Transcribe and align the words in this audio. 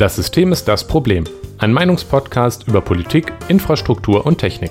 Das 0.00 0.16
System 0.16 0.50
ist 0.50 0.66
das 0.66 0.86
Problem. 0.86 1.24
Ein 1.58 1.74
Meinungspodcast 1.74 2.66
über 2.66 2.80
Politik, 2.80 3.34
Infrastruktur 3.48 4.24
und 4.24 4.38
Technik. 4.38 4.70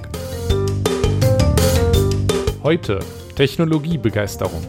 Heute 2.64 2.98
Technologiebegeisterung. 3.36 4.64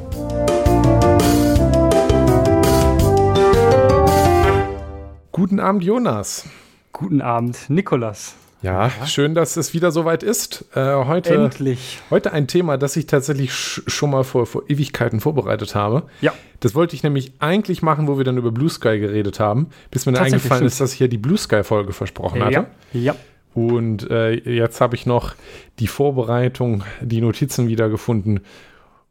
Guten 5.33 5.61
Abend, 5.61 5.83
Jonas. 5.83 6.45
Guten 6.93 7.23
Abend, 7.23 7.71
Nikolas. 7.71 8.37
Ja, 8.63 8.91
schön, 9.07 9.35
dass 9.35 9.57
es 9.57 9.73
wieder 9.73 9.91
soweit 9.91 10.23
ist. 10.23 10.67
Äh, 10.75 11.05
heute, 11.05 11.35
Endlich. 11.35 12.01
heute 12.11 12.33
ein 12.33 12.47
Thema, 12.47 12.77
das 12.77 12.95
ich 12.97 13.07
tatsächlich 13.07 13.53
sch 13.55 13.83
schon 13.87 14.11
mal 14.11 14.23
vor, 14.23 14.45
vor 14.47 14.65
Ewigkeiten 14.69 15.21
vorbereitet 15.21 15.75
habe. 15.75 16.03
Ja. 16.21 16.35
Das 16.61 16.75
wollte 16.75 16.95
ich 16.95 17.03
nämlich 17.03 17.33
eigentlich 17.39 17.81
machen, 17.81 18.07
wo 18.07 18.19
wir 18.19 18.25
dann 18.25 18.37
über 18.37 18.53
Blue 18.53 18.69
Sky 18.69 18.99
geredet 18.99 19.41
haben, 19.41 19.69
bis 19.91 20.05
mir 20.05 20.13
dann 20.13 20.25
eingefallen 20.25 20.67
ist, 20.67 20.79
dass 20.81 20.93
ich 20.93 21.01
ja 21.01 21.07
die 21.07 21.17
Blue 21.17 21.39
Sky-Folge 21.39 21.95
versprochen 21.95 22.45
hatte. 22.45 22.67
Ja. 22.93 23.01
Ja. 23.01 23.17
Und 23.55 24.11
äh, 24.11 24.33
jetzt 24.33 24.81
habe 24.81 24.95
ich 24.95 25.07
noch 25.07 25.35
die 25.79 25.87
Vorbereitung, 25.87 26.85
die 27.01 27.21
Notizen 27.21 27.67
wiedergefunden 27.67 28.41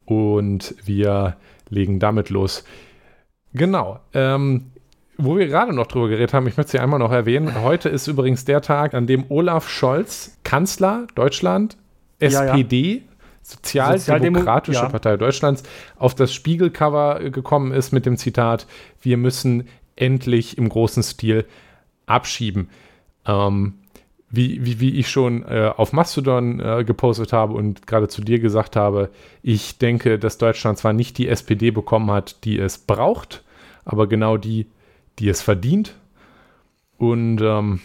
und 0.05 0.75
wir 0.85 1.37
legen 1.69 1.99
damit 1.99 2.29
los. 2.29 2.63
Genau. 3.53 3.99
Ähm, 4.13 4.71
wo 5.19 5.37
wir 5.37 5.47
gerade 5.47 5.73
noch 5.73 5.87
drüber 5.87 6.07
geredet 6.07 6.33
haben, 6.33 6.47
ich 6.47 6.57
möchte 6.57 6.71
sie 6.71 6.79
einmal 6.79 6.99
noch 6.99 7.11
erwähnen. 7.11 7.61
Heute 7.61 7.89
ist 7.89 8.07
übrigens 8.07 8.45
der 8.45 8.61
Tag, 8.61 8.93
an 8.93 9.05
dem 9.05 9.25
Olaf 9.29 9.69
Scholz, 9.69 10.37
Kanzler 10.43 11.07
Deutschland, 11.15 11.77
Ja, 12.21 12.29
ja. 12.29 12.45
SPD, 12.45 13.03
Sozialdemokratische 13.41 14.79
Sozialdemo- 14.79 14.83
ja. 14.83 14.89
Partei 14.89 15.17
Deutschlands, 15.17 15.63
auf 15.97 16.15
das 16.15 16.33
Spiegelcover 16.33 17.19
gekommen 17.31 17.71
ist 17.71 17.91
mit 17.91 18.05
dem 18.05 18.17
Zitat: 18.17 18.67
Wir 19.01 19.17
müssen 19.17 19.67
endlich 19.95 20.57
im 20.57 20.69
großen 20.69 21.03
Stil 21.03 21.45
abschieben. 22.05 22.69
Ähm, 23.25 23.73
wie, 24.31 24.63
wie, 24.63 24.79
wie 24.79 24.99
ich 24.99 25.09
schon 25.09 25.43
äh, 25.43 25.71
auf 25.75 25.91
Mastodon 25.91 26.59
äh, 26.59 26.83
gepostet 26.83 27.33
habe 27.33 27.53
und 27.53 27.87
gerade 27.87 28.07
zu 28.07 28.21
dir 28.21 28.39
gesagt 28.39 28.75
habe, 28.75 29.09
ich 29.41 29.79
denke, 29.79 30.19
dass 30.19 30.37
Deutschland 30.37 30.77
zwar 30.77 30.93
nicht 30.93 31.17
die 31.17 31.27
SPD 31.27 31.71
bekommen 31.71 32.11
hat, 32.11 32.43
die 32.43 32.59
es 32.59 32.77
braucht, 32.77 33.43
aber 33.85 34.05
genau 34.07 34.37
die, 34.37 34.67
die 35.19 35.29
es 35.29 35.41
verdient. 35.41 35.95
Und 36.97 37.41
ähm, 37.41 37.81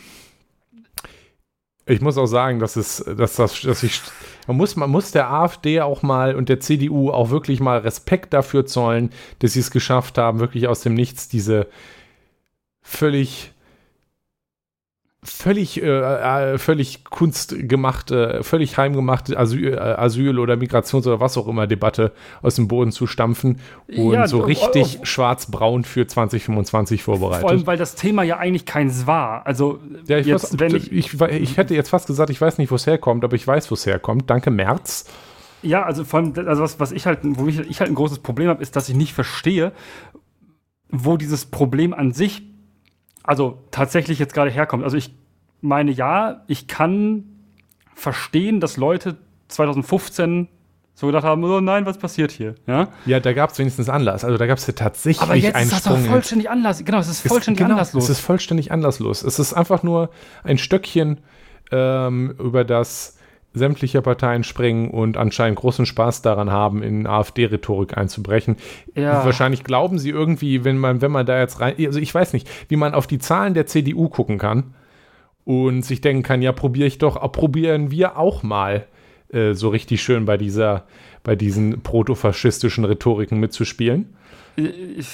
ich 1.86 2.00
muss 2.00 2.16
auch 2.16 2.26
sagen, 2.26 2.58
dass 2.58 2.76
es, 2.76 3.04
dass 3.16 3.36
das, 3.36 3.60
dass 3.60 3.82
ich, 3.82 4.00
man 4.46 4.56
muss, 4.56 4.76
man 4.76 4.90
muss 4.90 5.10
der 5.10 5.30
AfD 5.30 5.80
auch 5.80 6.02
mal 6.02 6.34
und 6.34 6.48
der 6.48 6.60
CDU 6.60 7.10
auch 7.10 7.30
wirklich 7.30 7.60
mal 7.60 7.78
Respekt 7.78 8.32
dafür 8.32 8.66
zollen, 8.66 9.10
dass 9.40 9.52
sie 9.52 9.60
es 9.60 9.70
geschafft 9.70 10.18
haben, 10.18 10.40
wirklich 10.40 10.66
aus 10.66 10.80
dem 10.80 10.94
Nichts 10.94 11.28
diese 11.28 11.68
völlig 12.80 13.53
völlig, 15.24 15.82
äh, 15.82 15.86
äh, 16.52 16.58
völlig 16.58 17.04
kunstgemachte, 17.04 18.40
völlig 18.42 18.76
heimgemachte 18.76 19.38
Asyl, 19.38 19.74
äh, 19.74 19.78
Asyl- 19.78 20.38
oder 20.38 20.54
Migrations- 20.54 21.06
oder 21.06 21.20
was 21.20 21.36
auch 21.36 21.48
immer 21.48 21.66
Debatte 21.66 22.12
aus 22.42 22.56
dem 22.56 22.68
Boden 22.68 22.92
zu 22.92 23.06
stampfen 23.06 23.60
und 23.88 24.12
Ja, 24.12 24.28
so 24.28 24.40
richtig 24.40 25.00
schwarz-braun 25.02 25.84
für 25.84 26.06
2025 26.06 27.02
vorbereitet. 27.02 27.40
Vor 27.40 27.50
allem, 27.50 27.66
weil 27.66 27.78
das 27.78 27.94
Thema 27.94 28.22
ja 28.22 28.36
eigentlich 28.38 28.66
keins 28.66 29.06
war. 29.06 29.46
Also, 29.46 29.80
ja, 30.06 30.18
ich, 30.18 30.26
jetzt, 30.26 30.52
weiß, 30.52 30.60
wenn 30.60 30.76
ich, 30.76 30.92
ich, 30.92 31.14
ich, 31.14 31.22
ich 31.22 31.56
hätte 31.56 31.74
jetzt 31.74 31.88
fast 31.88 32.06
gesagt, 32.06 32.30
ich 32.30 32.40
weiß 32.40 32.58
nicht, 32.58 32.70
wo 32.70 32.74
es 32.74 32.86
herkommt, 32.86 33.24
aber 33.24 33.34
ich 33.34 33.46
weiß, 33.46 33.70
wo 33.70 33.74
es 33.74 33.86
herkommt. 33.86 34.28
Danke, 34.28 34.50
März. 34.50 35.06
ja, 35.62 35.82
also 35.82 36.04
vor 36.04 36.20
allem, 36.20 36.34
also 36.46 36.62
was, 36.62 36.78
was 36.78 36.92
ich 36.92 37.06
halt, 37.06 37.20
wo 37.22 37.46
ich, 37.48 37.58
ich 37.60 37.80
halt 37.80 37.90
ein 37.90 37.94
großes 37.94 38.18
Problem 38.18 38.48
habe, 38.48 38.62
ist, 38.62 38.76
dass 38.76 38.88
ich 38.88 38.94
nicht 38.94 39.14
verstehe, 39.14 39.72
wo 40.90 41.16
dieses 41.16 41.46
Problem 41.46 41.94
an 41.94 42.12
sich, 42.12 42.42
also 43.22 43.64
tatsächlich 43.70 44.18
jetzt 44.18 44.34
gerade 44.34 44.50
herkommt. 44.50 44.84
Also 44.84 44.96
ich 44.96 45.14
meine, 45.64 45.90
ja, 45.90 46.42
ich 46.46 46.68
kann 46.68 47.24
verstehen, 47.94 48.60
dass 48.60 48.76
Leute 48.76 49.16
2015 49.48 50.48
so 50.94 51.08
gedacht 51.08 51.24
haben, 51.24 51.42
oh 51.42 51.60
nein, 51.60 51.86
was 51.86 51.98
passiert 51.98 52.30
hier? 52.30 52.54
Ja? 52.66 52.88
Ja, 53.04 53.18
da 53.18 53.32
gab 53.32 53.50
es 53.50 53.58
wenigstens 53.58 53.88
Anlass. 53.88 54.24
Also 54.24 54.38
da 54.38 54.46
gab 54.46 54.58
es 54.58 54.66
ja 54.66 54.74
tatsächlich 54.74 55.22
Aber 55.22 55.34
jetzt 55.34 55.56
einen 55.56 55.70
ist 55.70 55.72
das 55.72 55.92
Sprung. 55.92 56.04
vollständig 56.04 56.50
anders. 56.50 56.84
Genau, 56.84 56.98
es 56.98 57.08
ist 57.08 57.26
vollständig 57.26 57.58
genau, 57.58 57.72
anderslos. 57.72 58.04
Es 58.04 58.10
ist 58.10 58.20
vollständig 58.20 58.70
anderslos. 58.70 59.24
Es 59.24 59.38
ist 59.40 59.54
einfach 59.54 59.82
nur 59.82 60.10
ein 60.44 60.58
Stöckchen, 60.58 61.18
ähm, 61.72 62.34
über 62.38 62.64
das 62.64 63.18
sämtliche 63.54 64.02
Parteien 64.02 64.44
springen 64.44 64.90
und 64.90 65.16
anscheinend 65.16 65.58
großen 65.58 65.86
Spaß 65.86 66.22
daran 66.22 66.50
haben, 66.50 66.82
in 66.82 67.06
AfD-Rhetorik 67.06 67.96
einzubrechen. 67.96 68.56
Ja. 68.94 69.24
Wahrscheinlich 69.24 69.64
glauben 69.64 69.98
sie 69.98 70.10
irgendwie, 70.10 70.64
wenn 70.64 70.78
man, 70.78 71.00
wenn 71.00 71.10
man 71.12 71.24
da 71.26 71.40
jetzt 71.40 71.60
rein, 71.60 71.74
also 71.78 71.98
ich 71.98 72.14
weiß 72.14 72.32
nicht, 72.34 72.48
wie 72.68 72.76
man 72.76 72.94
auf 72.94 73.06
die 73.06 73.18
Zahlen 73.18 73.54
der 73.54 73.66
CDU 73.66 74.08
gucken 74.08 74.38
kann 74.38 74.74
und 75.44 75.82
sich 75.82 76.00
denken 76.00 76.22
kann, 76.22 76.42
ja, 76.42 76.52
probiere 76.52 76.86
ich 76.86 76.98
doch, 76.98 77.20
probieren 77.32 77.90
wir 77.90 78.16
auch 78.18 78.42
mal 78.42 78.86
äh, 79.32 79.54
so 79.54 79.68
richtig 79.68 80.02
schön 80.02 80.24
bei 80.24 80.36
dieser, 80.36 80.86
bei 81.22 81.36
diesen 81.36 81.82
protofaschistischen 81.82 82.84
Rhetoriken 82.84 83.38
mitzuspielen. 83.40 84.14
Ich, 84.56 85.08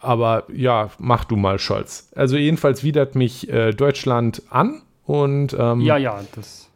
Aber 0.00 0.44
ja, 0.52 0.90
mach 0.98 1.24
du 1.24 1.36
mal, 1.36 1.58
Scholz. 1.58 2.10
Also 2.14 2.36
jedenfalls 2.36 2.84
widert 2.84 3.14
mich 3.14 3.48
äh, 3.50 3.72
Deutschland 3.72 4.42
an 4.50 4.82
und 5.04 5.56
ähm, 5.58 5.80
ja, 5.80 5.96
ja, 5.96 6.20
das. 6.34 6.70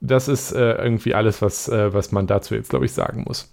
das 0.00 0.28
ist 0.28 0.52
äh, 0.52 0.72
irgendwie 0.74 1.14
alles, 1.14 1.42
was, 1.42 1.68
äh, 1.68 1.92
was 1.92 2.12
man 2.12 2.26
dazu 2.26 2.54
jetzt, 2.54 2.70
glaube 2.70 2.86
ich, 2.86 2.92
sagen 2.92 3.24
muss. 3.26 3.52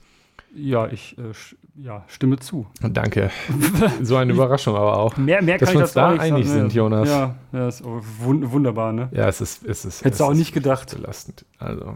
Ja, 0.56 0.88
ich 0.88 1.18
äh, 1.18 1.34
ja, 1.76 2.04
stimme 2.08 2.38
zu. 2.40 2.68
Danke. 2.82 3.32
so 4.02 4.16
eine 4.18 4.34
Überraschung 4.34 4.76
aber 4.76 4.98
auch. 4.98 5.18
Mehr, 5.18 5.42
mehr 5.42 5.58
Dass 5.58 5.70
kann 5.70 5.78
wir 5.78 5.84
uns 5.84 5.94
da 5.94 6.10
einig 6.10 6.48
sagen. 6.48 6.60
sind, 6.60 6.74
Jonas. 6.74 7.10
Ja, 7.10 7.36
ja 7.54 7.68
ist 7.68 7.84
wun 7.84 8.52
wunderbar, 8.52 8.92
ne? 8.92 9.10
Ja, 9.12 9.28
es 9.28 9.42
ist, 9.42 9.66
es 9.66 9.86
ist, 9.86 10.04
Hättest 10.04 10.14
es 10.14 10.18
du 10.18 10.24
auch 10.26 10.34
nicht 10.34 10.54
gedacht. 10.54 10.94
belastend. 10.96 11.46
Also, 11.58 11.96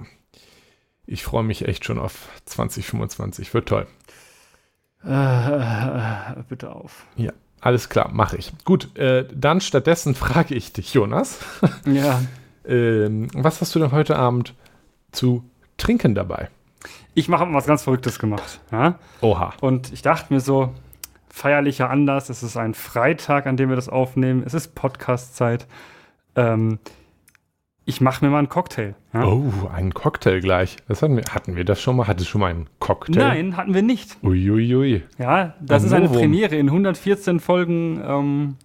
ich 1.06 1.24
freue 1.24 1.44
mich 1.44 1.68
echt 1.68 1.86
schon 1.86 2.00
auf 2.00 2.30
2025. 2.46 3.54
Wird 3.54 3.68
toll. 3.68 3.88
Äh, 5.04 5.10
äh, 5.10 6.44
bitte 6.48 6.72
auf. 6.72 7.06
Ja, 7.16 7.32
alles 7.60 7.90
klar, 7.90 8.10
mache 8.12 8.38
ich. 8.38 8.54
Gut, 8.64 8.98
äh, 8.98 9.28
dann 9.34 9.62
stattdessen 9.62 10.16
frage 10.16 10.56
ich 10.56 10.74
dich, 10.74 10.94
Jonas. 10.94 11.40
Ja. 11.86 12.22
ähm, 12.66 13.28
was 13.34 13.62
hast 13.62 13.76
du 13.76 13.80
denn 13.80 13.92
heute 13.92 14.16
Abend 14.16 14.56
zu 15.12 15.44
trinken 15.78 16.16
dabei? 16.16 16.50
Ich 17.14 17.30
mache 17.30 17.46
was 17.54 17.66
ganz 17.66 17.84
Verrücktes 17.84 18.20
gemacht. 18.20 18.60
Ja? 18.72 19.00
Oha. 19.22 19.54
Und 19.62 19.94
ich 19.94 20.02
dachte 20.02 20.34
mir 20.34 20.40
so, 20.40 20.74
feierlicher 21.30 21.90
Anlass, 21.90 22.30
es 22.30 22.44
ist 22.44 22.58
ein 22.58 22.74
Freitag, 22.74 23.48
an 23.48 23.58
dem 23.58 23.70
wir 23.70 23.76
das 23.76 23.90
aufnehmen, 23.90 24.44
es 24.46 24.54
ist 24.54 24.76
Podcast-Zeit. 24.76 25.68
Ähm, 26.36 26.80
ich 27.88 28.02
mache 28.02 28.26
mir 28.26 28.32
mal 28.32 28.40
einen 28.40 28.50
Cocktail. 28.50 28.96
Ja? 29.14 29.26
Oh, 29.26 29.70
einen 29.72 29.94
Cocktail 29.94 30.40
gleich. 30.40 30.78
Das 30.88 31.02
hatten 31.04 31.18
wir, 31.18 31.24
hatten 31.32 31.56
wir 31.56 31.66
das 31.66 31.82
schon 31.82 31.96
mal? 31.98 32.08
Hattest 32.08 32.28
du 32.28 32.32
schon 32.32 32.42
mal 32.42 32.50
einen 32.50 32.68
Cocktail? 32.80 33.20
Nein, 33.20 33.58
hatten 33.58 33.74
wir 33.74 33.84
nicht. 33.84 34.18
Uiuiui. 34.24 35.04
Ja, 35.20 35.54
das 35.62 35.84
Ein 35.84 35.88
ist 35.88 35.94
eine 35.94 36.06
Novum. 36.06 36.20
Premiere 36.22 36.56
in 36.56 36.68
114 36.68 37.40
Folgen 37.40 38.02
ähm, 38.04 38.56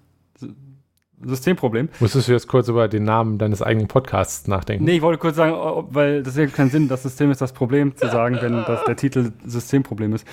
Systemproblem. 1.22 1.88
Musstest 2.00 2.28
du 2.28 2.32
jetzt 2.32 2.48
kurz 2.48 2.68
über 2.68 2.88
den 2.88 3.04
Namen 3.04 3.38
deines 3.38 3.62
eigenen 3.62 3.88
Podcasts 3.88 4.46
nachdenken? 4.48 4.84
Nee, 4.84 4.96
ich 4.96 5.02
wollte 5.02 5.18
kurz 5.18 5.36
sagen, 5.36 5.54
weil 5.90 6.22
das 6.22 6.36
ergibt 6.36 6.56
keinen 6.56 6.70
Sinn, 6.70 6.88
das 6.88 7.02
System 7.02 7.30
ist 7.30 7.40
das 7.40 7.52
Problem 7.52 7.94
zu 7.96 8.08
sagen, 8.08 8.38
wenn 8.40 8.52
das 8.52 8.84
der 8.84 8.96
Titel 8.96 9.32
Systemproblem 9.44 10.14
ist. 10.14 10.26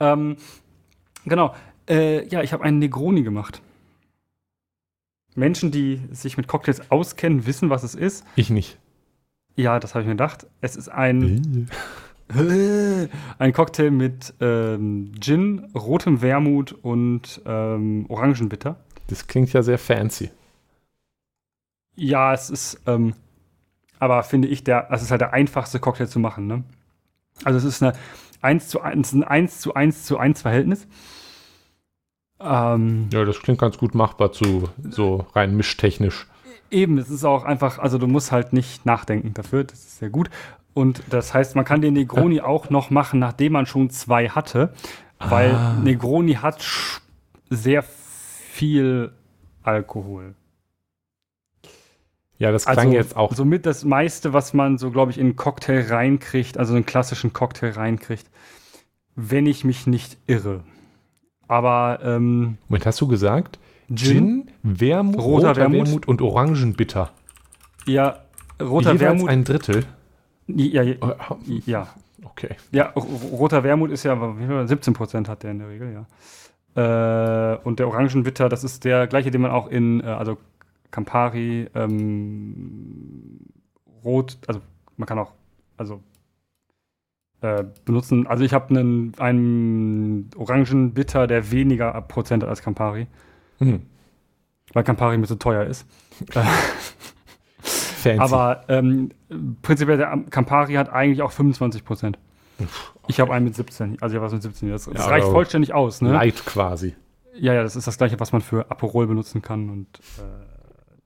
Ähm, 0.00 0.36
genau. 1.24 1.54
Äh, 1.88 2.26
ja, 2.28 2.42
ich 2.42 2.52
habe 2.52 2.64
einen 2.64 2.78
Negroni 2.78 3.22
gemacht. 3.22 3.60
Menschen, 5.34 5.70
die 5.70 6.00
sich 6.12 6.36
mit 6.36 6.46
Cocktails 6.46 6.90
auskennen, 6.90 7.46
wissen, 7.46 7.70
was 7.70 7.82
es 7.82 7.94
ist. 7.94 8.24
Ich 8.36 8.50
nicht. 8.50 8.78
Ja, 9.56 9.80
das 9.80 9.94
habe 9.94 10.02
ich 10.02 10.06
mir 10.06 10.14
gedacht. 10.14 10.46
Es 10.60 10.76
ist 10.76 10.88
ein, 10.88 11.68
ein 13.38 13.52
Cocktail 13.52 13.90
mit 13.90 14.34
ähm, 14.40 15.12
Gin, 15.20 15.66
rotem 15.74 16.22
Wermut 16.22 16.72
und 16.72 17.40
ähm, 17.46 18.06
Orangenbitter. 18.08 18.83
Das 19.08 19.26
klingt 19.26 19.52
ja 19.52 19.62
sehr 19.62 19.78
fancy. 19.78 20.30
Ja, 21.96 22.32
es 22.32 22.50
ist, 22.50 22.80
ähm, 22.86 23.14
aber 23.98 24.22
finde 24.22 24.48
ich, 24.48 24.64
der, 24.64 24.88
es 24.90 25.02
ist 25.02 25.10
halt 25.10 25.20
der 25.20 25.32
einfachste 25.32 25.78
Cocktail 25.78 26.06
zu 26.06 26.18
machen, 26.18 26.46
ne? 26.46 26.64
Also 27.44 27.58
es 27.58 27.64
ist 27.64 27.82
eine 27.82 27.92
1 28.42 28.68
zu 28.68 28.80
1, 28.80 29.12
ein 29.12 29.24
1 29.24 29.60
zu 29.60 29.74
1 29.74 30.04
zu 30.04 30.18
1 30.18 30.42
Verhältnis. 30.42 30.86
Ähm, 32.40 33.08
Ja, 33.12 33.24
das 33.24 33.40
klingt 33.40 33.60
ganz 33.60 33.78
gut 33.78 33.94
machbar 33.94 34.32
zu 34.32 34.68
so 34.90 35.26
rein 35.34 35.56
mischtechnisch. 35.56 36.26
Eben, 36.70 36.98
es 36.98 37.10
ist 37.10 37.24
auch 37.24 37.44
einfach, 37.44 37.78
also 37.78 37.98
du 37.98 38.06
musst 38.06 38.32
halt 38.32 38.52
nicht 38.52 38.84
nachdenken 38.86 39.34
dafür, 39.34 39.64
das 39.64 39.78
ist 39.80 39.98
sehr 39.98 40.10
gut. 40.10 40.30
Und 40.72 41.02
das 41.10 41.32
heißt, 41.32 41.54
man 41.54 41.64
kann 41.64 41.80
den 41.80 41.94
Negroni 41.94 42.40
auch 42.40 42.70
noch 42.70 42.90
machen, 42.90 43.20
nachdem 43.20 43.52
man 43.52 43.66
schon 43.66 43.90
zwei 43.90 44.28
hatte, 44.28 44.74
weil 45.20 45.54
Ah. 45.54 45.74
Negroni 45.74 46.34
hat 46.34 46.64
sehr 47.50 47.82
viel 47.84 48.03
Alkohol. 49.62 50.34
Ja, 52.38 52.52
das 52.52 52.66
klang 52.66 52.92
jetzt 52.92 53.16
auch. 53.16 53.32
Somit 53.34 53.64
das 53.64 53.84
meiste, 53.84 54.32
was 54.32 54.52
man 54.52 54.76
so, 54.76 54.90
glaube 54.90 55.10
ich, 55.10 55.18
in 55.18 55.26
einen 55.26 55.36
Cocktail 55.36 55.86
reinkriegt, 55.88 56.58
also 56.58 56.74
einen 56.74 56.84
klassischen 56.84 57.32
Cocktail 57.32 57.70
reinkriegt, 57.70 58.28
wenn 59.14 59.46
ich 59.46 59.64
mich 59.64 59.86
nicht 59.86 60.18
irre. 60.26 60.64
Aber 61.46 62.00
ähm, 62.02 62.58
Moment, 62.68 62.86
hast 62.86 63.00
du 63.00 63.06
gesagt, 63.06 63.58
Gin, 63.94 64.50
Wermut, 64.62 65.16
Roter 65.20 65.48
roter, 65.48 65.56
Wermut. 65.56 65.86
Wermut. 65.86 66.08
und 66.08 66.22
Orangenbitter. 66.22 67.10
Ja, 67.86 68.20
roter 68.60 68.92
Jeweils 68.92 69.00
Wermut. 69.00 69.28
ein 69.30 69.44
Drittel. 69.44 69.84
ja, 70.48 70.82
ja, 70.82 70.92
Äh, 70.92 71.60
ja. 71.66 71.88
Okay. 72.24 72.56
Ja, 72.72 72.92
roter 72.94 73.62
Wermut 73.62 73.90
ist 73.90 74.02
ja, 74.02 74.20
wie 74.38 74.46
viel, 74.46 74.66
17 74.66 74.92
Prozent 74.94 75.28
hat 75.28 75.44
der 75.44 75.52
in 75.52 75.60
der 75.60 75.68
Regel, 75.68 75.92
ja. 75.92 76.06
Äh, 76.76 77.56
und 77.64 77.78
der 77.78 77.88
Orangenbitter, 77.88 78.48
das 78.48 78.64
ist 78.64 78.84
der 78.84 79.06
gleiche, 79.06 79.30
den 79.30 79.40
man 79.40 79.50
auch 79.50 79.68
in, 79.68 80.00
äh, 80.00 80.04
also 80.04 80.38
Campari, 80.90 81.68
ähm, 81.74 83.40
Rot, 84.04 84.38
also 84.46 84.60
man 84.96 85.06
kann 85.06 85.18
auch, 85.18 85.32
also 85.76 86.02
äh, 87.40 87.64
benutzen. 87.84 88.26
Also 88.26 88.44
ich 88.44 88.52
habe 88.52 88.70
einen, 88.70 89.12
einen 89.18 90.30
Orangenbitter, 90.36 91.26
der 91.26 91.50
weniger 91.50 91.92
Prozent 92.02 92.42
hat 92.42 92.50
als 92.50 92.62
Campari, 92.62 93.06
Hm. 93.58 93.82
weil 94.72 94.84
Campari 94.84 95.16
mir 95.18 95.26
so 95.26 95.36
teuer 95.36 95.64
ist. 95.64 95.86
Fancy. 97.60 98.18
Aber 98.20 98.62
ähm, 98.68 99.10
prinzipiell 99.62 99.96
der 99.96 100.16
Campari 100.30 100.74
hat 100.74 100.90
eigentlich 100.90 101.22
auch 101.22 101.32
25 101.32 101.84
Prozent. 101.84 102.18
Ich 103.08 103.20
habe 103.20 103.32
einen 103.34 103.44
mit 103.44 103.54
17, 103.54 104.00
also 104.00 104.14
ich 104.14 104.16
habe 104.16 104.26
was 104.26 104.32
mit 104.32 104.42
17. 104.42 104.70
Das, 104.70 104.84
das 104.84 104.94
Ja, 104.94 105.06
reicht 105.06 105.26
vollständig 105.26 105.72
aus, 105.74 106.00
ne? 106.00 106.12
Light 106.12 106.44
quasi. 106.46 106.94
Ja, 107.36 107.52
ja, 107.52 107.62
das 107.62 107.74
ist 107.76 107.86
das 107.86 107.98
gleiche, 107.98 108.18
was 108.20 108.32
man 108.32 108.40
für 108.42 108.70
Aperol 108.70 109.06
benutzen 109.06 109.42
kann 109.42 109.68
und 109.70 109.88
äh, 110.18 110.22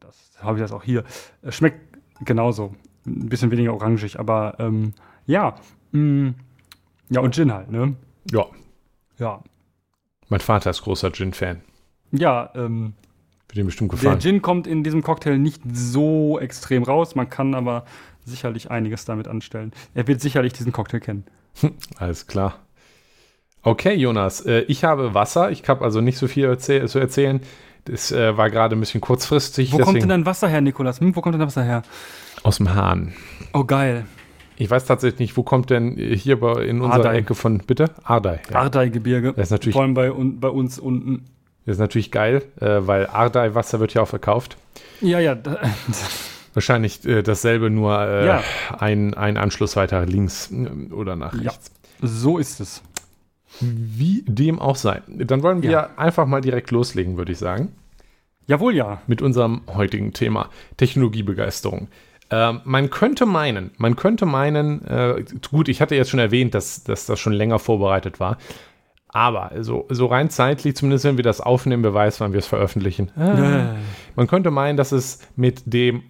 das 0.00 0.16
habe 0.40 0.58
ich 0.58 0.62
das 0.62 0.72
auch 0.72 0.82
hier. 0.82 1.04
Schmeckt 1.48 1.98
genauso, 2.24 2.74
ein 3.06 3.28
bisschen 3.28 3.50
weniger 3.50 3.72
orangig, 3.72 4.18
aber 4.20 4.56
ähm, 4.58 4.92
ja, 5.26 5.54
mh, 5.92 6.34
ja 7.08 7.20
und 7.20 7.34
Gin 7.34 7.52
halt, 7.52 7.70
ne? 7.70 7.96
Ja. 8.30 8.44
Ja, 9.18 9.42
Mein 10.28 10.40
Vater 10.40 10.70
ist 10.70 10.82
großer 10.82 11.10
Gin-Fan. 11.10 11.62
ja. 12.12 12.50
Ähm, 12.54 12.92
Wird 13.48 13.56
ihm 13.58 13.66
bestimmt 13.66 13.90
der 13.92 13.98
gefallen. 13.98 14.20
Gin 14.20 14.42
kommt 14.42 14.66
in 14.68 14.84
diesem 14.84 15.02
Cocktail 15.02 15.38
nicht 15.38 15.62
so 15.72 16.38
extrem 16.38 16.82
raus, 16.84 17.14
man 17.16 17.28
kann 17.30 17.54
aber 17.54 17.84
sicherlich 18.24 18.70
einiges 18.70 19.06
damit 19.06 19.26
anstellen. 19.26 19.72
Er 19.94 20.06
wird 20.06 20.20
sicherlich 20.20 20.52
diesen 20.52 20.70
Cocktail 20.72 21.00
kennen. 21.00 21.24
Alles 21.98 22.26
klar. 22.26 22.58
Okay, 23.62 23.94
Jonas, 23.94 24.40
äh, 24.40 24.60
ich 24.68 24.84
habe 24.84 25.14
Wasser. 25.14 25.50
Ich 25.50 25.68
habe 25.68 25.84
also 25.84 26.00
nicht 26.00 26.18
so 26.18 26.28
viel 26.28 26.56
zu 26.58 26.98
erzählen. 26.98 27.40
Das 27.84 28.12
äh, 28.12 28.36
war 28.36 28.50
gerade 28.50 28.76
ein 28.76 28.80
bisschen 28.80 29.00
kurzfristig. 29.00 29.72
Wo 29.72 29.78
kommt 29.78 30.00
denn 30.00 30.08
dein 30.08 30.26
Wasser 30.26 30.48
her, 30.48 30.60
Nikolas? 30.60 31.00
Hm, 31.00 31.16
wo 31.16 31.20
kommt 31.20 31.34
denn 31.34 31.40
dein 31.40 31.48
Wasser 31.48 31.64
her? 31.64 31.82
aus 32.42 32.58
dem 32.58 32.74
Hahn. 32.74 33.14
Oh, 33.52 33.64
geil. 33.64 34.06
Ich 34.56 34.70
weiß 34.70 34.86
tatsächlich 34.86 35.20
nicht, 35.20 35.36
wo 35.36 35.42
kommt 35.42 35.70
denn 35.70 35.96
hier 35.96 36.42
in 36.60 36.80
unserer 36.80 37.04
Ardei. 37.06 37.18
Ecke 37.18 37.34
von, 37.34 37.58
bitte? 37.58 37.90
Ardei. 38.02 38.40
Ja. 38.50 38.60
Ardei-Gebirge. 38.60 39.32
Das 39.34 39.46
ist 39.46 39.50
natürlich, 39.50 39.74
Vor 39.74 39.82
allem 39.82 39.94
bei, 39.94 40.10
un, 40.10 40.40
bei 40.40 40.48
uns 40.48 40.78
unten. 40.78 41.26
das 41.64 41.74
ist 41.74 41.80
natürlich 41.80 42.10
geil, 42.10 42.42
äh, 42.60 42.80
weil 42.80 43.06
Ardei-Wasser 43.06 43.78
wird 43.78 43.94
ja 43.94 44.02
auch 44.02 44.08
verkauft. 44.08 44.56
Ja, 45.00 45.20
ja. 45.20 45.36
Wahrscheinlich 46.58 47.04
äh, 47.06 47.22
dasselbe, 47.22 47.70
nur 47.70 48.00
äh, 48.00 48.26
Ja. 48.26 48.42
ein, 48.78 49.14
ein 49.14 49.36
Anschluss 49.36 49.76
weiter 49.76 50.04
links 50.06 50.50
äh, 50.50 50.92
oder 50.92 51.14
nach 51.14 51.32
Ja. 51.34 51.50
rechts. 51.50 51.70
so 52.02 52.36
ist 52.38 52.58
es. 52.60 52.82
Wie 53.60 54.24
dem 54.26 54.58
auch 54.58 54.74
sei. 54.76 55.02
Dann 55.06 55.42
wollen 55.44 55.62
wir 55.62 55.70
Ja. 55.70 55.90
einfach 55.96 56.26
mal 56.26 56.40
direkt 56.40 56.70
loslegen, 56.72 57.16
würde 57.16 57.30
ich 57.32 57.38
sagen. 57.38 57.72
Jawohl, 58.48 58.74
ja. 58.74 59.00
mit 59.06 59.22
unserem 59.22 59.60
heutigen 59.72 60.12
Thema 60.12 60.48
Technologiebegeisterung. 60.78 61.86
Ähm, 62.30 62.60
man 62.64 62.90
könnte 62.90 63.24
meinen, 63.24 63.70
man 63.78 63.94
könnte 63.94 64.26
meinen, 64.26 64.84
äh, 64.86 65.24
gut, 65.50 65.68
ich 65.68 65.80
hatte 65.80 65.94
jetzt 65.94 66.10
schon 66.10 66.20
erwähnt, 66.20 66.54
dass, 66.54 66.82
dass 66.84 67.06
das 67.06 67.18
schon 67.20 67.32
länger 67.34 67.58
vorbereitet 67.58 68.20
war, 68.20 68.36
aber 69.08 69.52
so, 69.60 69.86
so 69.88 70.06
rein 70.06 70.28
zeitlich, 70.28 70.76
zumindest 70.76 71.04
wenn 71.04 71.16
wir 71.16 71.24
das 71.24 71.40
aufnehmen, 71.40 71.82
wer 71.84 71.94
weiß, 71.94 72.20
wann 72.20 72.32
wir 72.32 72.38
es 72.40 72.46
veröffentlichen. 72.46 73.10
Äh. 73.16 73.76
Man 74.16 74.26
könnte 74.26 74.50
meinen, 74.50 74.76
dass 74.76 74.92
es 74.92 75.20
mit 75.36 75.62
dem 75.64 76.02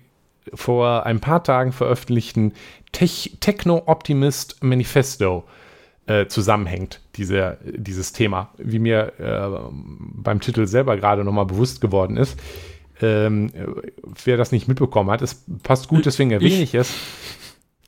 vor 0.55 1.07
ein 1.07 1.21
paar 1.21 1.43
Tagen 1.45 1.73
veröffentlichten 1.73 2.53
Tech 2.93 3.37
Techno-Optimist 3.41 4.63
Manifesto 4.63 5.45
äh, 6.07 6.27
zusammenhängt, 6.27 7.01
diese, 7.17 7.59
dieses 7.65 8.13
Thema, 8.13 8.51
wie 8.57 8.79
mir 8.79 9.13
äh, 9.19 9.71
beim 9.71 10.41
Titel 10.41 10.67
selber 10.67 10.97
gerade 10.97 11.25
nochmal 11.25 11.47
bewusst 11.47 11.81
geworden 11.81 12.17
ist. 12.17 12.39
Ähm, 13.01 13.51
äh, 13.55 13.67
wer 14.25 14.37
das 14.37 14.51
nicht 14.51 14.69
mitbekommen 14.69 15.11
hat, 15.11 15.23
es 15.23 15.45
passt 15.63 15.89
gut, 15.89 16.07
deswegen 16.07 16.31
erwähne 16.31 16.63
ich 16.63 16.75
es. 16.75 16.93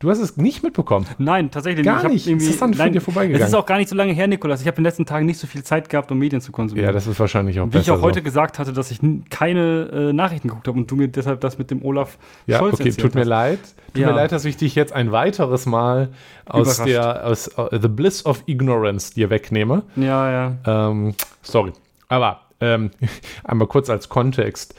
Du 0.00 0.08
hast 0.08 0.18
es 0.18 0.38
nicht 0.38 0.62
mitbekommen. 0.62 1.04
Nein, 1.18 1.50
tatsächlich 1.50 1.84
Gar 1.84 2.04
Ich 2.06 2.08
nicht. 2.10 2.26
irgendwie- 2.26 2.46
Ist 2.46 2.58
das 2.62 2.70
dann 2.70 2.80
an 2.86 2.92
dir 2.94 3.02
vorbeigegangen? 3.02 3.42
Es 3.42 3.50
ist 3.50 3.54
auch 3.54 3.66
gar 3.66 3.76
nicht 3.76 3.90
so 3.90 3.94
lange 3.94 4.14
her, 4.14 4.26
Nikolas. 4.26 4.62
Ich 4.62 4.66
habe 4.66 4.78
in 4.78 4.82
den 4.82 4.86
letzten 4.88 5.04
Tagen 5.04 5.26
nicht 5.26 5.38
so 5.38 5.46
viel 5.46 5.62
Zeit 5.62 5.90
gehabt, 5.90 6.10
um 6.10 6.18
Medien 6.18 6.40
zu 6.40 6.52
konsumieren. 6.52 6.86
Ja, 6.86 6.92
das 6.92 7.06
ist 7.06 7.20
wahrscheinlich 7.20 7.60
auch 7.60 7.64
Wie 7.66 7.68
ich 7.68 7.72
besser 7.84 7.96
auch 7.96 8.00
heute 8.00 8.20
so. 8.20 8.24
gesagt 8.24 8.58
hatte, 8.58 8.72
dass 8.72 8.90
ich 8.90 8.98
keine 9.28 9.90
äh, 9.92 10.12
Nachrichten 10.14 10.48
geguckt 10.48 10.66
habe 10.68 10.78
und 10.78 10.90
du 10.90 10.96
mir 10.96 11.08
deshalb 11.08 11.42
das 11.42 11.58
mit 11.58 11.70
dem 11.70 11.84
Olaf 11.84 12.16
Ja, 12.46 12.58
Scholz 12.58 12.80
okay, 12.80 12.92
tut 12.92 13.14
mir 13.14 13.20
hast. 13.20 13.28
leid. 13.28 13.58
Tut 13.92 13.98
Ja. 14.00 14.06
mir 14.08 14.14
leid, 14.14 14.32
dass 14.32 14.46
ich 14.46 14.56
dich 14.56 14.74
jetzt 14.74 14.94
ein 14.94 15.12
weiteres 15.12 15.66
Mal 15.66 16.08
aus 16.46 16.78
Überrascht. 16.78 16.88
der 16.90 17.26
aus 17.26 17.48
äh, 17.48 17.78
The 17.82 17.88
Bliss 17.88 18.24
of 18.24 18.42
Ignorance 18.46 19.12
dir 19.12 19.28
wegnehme. 19.28 19.82
Ja, 19.96 20.30
ja. 20.64 20.88
Ähm, 20.88 21.14
sorry. 21.42 21.72
Aber 22.08 22.40
ähm, 22.60 22.90
einmal 23.44 23.68
kurz 23.68 23.90
als 23.90 24.08
Kontext. 24.08 24.74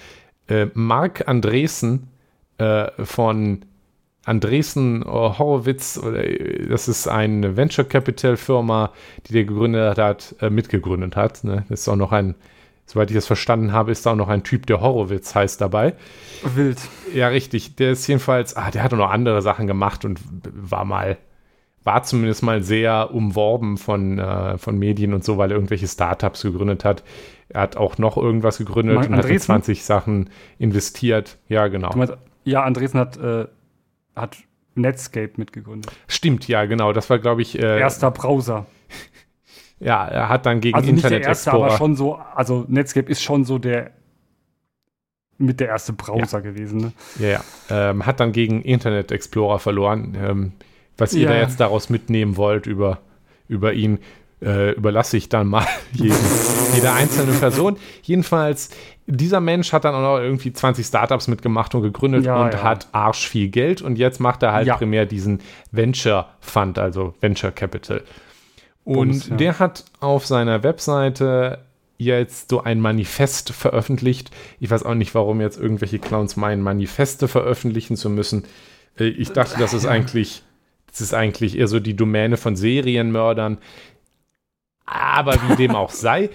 Äh, 0.48 0.66
Mark 0.74 1.28
Andresen 1.28 2.08
äh, 2.58 2.88
von 3.06 3.66
Andresen 4.26 5.04
Horowitz, 5.06 5.98
oder, 5.98 6.24
äh, 6.24 6.68
das 6.68 6.88
ist 6.88 7.08
eine 7.08 7.58
Venture 7.58 7.86
Capital 7.86 8.38
Firma, 8.38 8.92
die 9.28 9.34
der 9.34 9.46
gegründet 9.46 9.98
hat, 9.98 10.36
äh, 10.42 10.50
mitgegründet 10.50 11.16
hat. 11.16 11.44
Ne? 11.44 11.66
Das 11.70 11.82
ist 11.82 11.90
auch 11.90 11.96
noch 11.96 12.12
ein, 12.12 12.36
soweit 12.86 13.10
ich 13.10 13.16
das 13.16 13.26
verstanden 13.26 13.72
habe, 13.72 13.92
ist 13.92 14.06
da 14.06 14.12
auch 14.12 14.16
noch 14.16 14.30
ein 14.30 14.44
Typ, 14.44 14.68
der 14.68 14.82
Horowitz 14.82 15.34
heißt 15.34 15.60
dabei. 15.60 15.96
Wild. 16.44 16.78
Ja, 17.14 17.30
richtig. 17.30 17.76
Der 17.78 17.92
ist 17.92 18.06
jedenfalls, 18.08 18.56
ah, 18.56 18.70
der 18.70 18.84
hat 18.84 18.94
auch 18.94 18.98
noch 18.98 19.10
andere 19.10 19.42
Sachen 19.42 19.66
gemacht 19.66 20.06
und 20.06 20.20
war 20.54 20.86
mal, 20.86 21.18
war 21.84 22.04
zumindest 22.04 22.44
mal 22.44 22.62
sehr 22.62 23.12
umworben 23.12 23.78
von, 23.78 24.20
äh, 24.20 24.60
von 24.60 24.78
Medien 24.78 25.16
und 25.16 25.24
so, 25.24 25.40
weil 25.40 25.50
er 25.50 25.56
irgendwelche 25.56 25.88
Startups 25.88 26.44
gegründet 26.44 26.86
hat. 26.86 27.04
Er 27.50 27.62
hat 27.62 27.76
auch 27.76 27.98
noch 27.98 28.18
irgendwas 28.18 28.60
gegründet 28.60 28.96
Mark 28.96 29.08
und 29.08 29.14
hat 29.14 29.26
in 29.26 29.32
Andresen? 29.32 29.46
20 29.46 29.84
Sachen 29.84 30.30
investiert. 30.60 31.40
Ja, 31.50 31.68
genau. 31.70 31.92
Meinst, 31.96 32.14
ja, 32.44 32.64
Andresen 32.64 33.00
hat, 33.00 33.18
äh, 33.18 33.48
hat 34.16 34.38
Netscape 34.76 35.32
mitgegründet. 35.38 35.92
Stimmt, 36.08 36.48
ja, 36.48 36.66
genau. 36.66 36.94
Das 36.94 37.10
war, 37.10 37.20
glaube 37.20 37.42
ich, 37.42 37.58
äh, 37.60 37.80
Erster 37.80 38.12
Browser. 38.12 38.66
ja, 39.80 40.08
er 40.08 40.30
hat 40.30 40.46
dann 40.46 40.62
gegen 40.62 40.76
Also 40.76 40.92
nicht 40.92 41.04
der 41.04 41.12
Internet 41.12 41.28
erste, 41.28 41.50
Explorer. 41.50 41.68
aber 41.68 41.78
schon 41.78 41.96
so, 41.96 42.16
also 42.16 42.66
Netscape 42.68 43.10
ist 43.12 43.22
schon 43.22 43.46
so 43.46 43.58
der 43.58 43.92
mit 45.38 45.60
der 45.60 45.70
erste 45.70 45.94
Browser 45.94 46.42
gewesen. 46.42 46.80
Ne? 46.82 46.94
Ja, 47.20 47.28
ja. 47.30 47.90
Ähm, 47.90 48.06
hat 48.06 48.20
dann 48.20 48.32
gegen 48.32 48.62
Internet 48.62 49.12
Explorer 49.12 49.58
verloren. 49.60 50.16
Ähm, 50.20 50.52
was 50.98 51.14
ihr 51.14 51.24
Ja. 51.24 51.30
da 51.32 51.40
jetzt 51.40 51.60
daraus 51.60 51.90
mitnehmen 51.90 52.38
wollt 52.38 52.68
über, 52.68 53.00
über 53.48 53.74
ihn, 53.74 53.98
äh, 54.44 54.72
überlasse 54.74 55.18
ich 55.18 55.30
dann 55.30 55.48
mal 55.48 55.66
jeden, 55.94 56.16
jeder 56.76 56.94
einzelne 56.94 57.34
Person. 57.34 57.78
Jedenfalls, 58.04 58.70
dieser 59.16 59.40
Mensch 59.42 59.74
hat 59.74 59.84
dann 59.86 59.94
auch 59.94 60.02
noch 60.02 60.20
irgendwie 60.20 60.54
20 60.54 60.86
Startups 60.86 61.28
mitgemacht 61.28 61.76
und 61.76 61.82
gegründet 61.82 62.26
Ja, 62.26 62.44
und 62.44 62.54
ja. 62.54 62.64
hat 62.64 62.88
arsch 62.92 63.28
viel 63.28 63.50
Geld 63.50 63.82
und 63.82 63.98
jetzt 63.98 64.20
macht 64.20 64.42
er 64.44 64.54
halt 64.54 64.68
Ja. 64.68 64.78
primär 64.78 65.06
diesen 65.06 65.40
Venture 65.72 66.28
Fund, 66.40 66.80
also 66.80 67.14
Venture 67.22 67.52
Capital. 67.52 68.02
Und 68.84 69.10
Bums, 69.10 69.30
der 69.38 69.60
hat 69.60 69.86
auf 70.00 70.26
seiner 70.26 70.64
Webseite 70.64 71.60
jetzt 71.98 72.50
so 72.50 72.64
ein 72.64 72.80
Manifest 72.80 73.52
veröffentlicht. 73.52 74.32
Ich 74.60 74.72
weiß 74.72 74.84
auch 74.84 74.96
nicht, 74.96 75.14
warum 75.14 75.40
jetzt 75.40 75.60
irgendwelche 75.60 76.00
Clowns 76.00 76.36
meinen, 76.36 76.64
Manifeste 76.64 77.28
veröffentlichen 77.28 77.96
zu 77.96 78.10
müssen. 78.10 78.46
Äh, 78.98 79.06
Ich 79.10 79.32
dachte, 79.34 79.60
das 79.60 79.74
ist 79.74 79.86
eigentlich, 79.86 80.42
das 80.90 81.02
ist 81.02 81.14
eigentlich 81.14 81.60
eher 81.60 81.68
so 81.68 81.80
die 81.80 81.96
Domäne 81.96 82.38
von 82.38 82.56
Serienmördern. 82.56 83.60
Aber 84.86 85.36
wie 85.48 85.56
dem 85.56 85.76
auch 85.76 85.92
sei. 85.92 86.30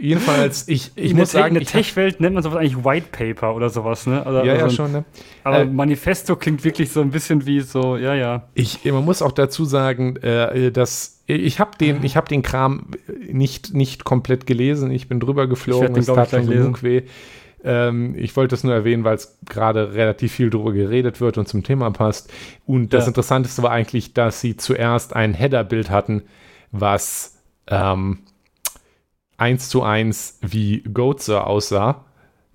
Jedenfalls, 0.00 0.68
ich, 0.68 0.92
ich 0.94 1.12
muss 1.12 1.32
sagen, 1.32 1.56
in 1.56 1.64
der 1.64 1.64
hab- 1.64 1.72
Tech-Welt 1.72 2.20
nennt 2.20 2.34
man 2.34 2.42
sowas 2.44 2.58
eigentlich 2.58 2.84
White 2.84 3.08
Paper 3.10 3.56
oder 3.56 3.68
sowas, 3.68 4.06
ne? 4.06 4.24
Also, 4.24 4.38
ja, 4.38 4.54
ja, 4.54 4.62
also, 4.62 4.76
schon, 4.76 4.92
ne? 4.92 5.04
Aber 5.42 5.60
Äh, 5.62 5.64
Manifesto 5.64 6.36
klingt 6.36 6.62
wirklich 6.62 6.92
so 6.92 7.00
ein 7.00 7.10
bisschen 7.10 7.44
wie 7.46 7.60
so, 7.60 7.96
ja, 7.96 8.14
ja. 8.14 8.48
Ich, 8.54 8.84
man 8.84 9.04
muss 9.04 9.22
auch 9.22 9.32
dazu 9.32 9.64
sagen, 9.64 10.14
äh, 10.18 10.70
dass 10.70 11.22
ich 11.26 11.58
habe 11.58 11.72
den, 11.78 12.04
ich 12.04 12.16
habe 12.16 12.28
den 12.28 12.42
Kram 12.42 12.86
nicht, 13.28 13.74
nicht 13.74 14.04
komplett 14.04 14.46
gelesen. 14.46 14.90
Ich 14.92 15.08
bin 15.08 15.18
drüber 15.20 15.46
geflogen. 15.48 15.96
Es 15.96 16.06
tat 16.06 16.30
schon 16.30 16.46
genug 16.46 16.82
weh. 16.82 17.02
Ähm, 17.64 18.14
ich 18.16 18.36
wollte 18.36 18.54
es 18.54 18.62
nur 18.62 18.72
erwähnen, 18.72 19.02
weil 19.04 19.16
es 19.16 19.36
gerade 19.44 19.94
relativ 19.94 20.32
viel 20.32 20.48
drüber 20.48 20.72
geredet 20.72 21.20
wird 21.20 21.36
und 21.38 21.48
zum 21.48 21.64
Thema 21.64 21.90
passt. 21.90 22.32
Und 22.66 22.94
das 22.94 23.04
Ja. 23.04 23.08
Interessanteste 23.08 23.62
war 23.64 23.72
eigentlich, 23.72 24.14
dass 24.14 24.40
sie 24.40 24.56
zuerst 24.56 25.16
ein 25.16 25.34
Header-Bild 25.34 25.90
hatten, 25.90 26.22
was 26.70 27.36
ähm, 27.66 28.20
eins 29.38 29.68
zu 29.70 29.82
eins 29.82 30.38
wie 30.42 30.82
Goatser 30.82 31.46
aussah. 31.46 32.04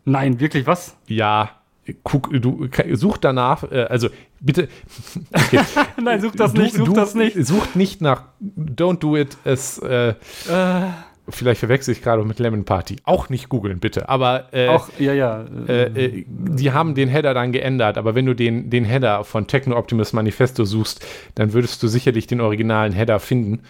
Nein, 0.06 0.40
wirklich 0.40 0.68
was? 0.68 0.96
Ja, 1.08 1.50
guck, 2.04 2.30
du 2.32 2.68
such 2.94 3.18
danach, 3.18 3.64
äh, 3.72 3.84
also 3.90 4.10
bitte. 4.40 4.68
Okay. 5.34 5.60
Nein, 6.02 6.22
such 6.22 6.36
das 6.36 6.54
nicht, 6.54 6.76
such 6.76 6.86
du 6.86 6.94
das 6.94 7.16
nicht. 7.16 7.46
Sucht 7.46 7.76
nicht 7.76 8.02
nach 8.02 8.24
Don't 8.42 9.00
do 9.00 9.18
it. 9.18 9.38
Es, 9.44 9.80
äh, 9.80 10.14
Äh, 10.50 10.90
vielleicht 11.30 11.60
verwechsel 11.60 11.94
ich 11.94 12.02
gerade 12.02 12.24
mit 12.24 12.40
Lemon 12.40 12.66
Party. 12.66 12.98
Auch 13.06 13.30
nicht 13.30 13.50
googeln, 13.50 13.80
bitte. 13.80 14.10
Aber 14.10 14.54
äh, 14.54 14.68
auch, 14.68 14.90
ja, 15.00 15.14
ja. 15.14 15.46
Äh, 15.68 16.26
die 16.28 16.72
haben 16.72 16.96
den 16.96 17.08
Header 17.08 17.34
dann 17.34 17.52
geändert. 17.52 17.98
Aber 17.98 18.14
wenn 18.16 18.26
du 18.26 18.34
den, 18.34 18.70
den 18.70 18.84
Header 18.84 19.24
von 19.24 19.48
Techno 19.48 19.78
Optimus 19.78 20.14
Manifesto 20.14 20.66
suchst, 20.66 21.06
dann 21.36 21.54
würdest 21.54 21.82
du 21.82 21.88
sicherlich 21.88 22.28
den 22.28 22.42
originalen 22.42 22.92
Header 22.92 23.20
finden. 23.20 23.62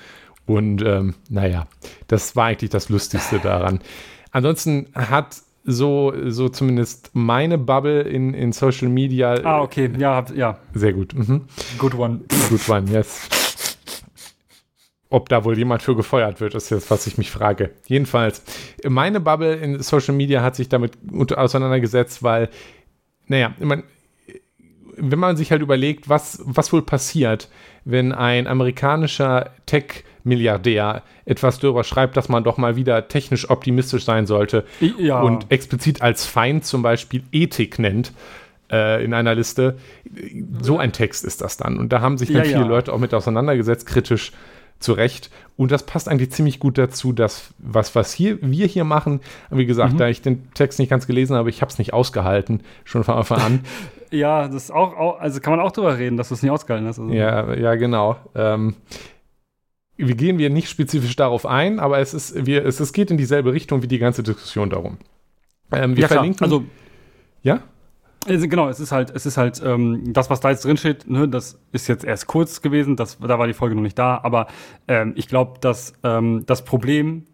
Und 0.46 0.84
ähm, 0.84 1.16
naja, 1.30 1.68
das 2.08 2.36
war 2.36 2.48
eigentlich 2.48 2.70
das 2.70 2.90
Lustigste 2.90 3.40
daran. 3.40 3.80
Ansonsten 4.32 4.88
hat 4.94 5.38
so, 5.64 6.14
so 6.28 6.50
zumindest 6.50 7.12
meine 7.14 7.58
Bubble 7.58 8.02
in, 8.02 8.34
in 8.34 8.52
Social 8.52 8.90
Media. 8.90 9.40
Ah, 9.44 9.62
okay, 9.62 9.90
ja, 9.98 10.26
ja. 10.36 10.60
Sehr 10.74 10.94
gut. 10.94 11.14
Mhm. 11.14 11.42
Good 11.78 11.96
one. 11.96 12.22
Good 12.50 12.68
one, 12.70 12.92
yes 12.92 13.30
ob 15.14 15.30
da 15.30 15.44
wohl 15.44 15.56
jemand 15.56 15.84
für 15.84 15.96
gefeuert 15.96 16.42
wird, 16.42 16.56
ist 16.56 16.72
jetzt, 16.72 16.90
was 16.90 17.06
ich 17.06 17.20
mich 17.20 17.30
frage. 17.30 17.70
Jedenfalls, 17.86 18.42
meine 18.84 19.20
Bubble 19.20 19.54
in 19.54 19.80
Social 19.84 20.16
Media 20.16 20.42
hat 20.42 20.56
sich 20.56 20.70
damit 20.70 20.98
auseinandergesetzt, 21.36 22.24
weil, 22.24 22.50
naja, 23.28 23.54
man, 23.60 23.84
wenn 24.98 25.20
man 25.20 25.38
sich 25.38 25.52
halt 25.52 25.62
überlegt, 25.62 26.10
was, 26.10 26.42
was 26.46 26.72
wohl 26.74 26.82
passiert, 26.82 27.50
wenn 27.86 28.12
ein 28.12 28.48
amerikanischer 28.48 29.52
Tech-Milliardär 29.66 31.04
etwas 31.26 31.60
darüber 31.60 31.84
schreibt, 31.84 32.18
dass 32.18 32.30
man 32.30 32.44
doch 32.44 32.58
mal 32.58 32.76
wieder 32.76 33.08
technisch 33.08 33.50
optimistisch 33.50 34.06
sein 34.06 34.26
sollte 34.26 34.66
ja. 34.98 35.22
und 35.22 35.52
explizit 35.52 36.02
als 36.02 36.26
Feind 36.26 36.66
zum 36.66 36.82
Beispiel 36.82 37.24
Ethik 37.32 37.80
nennt, 37.80 38.14
äh, 38.72 39.04
in 39.04 39.14
einer 39.14 39.36
Liste. 39.36 39.78
So 40.62 40.78
ein 40.78 40.92
Text 40.92 41.24
ist 41.24 41.42
das 41.42 41.58
dann. 41.58 41.78
Und 41.78 41.94
da 41.94 42.02
haben 42.02 42.18
sich 42.18 42.30
dann 42.30 42.44
ja, 42.44 42.44
viele 42.44 42.62
ja. 42.62 42.68
Leute 42.68 42.94
auch 42.94 43.00
mit 43.00 43.14
auseinandergesetzt, 43.14 43.86
kritisch 43.86 44.32
zu 44.80 44.94
Recht. 44.94 45.30
Und 45.56 45.72
das 45.72 45.86
passt 45.86 46.10
eigentlich 46.10 46.32
ziemlich 46.32 46.60
gut 46.60 46.78
dazu, 46.78 47.14
dass 47.14 47.54
was, 47.58 47.96
was 47.96 48.14
hier, 48.14 48.38
wir 48.42 48.68
hier 48.68 48.84
machen, 48.84 49.22
wie 49.50 49.66
gesagt, 49.66 49.94
mhm. 49.94 49.98
da 49.98 50.08
ich 50.08 50.22
den 50.22 50.52
Text 50.54 50.80
nicht 50.80 50.90
ganz 50.90 51.08
gelesen 51.08 51.36
habe, 51.36 51.50
ich 51.50 51.62
habe 51.62 51.72
es 51.72 51.78
nicht 51.78 51.94
ausgehalten, 51.94 52.62
schon 52.84 53.04
von 53.04 53.16
Anfang 53.16 53.42
an. 53.42 53.60
ja, 54.14 54.48
das 54.48 54.64
ist 54.64 54.72
auch, 54.72 55.20
also 55.20 55.40
kann 55.40 55.56
man 55.56 55.60
auch 55.60 55.72
drüber 55.72 55.98
reden, 55.98 56.18
dass 56.18 56.30
du 56.30 56.36
es 56.36 56.42
nicht 56.42 56.52
ausgehalten 56.52 56.88
hast. 56.88 57.00
Also. 57.00 57.12
Ja, 57.12 57.54
ja, 57.56 57.76
genau. 57.76 58.18
Ähm, 58.36 58.76
wir 59.98 60.16
gehen 60.16 60.38
wir 60.38 60.50
nicht 60.50 60.70
spezifisch 60.70 61.16
darauf 61.16 61.46
ein, 61.46 61.80
aber 61.80 62.00
es 62.00 62.14
ist, 62.14 62.46
wir, 62.46 62.66
es, 62.66 62.80
es 62.80 62.94
geht 62.94 63.12
in 63.12 63.18
dieselbe 63.18 63.54
Richtung 63.54 63.82
wie 63.82 63.88
die 63.88 64.00
ganze 64.00 64.24
Diskussion 64.24 64.70
darum. 64.70 64.98
Ähm, 65.72 65.96
wir 65.96 66.04
ja, 66.04 66.08
verlinken. 66.08 66.38
Klar. 66.38 66.52
Also, 66.52 66.66
ja? 67.42 67.64
Also 68.26 68.48
genau, 68.48 68.70
es 68.70 68.80
ist 68.80 68.92
halt, 68.92 69.12
es 69.14 69.26
ist 69.26 69.38
halt 69.38 69.62
ähm, 69.64 70.14
das, 70.14 70.30
was 70.30 70.40
da 70.40 70.50
jetzt 70.50 70.64
drin 70.64 70.78
steht. 70.78 71.10
Ne, 71.10 71.28
das 71.28 71.60
ist 71.72 71.88
jetzt 71.88 72.06
erst 72.06 72.28
kurz 72.28 72.62
gewesen. 72.62 72.96
Das, 72.96 73.18
da 73.20 73.38
war 73.38 73.48
die 73.48 73.54
Folge 73.54 73.76
noch 73.76 73.82
nicht 73.82 74.00
da. 74.00 74.20
Aber 74.24 74.48
ähm, 74.88 75.14
ich 75.16 75.28
glaube, 75.28 75.60
dass 75.60 75.94
ähm, 76.04 76.44
das 76.46 76.64
Problem 76.64 77.26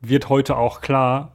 wird 0.00 0.28
heute 0.28 0.56
auch 0.56 0.80
klar. 0.80 1.31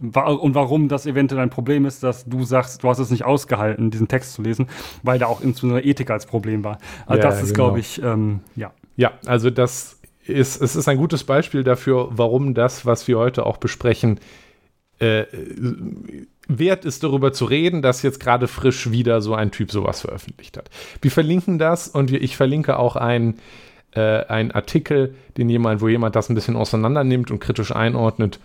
Und 0.00 0.54
warum 0.54 0.88
das 0.88 1.06
eventuell 1.06 1.42
ein 1.42 1.50
Problem 1.50 1.84
ist, 1.84 2.02
dass 2.02 2.24
du 2.24 2.44
sagst, 2.44 2.82
du 2.82 2.88
hast 2.88 2.98
es 2.98 3.10
nicht 3.10 3.24
ausgehalten, 3.24 3.90
diesen 3.90 4.08
Text 4.08 4.34
zu 4.34 4.42
lesen, 4.42 4.68
weil 5.02 5.18
da 5.18 5.26
auch 5.26 5.40
insbesondere 5.40 5.82
Ethik 5.82 6.10
als 6.10 6.26
Problem 6.26 6.64
war. 6.64 6.78
Also 7.06 7.22
ja, 7.22 7.28
das 7.28 7.42
ist, 7.42 7.54
genau. 7.54 7.66
glaube 7.66 7.80
ich, 7.80 8.02
ähm, 8.02 8.40
ja. 8.56 8.72
Ja, 8.96 9.12
also 9.26 9.50
das 9.50 10.00
ist, 10.24 10.60
es 10.60 10.76
ist 10.76 10.88
ein 10.88 10.98
gutes 10.98 11.24
Beispiel 11.24 11.64
dafür, 11.64 12.08
warum 12.10 12.54
das, 12.54 12.86
was 12.86 13.08
wir 13.08 13.18
heute 13.18 13.46
auch 13.46 13.56
besprechen, 13.56 14.20
äh, 14.98 15.24
wert 16.48 16.84
ist, 16.84 17.02
darüber 17.02 17.32
zu 17.32 17.44
reden, 17.44 17.82
dass 17.82 18.02
jetzt 18.02 18.20
gerade 18.20 18.48
frisch 18.48 18.90
wieder 18.90 19.20
so 19.20 19.34
ein 19.34 19.50
Typ 19.50 19.70
sowas 19.70 20.02
veröffentlicht 20.02 20.56
hat. 20.56 20.68
Wir 21.00 21.10
verlinken 21.10 21.58
das 21.58 21.88
und 21.88 22.12
ich 22.12 22.36
verlinke 22.36 22.78
auch 22.78 22.96
einen, 22.96 23.38
äh, 23.92 24.24
einen 24.24 24.50
Artikel, 24.50 25.14
den 25.36 25.48
jemand, 25.48 25.80
wo 25.80 25.88
jemand 25.88 26.16
das 26.16 26.28
ein 26.28 26.34
bisschen 26.34 26.56
auseinander 26.56 27.04
nimmt 27.04 27.30
und 27.30 27.40
kritisch 27.40 27.74
einordnet. 27.74 28.40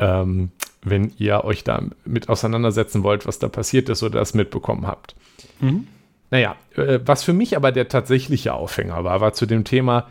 Ähm, 0.00 0.50
wenn 0.82 1.12
ihr 1.18 1.44
euch 1.44 1.62
da 1.62 1.82
mit 2.04 2.28
auseinandersetzen 2.28 3.02
wollt, 3.02 3.26
was 3.26 3.38
da 3.38 3.48
passiert 3.48 3.88
ist 3.88 4.02
oder 4.02 4.18
das 4.18 4.34
mitbekommen 4.34 4.86
habt. 4.86 5.14
Mhm. 5.60 5.86
Naja, 6.30 6.56
äh, 6.76 7.00
was 7.04 7.22
für 7.22 7.32
mich 7.32 7.56
aber 7.56 7.70
der 7.72 7.88
tatsächliche 7.88 8.54
Aufhänger 8.54 9.04
war, 9.04 9.20
war 9.20 9.32
zu 9.32 9.46
dem 9.46 9.64
Thema, 9.64 10.06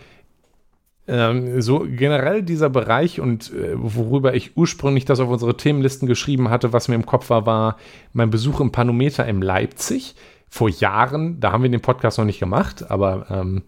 ähm, 1.07 1.59
so 1.61 1.87
generell 1.89 2.43
dieser 2.43 2.69
Bereich 2.69 3.19
und 3.19 3.51
äh, 3.51 3.71
worüber 3.73 4.35
ich 4.35 4.55
ursprünglich 4.55 5.05
das 5.05 5.19
auf 5.19 5.29
unsere 5.29 5.57
Themenlisten 5.57 6.07
geschrieben 6.07 6.49
hatte, 6.49 6.71
was 6.71 6.87
mir 6.87 6.95
im 6.95 7.05
Kopf 7.05 7.31
war, 7.31 7.45
war 7.47 7.77
mein 8.13 8.29
Besuch 8.29 8.59
im 8.59 8.71
Panometer 8.71 9.25
in 9.25 9.41
Leipzig 9.41 10.13
vor 10.49 10.69
Jahren. 10.69 11.39
Da 11.39 11.51
haben 11.51 11.63
wir 11.63 11.69
den 11.69 11.81
Podcast 11.81 12.19
noch 12.19 12.25
nicht 12.25 12.39
gemacht, 12.39 12.91
aber 12.91 13.25
ähm, 13.31 13.63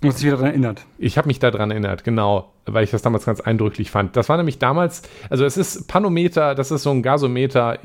Du 0.00 0.08
hast 0.08 0.18
dich 0.18 0.26
wieder 0.26 0.36
daran 0.36 0.50
erinnert. 0.50 0.86
Ich 0.96 1.18
habe 1.18 1.26
mich 1.26 1.40
daran 1.40 1.70
erinnert, 1.72 2.04
genau, 2.04 2.52
weil 2.66 2.84
ich 2.84 2.90
das 2.90 3.02
damals 3.02 3.24
ganz 3.24 3.40
eindrücklich 3.40 3.90
fand. 3.90 4.16
Das 4.16 4.28
war 4.28 4.36
nämlich 4.36 4.58
damals, 4.58 5.02
also 5.28 5.44
es 5.44 5.56
ist 5.56 5.88
Panometer, 5.88 6.54
das 6.54 6.70
ist 6.70 6.84
so 6.84 6.90
ein 6.90 7.02
Gasometer, 7.02 7.78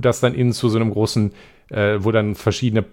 das 0.00 0.20
dann 0.20 0.34
innen 0.34 0.52
zu 0.52 0.68
so 0.68 0.78
einem 0.78 0.90
großen, 0.90 1.32
äh, 1.68 1.98
wo 2.00 2.10
dann 2.10 2.34
verschiedene 2.34 2.84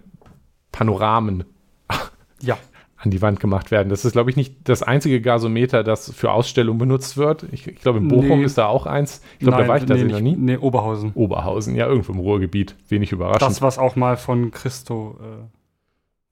Panoramen 0.72 1.46
ja 2.42 2.58
an 2.98 3.12
die 3.12 3.22
Wand 3.22 3.40
gemacht 3.40 3.72
werden. 3.72 3.90
Das 3.90 4.06
ist, 4.06 4.12
glaube 4.12 4.30
ich, 4.30 4.36
nicht 4.36 4.68
das 4.68 4.84
einzige 4.84 5.22
Gasometer, 5.22 5.84
das 5.84 6.12
für 6.12 6.32
Ausstellungen 6.32 6.78
benutzt 6.78 7.18
wird. 7.18 7.46
Ich, 7.52 7.66
ich 7.66 7.80
glaube, 7.80 8.00
in 8.00 8.10
Bochum 8.10 8.40
nee. 8.40 8.46
ist 8.46 8.58
da 8.58 8.68
auch 8.68 8.86
eins. 8.86 9.22
Ich 9.40 9.40
glaube, 9.40 9.64
da 9.64 9.68
war 9.68 9.78
ich 9.78 9.88
nee, 9.88 10.04
noch 10.04 10.20
nie. 10.20 10.36
Nee, 10.36 10.58
Oberhausen. 10.58 11.14
Oberhausen, 11.14 11.76
ja, 11.76 11.88
irgendwo 11.88 12.12
im 12.12 12.20
Ruhrgebiet. 12.20 12.76
Wenig 12.90 13.14
überraschend. 13.14 13.50
Das, 13.50 13.62
was 13.62 13.78
auch 13.78 13.96
mal 13.96 14.18
von 14.18 14.52
Christo 14.52 15.18
äh, 15.22 15.46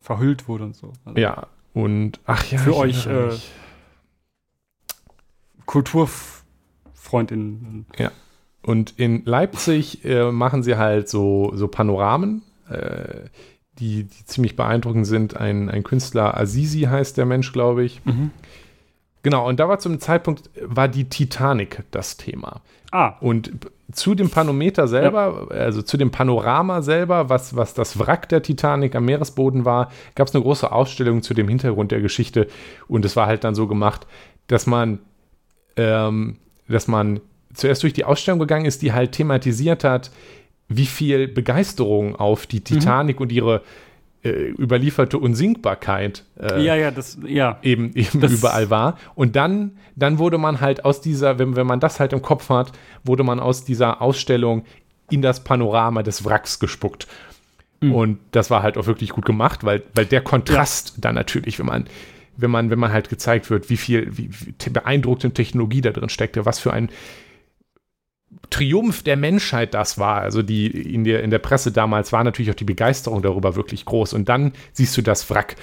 verhüllt 0.02 0.50
wurde 0.50 0.66
und 0.66 0.76
so. 0.76 0.92
Also 1.06 1.20
ja, 1.20 1.48
und 1.78 2.20
ach 2.26 2.52
ja. 2.52 2.58
Für 2.58 2.76
euch 2.76 3.06
äh, 3.06 3.30
Kulturfreundinnen. 5.68 7.86
Ja. 8.00 8.12
Und 8.64 8.96
in 8.98 9.24
Leipzig 9.26 10.04
äh, 10.04 10.32
machen 10.32 10.64
sie 10.64 10.78
halt 10.78 11.08
so, 11.08 11.52
so 11.54 11.68
Panoramen. 11.68 12.42
Äh, 12.68 13.26
die, 13.78 14.06
die 14.06 14.26
ziemlich 14.26 14.56
beeindruckend 14.56 15.06
sind. 15.06 15.38
Ein, 15.38 15.70
ein 15.70 15.84
Künstler, 15.84 16.36
Azizi 16.36 16.82
heißt 16.82 17.16
der 17.16 17.28
Mensch, 17.28 17.54
glaube 17.54 17.84
ich. 17.84 18.04
Mhm. 18.06 18.32
Genau, 19.24 19.48
und 19.48 19.60
da 19.60 19.68
war 19.68 19.80
zum 19.80 20.00
Zeitpunkt, 20.00 20.50
war 20.62 20.88
die 20.88 21.10
Titanic 21.10 21.84
das 21.92 22.18
Thema. 22.18 22.62
Ah. 22.92 23.16
Und 23.20 23.52
zu 23.92 24.16
dem 24.16 24.30
Panometer 24.30 24.88
selber, 24.88 25.48
ja. 25.50 25.56
also 25.56 25.82
zu 25.82 25.98
dem 25.98 26.12
Panorama 26.12 26.82
selber, 26.82 27.30
was, 27.30 27.56
was 27.56 27.74
das 27.74 28.00
Wrack 28.00 28.28
der 28.30 28.42
Titanic 28.42 28.96
am 28.96 29.06
Meeresboden 29.06 29.66
war, 29.66 29.92
gab 30.16 30.28
es 30.28 30.36
eine 30.36 30.44
große 30.44 30.72
Ausstellung 30.72 31.22
zu 31.24 31.34
dem 31.34 31.48
Hintergrund 31.48 31.92
der 31.92 32.02
Geschichte. 32.02 32.48
Und 32.88 33.06
es 33.06 33.16
war 33.16 33.28
halt 33.28 33.44
dann 33.44 33.56
so 33.56 33.68
gemacht, 33.68 34.06
dass 34.48 34.68
man, 34.68 35.00
ähm, 35.78 36.38
dass 36.68 36.88
man 36.88 37.22
zuerst 37.54 37.84
durch 37.84 37.94
die 37.94 38.04
Ausstellung 38.04 38.40
gegangen 38.40 38.66
ist, 38.66 38.82
die 38.82 38.92
halt 38.92 39.14
thematisiert 39.14 39.84
hat, 39.84 40.12
wie 40.68 40.86
viel 40.86 41.30
Begeisterung 41.30 42.16
auf 42.16 42.46
die 42.46 42.62
Titanic 42.62 43.18
mhm. 43.18 43.24
und 43.24 43.32
ihre 43.32 43.62
überlieferte 44.26 45.18
Unsinkbarkeit 45.18 46.24
äh, 46.40 46.64
ja, 46.64 46.76
ja, 46.76 46.92
das, 46.92 47.18
ja. 47.26 47.60
eben, 47.62 47.92
eben 47.96 48.20
das 48.20 48.32
überall 48.32 48.70
war. 48.70 48.98
Und 49.16 49.36
dann, 49.36 49.78
dann 49.96 50.18
wurde 50.18 50.38
man 50.38 50.60
halt 50.62 50.86
aus 50.86 51.02
dieser, 51.02 51.40
wenn, 51.40 51.56
wenn 51.56 51.68
man 51.68 51.80
das 51.80 52.00
halt 52.00 52.14
im 52.14 52.22
Kopf 52.22 52.50
hat, 52.50 52.72
wurde 53.04 53.24
man 53.24 53.40
aus 53.40 53.64
dieser 53.64 54.02
Ausstellung 54.02 54.66
in 55.10 55.22
das 55.22 55.44
Panorama 55.44 56.04
des 56.04 56.26
Wracks 56.26 56.60
gespuckt. 56.60 57.08
Mhm. 57.80 57.94
Und 57.94 58.20
das 58.32 58.50
war 58.50 58.64
halt 58.64 58.78
auch 58.78 58.88
wirklich 58.88 59.12
gut 59.12 59.26
gemacht, 59.26 59.64
weil, 59.64 59.84
weil 59.94 60.06
der 60.06 60.22
Kontrast 60.22 60.96
dann 60.98 61.16
natürlich, 61.16 61.60
wenn 61.60 61.66
man, 61.66 61.86
wenn 62.36 62.52
man, 62.52 62.70
wenn 62.70 62.80
man 62.80 62.92
halt 62.92 63.10
gezeigt 63.10 63.50
wird, 63.50 63.70
wie 63.70 63.78
viel, 63.78 64.18
wie, 64.18 64.30
wie 64.32 64.70
beeindruckende 64.70 65.34
Technologie 65.34 65.82
da 65.82 65.92
drin 65.92 66.10
steckte, 66.10 66.46
was 66.46 66.60
für 66.60 66.74
ein 66.74 66.90
Triumph 68.50 69.04
der 69.04 69.18
Menschheit 69.18 69.74
das 69.74 69.98
war. 69.98 70.22
Also 70.22 70.42
die 70.42 70.68
in 70.68 71.04
der, 71.04 71.24
in 71.24 71.32
der 71.32 71.40
Presse 71.40 71.72
damals 71.72 72.12
war 72.12 72.24
natürlich 72.24 72.52
auch 72.52 72.56
die 72.56 72.64
Begeisterung 72.64 73.22
darüber 73.22 73.56
wirklich 73.56 73.86
groß. 73.86 74.14
Und 74.14 74.30
dann 74.30 74.54
siehst 74.74 74.96
du 74.98 75.02
das 75.02 75.30
Wrack. 75.30 75.56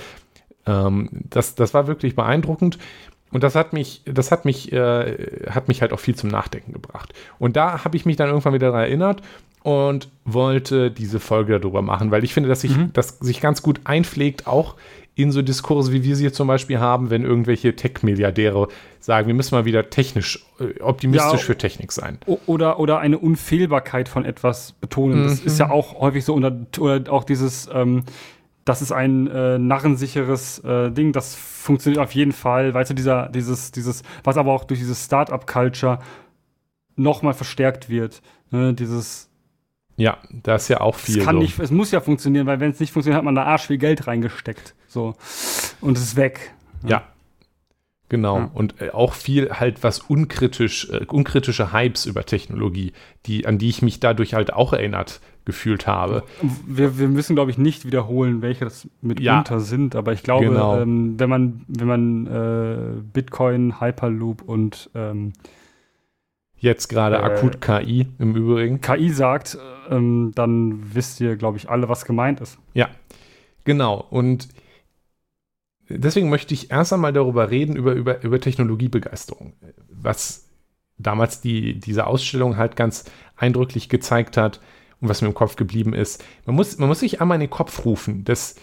Ähm, 0.67 1.09
das, 1.31 1.55
das 1.55 1.75
war 1.75 1.87
wirklich 1.87 2.15
beeindruckend. 2.15 2.79
Und 3.31 3.43
das 3.43 3.57
hat 3.57 3.73
mich, 3.73 4.03
das 4.05 4.31
hat 4.31 4.45
mich, 4.45 4.73
äh, 4.73 5.17
hat 5.51 5.67
mich 5.69 5.83
halt 5.83 5.93
auch 5.93 5.99
viel 5.99 6.15
zum 6.15 6.31
Nachdenken 6.31 6.73
gebracht. 6.73 7.13
Und 7.39 7.57
da 7.57 7.85
habe 7.85 7.97
ich 7.97 8.07
mich 8.07 8.17
dann 8.17 8.29
irgendwann 8.29 8.55
wieder 8.55 8.69
daran 8.69 8.83
erinnert 8.83 9.23
und 9.65 10.09
wollte 10.25 10.91
diese 10.91 11.19
Folge 11.19 11.59
darüber 11.59 11.83
machen, 11.83 12.11
weil 12.11 12.23
ich 12.23 12.35
finde, 12.35 12.49
dass 12.49 12.61
sich, 12.61 12.77
mhm. 12.77 12.93
das 12.93 13.19
sich 13.19 13.41
ganz 13.41 13.63
gut 13.63 13.81
einpflegt, 13.85 14.47
auch 14.47 14.77
in 15.17 15.31
so 15.31 15.43
Diskurse, 15.43 15.93
wie 15.93 16.03
wir 16.03 16.17
sie 16.17 16.33
zum 16.33 16.49
Beispiel 16.49 16.81
haben, 16.81 17.11
wenn 17.11 17.23
irgendwelche 17.23 17.77
Tech-Milliardäre 17.77 18.69
sagen, 18.99 19.27
wir 19.29 19.35
müssen 19.35 19.55
mal 19.55 19.65
wieder 19.65 19.91
technisch, 19.91 20.45
äh, 20.59 20.81
optimistisch 20.81 21.41
ja, 21.41 21.47
für 21.47 21.57
Technik 21.57 21.93
sein. 21.93 22.19
Oder, 22.47 22.81
oder 22.81 22.99
eine 22.99 23.19
Unfehlbarkeit 23.19 24.09
von 24.09 24.25
etwas 24.25 24.73
betonen. 24.73 25.23
Mhm. 25.23 25.25
Das 25.25 25.41
ist 25.41 25.59
ja 25.59 25.71
auch 25.71 26.01
häufig 26.01 26.25
so, 26.25 26.35
oder, 26.35 26.57
oder 26.79 27.13
auch 27.13 27.25
dieses, 27.25 27.69
ähm, 27.73 28.03
das 28.65 28.83
ist 28.83 28.93
ein 28.93 29.29
äh, 29.29 29.59
narrensicheres 29.59 30.59
äh, 30.61 30.91
Ding, 30.91 31.13
das 31.13 31.35
funktioniert 31.35 32.03
auf 32.03 32.13
jeden 32.13 32.33
Fall, 32.33 32.75
weißt 32.75 32.91
du, 32.91 32.95
dieser, 32.95 33.29
dieses, 33.29 33.71
dieses, 33.71 34.03
was 34.25 34.37
aber 34.37 34.53
auch 34.53 34.65
durch 34.65 34.81
dieses 34.81 35.05
Startup-Culture 35.05 36.01
nochmal 36.97 37.35
verstärkt 37.35 37.89
wird. 37.89 38.23
Ne? 38.51 38.75
Dieses 38.75 39.31
ja, 39.97 40.19
da 40.31 40.57
ist 40.57 40.69
ja 40.69 40.81
auch 40.81 40.97
viel. 40.97 41.19
Es, 41.19 41.25
kann 41.25 41.37
so. 41.37 41.43
nicht, 41.43 41.59
es 41.59 41.71
muss 41.71 41.91
ja 41.91 42.01
funktionieren, 42.01 42.47
weil 42.47 42.61
wenn 42.61 42.71
es 42.71 42.81
nicht 42.81 42.93
funktioniert, 42.93 43.19
hat 43.19 43.25
man 43.25 43.35
da 43.35 43.45
arsch 43.45 43.67
viel 43.67 43.79
Geld 43.79 44.07
reingesteckt. 44.07 44.75
So. 44.89 45.15
Und 45.81 45.97
es 45.97 46.05
ist 46.05 46.17
weg. 46.17 46.53
Ja. 46.83 46.89
ja. 46.89 47.03
Genau. 48.09 48.39
Ja. 48.39 48.51
Und 48.53 48.81
äh, 48.81 48.91
auch 48.91 49.15
viel 49.15 49.51
halt 49.51 49.83
was 49.83 49.99
unkritisch, 49.99 50.91
äh, 50.91 51.05
unkritische 51.07 51.73
Hypes 51.73 52.07
über 52.07 52.25
Technologie, 52.25 52.93
die, 53.27 53.47
an 53.47 53.59
die 53.59 53.69
ich 53.69 53.83
mich 53.83 53.99
dadurch 53.99 54.35
halt 54.35 54.53
auch 54.53 54.73
erinnert 54.73 55.21
gefühlt 55.45 55.87
habe. 55.87 56.23
Wir, 56.67 56.99
wir 56.99 57.09
müssen, 57.09 57.35
glaube 57.35 57.51
ich, 57.51 57.59
nicht 57.59 57.85
wiederholen, 57.85 58.41
welche 58.41 58.65
das 58.65 58.89
mitunter 59.03 59.55
ja, 59.55 59.61
sind, 59.61 59.95
aber 59.95 60.13
ich 60.13 60.23
glaube, 60.23 60.47
genau. 60.47 60.81
ähm, 60.81 61.19
wenn 61.19 61.29
man, 61.29 61.65
wenn 61.69 61.87
man 61.87 62.27
äh, 62.27 63.03
Bitcoin, 63.13 63.81
Hyperloop 63.81 64.43
und 64.43 64.91
ähm, 64.95 65.33
jetzt 66.65 66.89
gerade 66.89 67.17
äh, 67.17 67.21
akut 67.21 67.61
KI 67.61 68.09
im 68.19 68.35
Übrigen. 68.35 68.81
KI 68.81 69.11
sagt, 69.11 69.57
ähm, 69.91 70.33
dann 70.35 70.95
wisst 70.95 71.21
ihr, 71.21 71.37
glaube 71.37 71.59
ich, 71.59 71.69
alle, 71.69 71.89
was 71.89 72.05
gemeint 72.05 72.41
ist. 72.41 72.59
Ja, 72.73 72.89
genau. 73.65 74.05
Und 74.11 74.49
deswegen 75.89 76.31
möchte 76.31 76.55
ich 76.55 76.71
erst 76.71 76.93
einmal 76.93 77.13
darüber 77.13 77.51
reden, 77.51 77.77
über, 77.77 77.93
über, 77.93 78.23
über 78.23 78.41
Technologiebegeisterung. 78.41 79.55
Was 79.89 80.49
damals 80.99 81.41
die, 81.41 81.79
diese 81.79 82.07
Ausstellung 82.07 82.57
halt 82.57 82.77
ganz 82.77 83.05
eindrücklich 83.37 83.89
gezeigt 83.89 84.37
hat 84.37 84.61
und 85.01 85.09
was 85.09 85.23
mir 85.23 85.29
im 85.29 85.35
Kopf 85.35 85.57
geblieben 85.57 85.93
ist. 85.93 86.25
Man 86.47 86.57
muss, 86.57 86.79
man 86.79 86.89
muss 86.89 87.01
sich 87.01 87.21
einmal 87.21 87.37
in 87.37 87.43
den 87.43 87.51
Kopf 87.51 87.85
rufen, 87.85 88.25
dass 88.25 88.57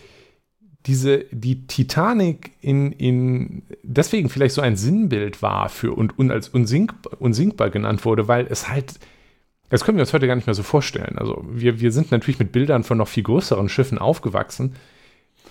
diese, 0.86 1.26
die 1.32 1.68
Titanic 1.68 2.52
in, 2.62 2.92
in 2.92 3.62
deswegen 3.84 4.30
vielleicht 4.30 4.56
so 4.56 4.62
ein 4.62 4.76
Sinnbild 4.76 5.42
war 5.42 5.70
für 5.70 5.94
und, 5.94 6.18
und 6.18 6.32
als 6.32 6.50
unsinkbar, 6.50 7.22
unsinkbar 7.22 7.70
genannt 7.70 8.04
wurde, 8.04 8.28
weil 8.28 8.48
es 8.50 8.68
halt, 8.68 9.00
das 9.70 9.84
können 9.84 9.98
wir 9.98 10.04
uns 10.04 10.14
heute 10.14 10.28
gar 10.28 10.36
nicht 10.36 10.48
mehr 10.48 10.56
so 10.56 10.64
vorstellen. 10.64 11.18
Also 11.18 11.46
wir, 11.48 11.80
wir 11.80 11.92
sind 11.92 12.12
natürlich 12.12 12.40
mit 12.40 12.52
Bildern 12.52 12.84
von 12.84 12.98
noch 12.98 13.08
viel 13.08 13.24
größeren 13.24 13.70
Schiffen 13.70 14.00
aufgewachsen 14.00 14.76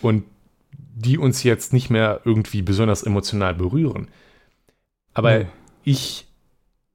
und 0.02 0.24
die 0.72 1.16
uns 1.16 1.44
jetzt 1.44 1.72
nicht 1.72 1.90
mehr 1.90 2.20
irgendwie 2.24 2.62
besonders 2.62 3.04
emotional 3.04 3.54
berühren. 3.54 4.08
Aber 5.14 5.38
nee. 5.38 5.46
ich, 5.84 6.26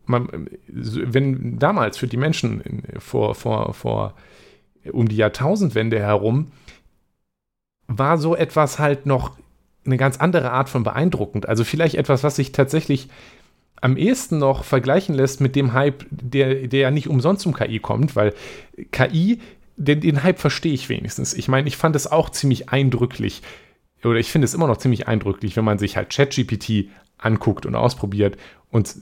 man, 0.05 0.49
wenn 0.67 1.57
damals 1.57 1.97
für 1.97 2.07
die 2.07 2.17
Menschen 2.17 2.83
vor, 2.99 3.33
vor, 3.33 3.73
vor 3.73 4.13
um 4.91 5.07
die 5.07 5.15
Jahrtausendwende 5.15 5.99
herum 5.99 6.51
war 7.87 8.17
so 8.17 8.35
etwas 8.35 8.79
halt 8.79 9.05
noch 9.05 9.37
eine 9.85 9.97
ganz 9.97 10.17
andere 10.17 10.51
Art 10.51 10.69
von 10.69 10.83
beeindruckend. 10.83 11.47
Also 11.47 11.63
vielleicht 11.63 11.95
etwas, 11.95 12.23
was 12.23 12.35
sich 12.35 12.51
tatsächlich 12.51 13.09
am 13.81 13.97
ehesten 13.97 14.39
noch 14.39 14.63
vergleichen 14.63 15.13
lässt 15.13 15.41
mit 15.41 15.55
dem 15.55 15.73
Hype, 15.73 16.05
der, 16.09 16.67
der 16.67 16.79
ja 16.79 16.91
nicht 16.91 17.07
umsonst 17.07 17.43
zum 17.43 17.53
KI 17.53 17.79
kommt, 17.79 18.15
weil 18.15 18.33
KI, 18.91 19.39
den, 19.77 20.01
den 20.01 20.23
Hype 20.23 20.39
verstehe 20.39 20.73
ich 20.73 20.89
wenigstens. 20.89 21.33
Ich 21.33 21.47
meine, 21.47 21.67
ich 21.67 21.77
fand 21.77 21.95
es 21.95 22.11
auch 22.11 22.29
ziemlich 22.29 22.69
eindrücklich, 22.69 23.41
oder 24.03 24.19
ich 24.19 24.31
finde 24.31 24.45
es 24.45 24.53
immer 24.53 24.67
noch 24.67 24.77
ziemlich 24.77 25.07
eindrücklich, 25.07 25.55
wenn 25.55 25.65
man 25.65 25.77
sich 25.77 25.97
halt 25.97 26.09
ChatGPT 26.09 26.89
anguckt 27.17 27.65
und 27.65 27.75
ausprobiert 27.75 28.37
und 28.71 28.95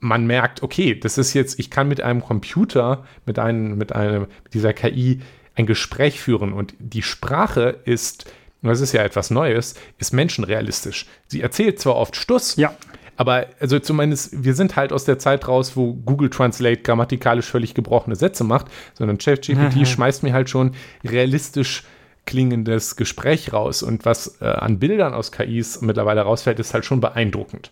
man 0.00 0.26
merkt, 0.26 0.62
okay, 0.62 0.94
das 0.98 1.16
ist 1.18 1.32
jetzt, 1.34 1.58
ich 1.58 1.70
kann 1.70 1.88
mit 1.88 2.00
einem 2.02 2.20
Computer, 2.20 3.06
mit 3.26 3.38
einem, 3.38 3.78
mit 3.78 3.92
einem, 3.92 4.22
mit 4.44 4.54
dieser 4.54 4.72
KI 4.72 5.20
ein 5.54 5.66
Gespräch 5.66 6.20
führen 6.20 6.52
und 6.52 6.74
die 6.78 7.02
Sprache 7.02 7.80
ist, 7.84 8.30
das 8.62 8.80
ist 8.80 8.92
ja 8.92 9.02
etwas 9.02 9.30
Neues, 9.30 9.74
ist 9.98 10.12
menschenrealistisch. 10.12 11.06
Sie 11.26 11.40
erzählt 11.40 11.78
zwar 11.78 11.96
oft 11.96 12.16
Stuss, 12.16 12.56
ja. 12.56 12.74
aber 13.16 13.46
also 13.60 13.78
zumindest, 13.78 14.44
wir 14.44 14.54
sind 14.54 14.76
halt 14.76 14.92
aus 14.92 15.04
der 15.04 15.18
Zeit 15.18 15.46
raus, 15.46 15.76
wo 15.76 15.94
Google 15.94 16.30
Translate 16.30 16.82
grammatikalisch 16.82 17.46
völlig 17.46 17.74
gebrochene 17.74 18.16
Sätze 18.16 18.44
macht, 18.44 18.66
sondern 18.94 19.18
ChatGPT 19.18 19.76
mhm. 19.76 19.86
schmeißt 19.86 20.22
mir 20.22 20.32
halt 20.32 20.50
schon 20.50 20.74
realistisch 21.04 21.84
klingendes 22.26 22.96
Gespräch 22.96 23.52
raus 23.52 23.82
und 23.82 24.04
was 24.04 24.40
äh, 24.40 24.46
an 24.46 24.78
Bildern 24.78 25.14
aus 25.14 25.30
KIs 25.30 25.82
mittlerweile 25.82 26.22
rausfällt, 26.22 26.58
ist 26.58 26.72
halt 26.72 26.84
schon 26.84 27.00
beeindruckend. 27.00 27.70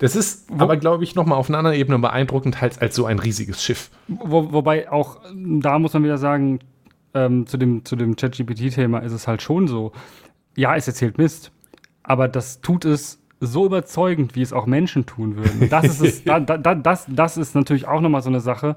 Das 0.00 0.16
ist 0.16 0.48
Wo, 0.48 0.62
aber, 0.62 0.78
glaube 0.78 1.04
ich, 1.04 1.14
nochmal 1.14 1.36
auf 1.36 1.50
einer 1.50 1.58
anderen 1.58 1.76
Ebene 1.76 1.98
beeindruckend 1.98 2.62
als, 2.62 2.78
als 2.78 2.96
so 2.96 3.04
ein 3.04 3.18
riesiges 3.18 3.62
Schiff. 3.62 3.90
Wo, 4.08 4.50
wobei 4.52 4.90
auch 4.90 5.20
da 5.34 5.78
muss 5.78 5.92
man 5.92 6.04
wieder 6.04 6.16
sagen, 6.16 6.60
ähm, 7.14 7.46
zu 7.46 7.56
dem, 7.56 7.84
zu 7.84 7.96
dem 7.96 8.16
ChatGPT-Thema 8.16 9.00
ist 9.00 9.12
es 9.12 9.26
halt 9.26 9.42
schon 9.42 9.68
so. 9.68 9.92
Ja, 10.56 10.76
es 10.76 10.86
erzählt 10.86 11.18
Mist, 11.18 11.52
aber 12.02 12.28
das 12.28 12.60
tut 12.60 12.84
es 12.84 13.20
so 13.40 13.64
überzeugend, 13.66 14.34
wie 14.36 14.42
es 14.42 14.52
auch 14.52 14.66
Menschen 14.66 15.06
tun 15.06 15.36
würden. 15.36 15.70
Das 15.70 15.84
ist, 15.86 16.00
es, 16.02 16.24
da, 16.24 16.40
da, 16.40 16.74
das, 16.74 17.06
das 17.08 17.36
ist 17.36 17.54
natürlich 17.54 17.88
auch 17.88 18.00
nochmal 18.00 18.22
so 18.22 18.28
eine 18.28 18.40
Sache 18.40 18.76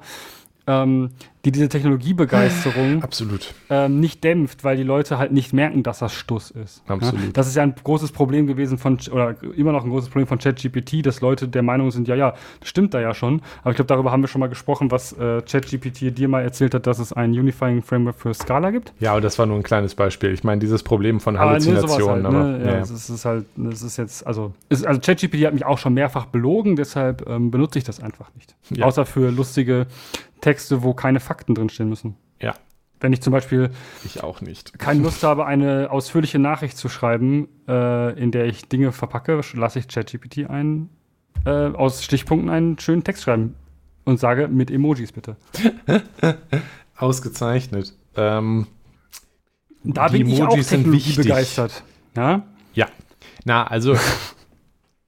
ähm, 0.67 1.10
die 1.45 1.52
diese 1.52 1.67
Technologiebegeisterung 1.67 3.04
Absolut. 3.04 3.54
Ähm, 3.69 3.99
nicht 3.99 4.23
dämpft, 4.23 4.63
weil 4.63 4.78
die 4.78 4.84
Leute 4.84 5.17
halt 5.17 5.34
nicht 5.34 5.52
merken, 5.52 5.84
dass 5.84 5.99
das 5.99 6.13
Stuss 6.13 6.52
ist. 6.52 6.82
Absolut. 6.88 7.21
Ja? 7.21 7.30
Das 7.34 7.47
ist 7.47 7.56
ja 7.56 7.63
ein 7.63 7.76
großes 7.76 8.13
Problem 8.13 8.47
gewesen 8.47 8.78
von, 8.78 8.97
oder 9.12 9.36
immer 9.56 9.73
noch 9.73 9.84
ein 9.84 9.89
großes 9.89 10.10
Problem 10.10 10.26
von 10.26 10.38
ChatGPT, 10.38 11.06
dass 11.06 11.19
Leute 11.19 11.49
der 11.49 11.62
Meinung 11.62 11.91
sind, 11.91 12.08
ja, 12.08 12.15
ja, 12.15 12.34
das 12.62 12.69
stimmt 12.69 12.93
da 12.93 13.02
ja 13.02 13.13
schon. 13.13 13.41
Aber 13.62 13.71
ich 13.71 13.76
glaube, 13.76 13.88
darüber 13.88 14.12
haben 14.12 14.21
wir 14.21 14.30
schon 14.30 14.39
mal 14.39 14.47
gesprochen, 14.47 14.89
was 14.89 15.12
äh, 15.13 15.41
ChatGPT 15.41 16.17
dir 16.17 16.30
mal 16.30 16.43
erzählt 16.43 16.73
hat, 16.76 16.88
dass 16.88 16.99
es 16.99 17.12
ein 17.12 17.32
Unifying 17.32 17.82
Framework 17.82 18.15
für 18.15 18.34
Scala 18.34 18.71
gibt. 18.71 18.93
Ja, 18.99 19.12
aber 19.12 19.21
das 19.21 19.38
war 19.38 19.45
nur 19.45 19.58
ein 19.58 19.63
kleines 19.63 19.95
Beispiel. 19.95 20.32
Ich 20.32 20.45
meine, 20.45 20.60
dieses 20.60 20.82
Problem 20.82 21.19
von 21.19 21.38
Halluzinationen. 21.38 22.26
Aber, 22.26 22.38
ne, 22.38 22.43
halt, 22.43 22.60
ne? 22.60 22.65
ja, 22.67 22.73
ja. 22.76 22.80
Es 22.80 23.10
ist 23.10 23.26
halt, 23.26 23.45
es 23.69 23.82
ist 23.82 23.97
jetzt, 23.97 24.26
also, 24.26 24.54
also 24.69 24.99
ChatGPT 25.02 25.45
hat 25.45 25.54
mich 25.54 25.65
auch 25.65 25.78
schon 25.78 25.93
mehrfach 25.93 26.28
belogen, 26.28 26.78
deshalb 26.78 27.28
ähm, 27.28 27.52
benutze 27.52 27.80
ich 27.80 27.84
das 27.84 28.02
einfach 28.02 28.30
nicht. 28.36 28.56
Ja. 28.69 28.86
Außer 28.86 29.06
für 29.06 29.30
lustige 29.30 29.88
Texte, 30.43 30.84
wo 30.84 30.93
keine 30.93 31.19
Fakten 31.19 31.56
drinstehen 31.56 31.89
müssen. 31.89 32.15
Ja. 32.39 32.53
Wenn 32.99 33.13
ich 33.13 33.21
zum 33.21 33.32
Beispiel 33.32 33.71
ich 34.03 34.23
auch 34.23 34.41
nicht. 34.41 34.77
keine 34.77 35.01
Lust 35.03 35.23
habe, 35.23 35.45
eine 35.45 35.89
ausführliche 35.89 36.38
Nachricht 36.38 36.77
zu 36.77 36.89
schreiben, 36.89 37.47
äh, 37.67 38.17
in 38.19 38.32
der 38.32 38.45
ich 38.45 38.67
Dinge 38.67 38.91
verpacke, 38.91 39.41
lasse 39.53 39.79
ich 39.79 39.88
ChatGPT 39.88 40.49
ein, 40.49 40.89
äh, 41.45 41.49
aus 41.49 42.03
Stichpunkten 42.03 42.49
einen 42.49 42.77
schönen 42.77 43.03
Text 43.03 43.23
schreiben 43.23 43.56
und 44.03 44.19
sage 44.19 44.47
mit 44.47 44.69
Emojis 44.69 45.12
bitte. 45.12 45.38
Ausgezeichnet. 46.97 47.93
Ähm, 48.15 48.67
da 49.84 50.10
bin 50.10 50.21
Emojis 50.21 50.38
ich 50.38 50.43
auch 50.43 50.69
Technologie 50.69 51.15
begeistert. 51.15 51.84
Ja? 52.15 52.43
Ja. 52.73 52.88
Na, 53.45 53.65
also 53.65 53.95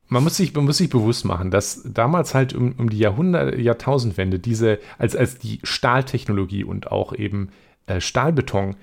man 0.08 0.24
muss 0.24 0.38
sich, 0.38 0.54
man 0.54 0.66
muss 0.66 0.78
sich 0.78 0.90
bewusst 0.90 1.26
machen, 1.26 1.52
dass 1.52 1.82
damals 1.84 2.34
halt 2.34 2.54
um, 2.54 2.74
um 2.78 2.90
die 2.90 3.00
Jahrhundert, 3.00 3.58
Jahrtausendwende 3.58 4.40
diese, 4.40 4.80
als, 4.98 5.16
als 5.16 5.38
die 5.38 5.60
Stahltechnologie 5.64 6.64
und 6.64 6.92
auch 6.92 7.14
eben 7.14 7.50
äh, 7.88 8.00
Stahlbeton 8.00 8.76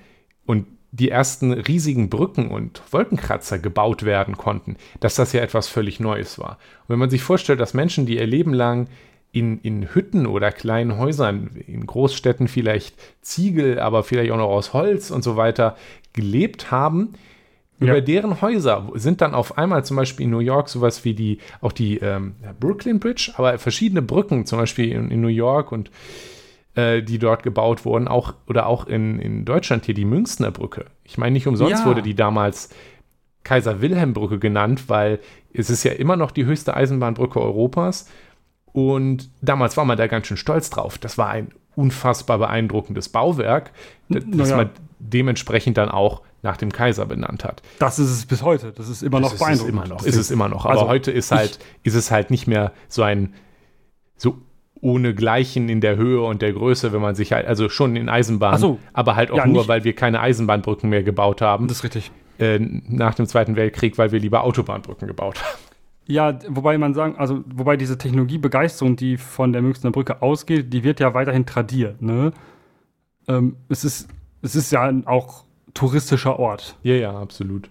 und 0.45 0.67
die 0.91 1.09
ersten 1.09 1.53
riesigen 1.53 2.09
Brücken 2.09 2.51
und 2.51 2.83
Wolkenkratzer 2.91 3.57
gebaut 3.57 4.03
werden 4.03 4.37
konnten, 4.37 4.77
dass 4.99 5.15
das 5.15 5.33
ja 5.33 5.41
etwas 5.41 5.67
völlig 5.67 5.99
Neues 5.99 6.37
war. 6.37 6.59
Und 6.83 6.89
wenn 6.89 6.99
man 6.99 7.09
sich 7.09 7.23
vorstellt, 7.23 7.59
dass 7.59 7.73
Menschen, 7.73 8.05
die 8.05 8.17
ihr 8.17 8.27
Leben 8.27 8.53
lang 8.53 8.87
in, 9.31 9.59
in 9.61 9.95
Hütten 9.95 10.27
oder 10.27 10.51
kleinen 10.51 10.99
Häusern, 10.99 11.49
in 11.67 11.87
Großstädten 11.87 12.47
vielleicht 12.47 12.95
Ziegel, 13.21 13.79
aber 13.79 14.03
vielleicht 14.03 14.31
auch 14.31 14.37
noch 14.37 14.49
aus 14.49 14.73
Holz 14.73 15.09
und 15.09 15.23
so 15.23 15.35
weiter 15.35 15.75
gelebt 16.13 16.69
haben, 16.69 17.13
über 17.79 18.01
deren 18.01 18.41
Häuser 18.41 18.89
sind 18.95 19.21
dann 19.21 19.33
auf 19.33 19.57
einmal 19.57 19.83
zum 19.83 19.97
Beispiel 19.97 20.25
in 20.25 20.29
New 20.29 20.39
York 20.39 20.69
sowas 20.69 21.03
wie 21.03 21.13
die, 21.13 21.39
auch 21.61 21.71
die 21.71 21.97
ähm, 21.97 22.35
Brooklyn 22.59 22.99
Bridge, 22.99 23.33
aber 23.35 23.57
verschiedene 23.59 24.01
Brücken, 24.01 24.45
zum 24.45 24.59
Beispiel 24.59 24.91
in, 24.91 25.11
in 25.11 25.21
New 25.21 25.27
York 25.27 25.71
und 25.71 25.91
äh, 26.75 27.01
die 27.01 27.19
dort 27.19 27.43
gebaut 27.43 27.85
wurden, 27.85 28.07
auch 28.07 28.33
oder 28.47 28.67
auch 28.67 28.87
in, 28.87 29.19
in 29.19 29.45
Deutschland 29.45 29.85
hier 29.85 29.95
die 29.95 30.05
Münchner 30.05 30.51
Brücke. 30.51 30.85
Ich 31.03 31.17
meine, 31.17 31.33
nicht 31.33 31.47
umsonst 31.47 31.83
ja. 31.83 31.85
wurde 31.85 32.01
die 32.01 32.15
damals 32.15 32.69
Kaiser 33.43 33.81
Wilhelm 33.81 34.13
Brücke 34.13 34.39
genannt, 34.39 34.85
weil 34.87 35.19
es 35.53 35.69
ist 35.69 35.83
ja 35.83 35.91
immer 35.91 36.15
noch 36.15 36.31
die 36.31 36.45
höchste 36.45 36.75
Eisenbahnbrücke 36.75 37.39
Europas. 37.39 38.09
Und 38.71 39.29
damals 39.41 39.77
war 39.77 39.85
man 39.85 39.97
da 39.97 40.07
ganz 40.07 40.27
schön 40.27 40.37
stolz 40.37 40.69
drauf. 40.69 40.97
Das 40.97 41.17
war 41.17 41.29
ein 41.29 41.49
unfassbar 41.75 42.37
beeindruckendes 42.37 43.09
Bauwerk, 43.09 43.71
das 44.09 44.23
naja. 44.25 44.57
man 44.57 44.69
dementsprechend 44.99 45.77
dann 45.77 45.89
auch 45.89 46.21
nach 46.43 46.57
dem 46.57 46.71
Kaiser 46.71 47.05
benannt 47.05 47.43
hat. 47.43 47.61
Das 47.79 47.97
ist 47.97 48.11
es 48.11 48.25
bis 48.25 48.43
heute. 48.43 48.71
Das 48.73 48.89
ist 48.89 49.01
immer 49.01 49.19
noch 49.19 49.35
beeindruckend. 49.35 49.61
Ist 49.61 49.69
immer 49.69 49.87
noch, 49.87 50.05
ist 50.05 50.15
es 50.15 50.29
immer 50.29 50.49
noch. 50.49 50.65
Aber 50.65 50.73
also 50.73 50.87
heute 50.87 51.11
ist 51.11 51.31
halt, 51.31 51.57
ist 51.83 51.95
es 51.95 52.11
halt 52.11 52.29
nicht 52.29 52.47
mehr 52.47 52.73
so 52.89 53.01
ein, 53.01 53.33
so 54.17 54.37
ohne 54.81 55.15
Gleichen 55.15 55.69
in 55.69 55.79
der 55.79 55.95
Höhe 55.95 56.21
und 56.21 56.41
der 56.41 56.51
Größe, 56.51 56.91
wenn 56.91 57.01
man 57.01 57.15
sich 57.15 57.31
halt, 57.31 57.47
also 57.47 57.69
schon 57.69 57.95
in 57.95 58.09
Eisenbahn, 58.09 58.59
so. 58.59 58.79
aber 58.91 59.15
halt 59.15 59.31
auch 59.31 59.37
ja, 59.37 59.45
nur, 59.45 59.59
nicht. 59.59 59.67
weil 59.69 59.85
wir 59.85 59.95
keine 59.95 60.19
Eisenbahnbrücken 60.19 60.89
mehr 60.89 61.03
gebaut 61.03 61.41
haben. 61.41 61.67
Das 61.69 61.77
ist 61.77 61.83
richtig. 61.85 62.11
Äh, 62.37 62.59
nach 62.59 63.15
dem 63.15 63.25
Zweiten 63.25 63.55
Weltkrieg, 63.55 63.97
weil 63.97 64.11
wir 64.11 64.19
lieber 64.19 64.43
Autobahnbrücken 64.43 65.07
gebaut 65.07 65.41
haben. 65.41 65.59
Ja, 66.05 66.37
wobei 66.49 66.77
man 66.77 66.93
sagen, 66.93 67.15
also 67.17 67.45
wobei 67.47 67.77
diese 67.77 67.97
Technologiebegeisterung, 67.97 68.97
die 68.97 69.15
von 69.15 69.53
der 69.53 69.61
Münchner 69.61 69.91
Brücke 69.91 70.21
ausgeht, 70.21 70.73
die 70.73 70.83
wird 70.83 70.99
ja 70.99 71.13
weiterhin 71.13 71.45
tradiert. 71.45 72.01
Ne? 72.01 72.33
Ähm, 73.29 73.55
es 73.69 73.85
ist, 73.85 74.09
es 74.41 74.55
ist 74.55 74.71
ja 74.73 74.91
auch 75.05 75.45
touristischer 75.73 76.39
Ort. 76.39 76.77
Ja, 76.83 76.95
ja, 76.95 77.17
absolut. 77.17 77.69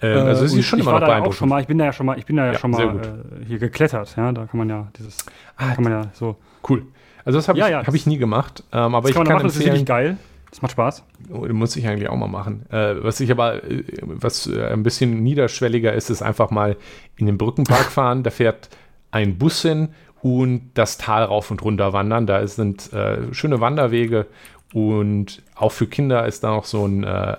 Ähm, 0.00 0.26
also 0.26 0.44
es 0.44 0.54
ist 0.54 0.66
schon 0.66 0.80
ich 0.80 0.84
immer 0.84 0.94
war 0.94 1.00
noch 1.00 1.06
da 1.06 1.22
auch 1.22 1.32
schon 1.32 1.48
mal, 1.48 1.60
ich 1.60 1.68
bin 1.68 1.78
da 1.78 1.84
ja 1.84 1.92
schon 1.92 2.06
mal, 2.06 2.18
ich 2.18 2.26
bin 2.26 2.36
da 2.36 2.46
ja, 2.46 2.52
ja 2.52 2.58
schon 2.58 2.72
mal 2.72 2.96
äh, 3.40 3.44
hier 3.46 3.58
geklettert, 3.58 4.14
ja, 4.16 4.32
da 4.32 4.46
kann 4.46 4.58
man 4.58 4.68
ja 4.68 4.88
dieses, 4.98 5.18
ah, 5.56 5.74
kann 5.74 5.84
man 5.84 5.92
ja 5.92 6.02
so. 6.12 6.36
Cool. 6.68 6.86
Also 7.24 7.38
das 7.38 7.48
habe 7.48 7.58
ja, 7.58 7.66
ich, 7.66 7.72
ja, 7.72 7.86
hab 7.86 7.94
ich 7.94 8.06
nie 8.06 8.18
gemacht, 8.18 8.64
ähm, 8.72 8.94
aber 8.94 9.02
das 9.02 9.10
ich 9.10 9.16
kann, 9.16 9.26
kann 9.26 9.36
machen, 9.36 9.46
empfehlen, 9.46 9.70
das 9.70 9.78
ist 9.80 9.86
geil. 9.86 10.16
Das 10.50 10.60
macht 10.60 10.72
Spaß. 10.72 11.04
Oh, 11.32 11.46
muss 11.48 11.76
ich 11.76 11.88
eigentlich 11.88 12.10
auch 12.10 12.16
mal 12.16 12.28
machen. 12.28 12.66
Äh, 12.70 13.02
was 13.02 13.20
ich 13.20 13.30
aber, 13.30 13.64
äh, 13.64 13.84
was 14.02 14.46
äh, 14.46 14.66
ein 14.66 14.82
bisschen 14.82 15.22
niederschwelliger 15.22 15.94
ist, 15.94 16.10
ist 16.10 16.20
einfach 16.20 16.50
mal 16.50 16.76
in 17.16 17.24
den 17.24 17.38
Brückenpark 17.38 17.86
fahren. 17.90 18.22
Da 18.22 18.30
fährt 18.30 18.68
ein 19.12 19.38
Bus 19.38 19.62
hin 19.62 19.94
und 20.20 20.72
das 20.74 20.98
Tal 20.98 21.24
rauf 21.24 21.50
und 21.50 21.62
runter 21.62 21.94
wandern. 21.94 22.26
Da 22.26 22.46
sind 22.46 22.92
äh, 22.92 23.32
schöne 23.32 23.60
Wanderwege 23.60 24.26
und 24.72 25.42
auch 25.54 25.72
für 25.72 25.86
Kinder 25.86 26.26
ist 26.26 26.44
da 26.44 26.50
noch 26.50 26.64
so 26.64 26.86
ein 26.86 27.04
äh, 27.04 27.36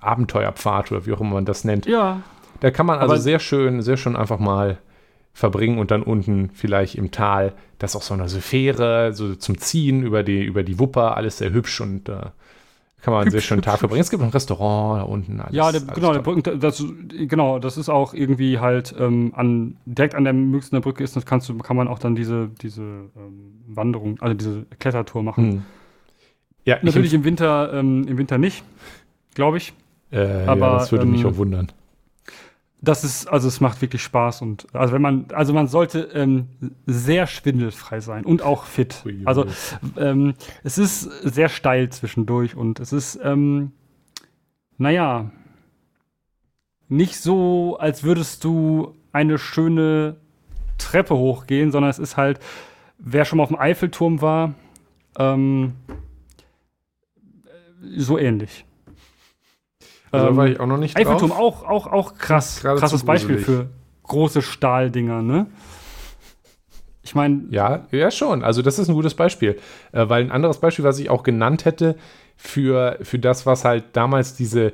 Abenteuerpfad 0.00 0.92
oder 0.92 1.06
wie 1.06 1.12
auch 1.12 1.20
immer 1.20 1.34
man 1.34 1.44
das 1.44 1.64
nennt. 1.64 1.86
Ja. 1.86 2.22
Da 2.60 2.70
kann 2.70 2.86
man 2.86 2.98
also 2.98 3.16
sehr 3.16 3.38
schön, 3.38 3.82
sehr 3.82 3.96
schön 3.96 4.16
einfach 4.16 4.38
mal 4.38 4.78
verbringen 5.32 5.78
und 5.78 5.90
dann 5.90 6.02
unten 6.02 6.50
vielleicht 6.54 6.94
im 6.94 7.10
Tal, 7.10 7.52
das 7.78 7.90
ist 7.90 7.96
auch 7.96 8.02
so 8.02 8.14
eine 8.14 8.28
Fähre, 8.28 9.12
so 9.12 9.34
zum 9.34 9.58
Ziehen 9.58 10.02
über 10.02 10.22
die, 10.22 10.44
über 10.44 10.62
die 10.62 10.78
Wupper, 10.78 11.16
alles 11.16 11.38
sehr 11.38 11.52
hübsch 11.52 11.80
und 11.80 12.08
äh, 12.08 12.26
kann 13.02 13.12
man 13.12 13.22
einen 13.22 13.30
sehr 13.32 13.42
schönen 13.42 13.60
Tag 13.60 13.80
verbringen. 13.80 14.00
Es 14.00 14.10
gibt 14.10 14.22
ein 14.22 14.30
Restaurant 14.30 15.02
da 15.02 15.04
unten. 15.04 15.40
Alles, 15.40 15.54
ja, 15.54 15.70
der, 15.72 15.82
genau, 15.82 16.12
der 16.12 16.20
Brücken, 16.20 16.58
das, 16.58 16.82
genau, 17.10 17.58
das 17.58 17.76
ist 17.76 17.90
auch 17.90 18.14
irgendwie 18.14 18.60
halt 18.60 18.94
ähm, 18.98 19.32
an, 19.36 19.76
direkt 19.84 20.14
an 20.14 20.24
der 20.24 20.32
möglichsten 20.32 20.80
Brücke 20.80 21.04
ist, 21.04 21.16
das 21.16 21.26
kannst 21.26 21.48
du, 21.48 21.58
kann 21.58 21.76
man 21.76 21.88
auch 21.88 21.98
dann 21.98 22.14
diese, 22.14 22.48
diese 22.62 22.80
ähm, 22.82 23.62
Wanderung, 23.66 24.18
also 24.20 24.34
diese 24.34 24.64
Klettertour 24.78 25.22
machen. 25.22 25.52
Hm. 25.52 25.62
Ja, 26.64 26.78
Natürlich 26.82 27.12
im 27.14 27.24
Winter, 27.24 27.72
ähm, 27.74 28.06
im 28.08 28.18
Winter 28.18 28.38
nicht, 28.38 28.64
glaube 29.34 29.58
ich. 29.58 29.74
Äh, 30.10 30.44
Aber 30.46 30.66
ja, 30.66 30.74
das 30.78 30.92
würde 30.92 31.06
mich 31.06 31.20
ähm, 31.20 31.26
auch 31.26 31.36
wundern 31.36 31.72
das 32.84 33.02
ist, 33.02 33.26
also 33.26 33.48
es 33.48 33.60
macht 33.60 33.80
wirklich 33.80 34.02
Spaß 34.02 34.42
und 34.42 34.66
also 34.74 34.92
wenn 34.94 35.02
man, 35.02 35.26
also 35.32 35.52
man 35.52 35.66
sollte 35.66 36.00
ähm, 36.14 36.48
sehr 36.86 37.26
schwindelfrei 37.26 38.00
sein 38.00 38.24
und 38.24 38.42
auch 38.42 38.64
fit. 38.64 39.04
Also 39.24 39.46
ähm, 39.96 40.34
es 40.62 40.78
ist 40.78 41.02
sehr 41.02 41.48
steil 41.48 41.88
zwischendurch 41.88 42.54
und 42.56 42.80
es 42.80 42.92
ist, 42.92 43.18
ähm, 43.22 43.72
naja, 44.76 45.30
nicht 46.88 47.16
so, 47.16 47.78
als 47.78 48.04
würdest 48.04 48.44
du 48.44 48.94
eine 49.12 49.38
schöne 49.38 50.16
Treppe 50.76 51.16
hochgehen, 51.16 51.72
sondern 51.72 51.90
es 51.90 51.98
ist 51.98 52.16
halt, 52.16 52.38
wer 52.98 53.24
schon 53.24 53.38
mal 53.38 53.44
auf 53.44 53.48
dem 53.48 53.58
Eiffelturm 53.58 54.20
war, 54.20 54.54
ähm, 55.18 55.74
so 57.96 58.18
ähnlich. 58.18 58.64
Also 60.10 60.28
ähm, 60.28 60.36
war 60.36 60.46
ich 60.46 60.60
auch 60.60 60.66
noch 60.66 60.78
nicht 60.78 60.96
Eiffelturm 60.96 61.30
drauf. 61.30 61.64
auch, 61.64 61.68
auch, 61.68 61.86
auch 61.92 62.14
krass. 62.18 62.60
Krasses 62.62 63.04
Beispiel 63.04 63.38
für 63.38 63.68
große 64.04 64.42
Stahldinger, 64.42 65.22
ne? 65.22 65.46
Ich 67.02 67.14
meine. 67.14 67.44
Ja, 67.50 67.86
ja, 67.90 68.10
schon. 68.10 68.42
Also, 68.42 68.62
das 68.62 68.78
ist 68.78 68.88
ein 68.88 68.94
gutes 68.94 69.14
Beispiel. 69.14 69.58
Äh, 69.92 70.08
weil 70.08 70.24
ein 70.24 70.30
anderes 70.30 70.58
Beispiel, 70.58 70.84
was 70.84 70.98
ich 70.98 71.10
auch 71.10 71.22
genannt 71.22 71.64
hätte, 71.64 71.96
für, 72.36 72.98
für 73.02 73.18
das, 73.18 73.46
was 73.46 73.64
halt 73.64 73.84
damals 73.92 74.34
diese, 74.34 74.72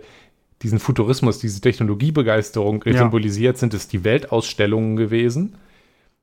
diesen 0.63 0.79
Futurismus, 0.79 1.39
diese 1.39 1.61
Technologiebegeisterung 1.61 2.85
ja. 2.87 2.99
symbolisiert, 2.99 3.59
sind 3.59 3.75
es 3.75 3.89
die 3.89 4.05
Weltausstellungen 4.05 4.97
gewesen, 4.97 5.57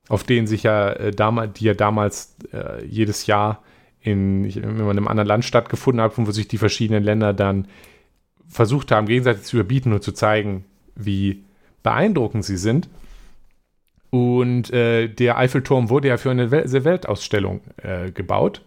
auf 0.08 0.24
denen 0.24 0.46
sich 0.46 0.62
ja 0.62 0.90
äh, 0.92 1.10
damals, 1.10 1.52
die 1.54 1.66
ja 1.66 1.74
damals 1.74 2.36
äh, 2.52 2.84
jedes 2.86 3.26
Jahr 3.26 3.62
in, 4.08 4.44
in 4.44 4.80
einem 4.80 5.08
anderen 5.08 5.28
Land 5.28 5.44
stattgefunden 5.44 6.00
haben, 6.00 6.26
wo 6.26 6.30
sich 6.30 6.48
die 6.48 6.58
verschiedenen 6.58 7.04
Länder 7.04 7.32
dann 7.32 7.68
versucht 8.48 8.90
haben, 8.90 9.06
gegenseitig 9.06 9.44
zu 9.44 9.56
überbieten 9.56 9.92
und 9.92 10.02
zu 10.02 10.12
zeigen, 10.12 10.64
wie 10.94 11.44
beeindruckend 11.82 12.44
sie 12.44 12.56
sind. 12.56 12.88
Und 14.10 14.72
äh, 14.72 15.08
der 15.08 15.36
Eiffelturm 15.36 15.90
wurde 15.90 16.08
ja 16.08 16.16
für 16.16 16.30
eine 16.30 16.50
Wel 16.50 16.84
Weltausstellung 16.84 17.60
äh, 17.76 18.10
gebaut. 18.10 18.62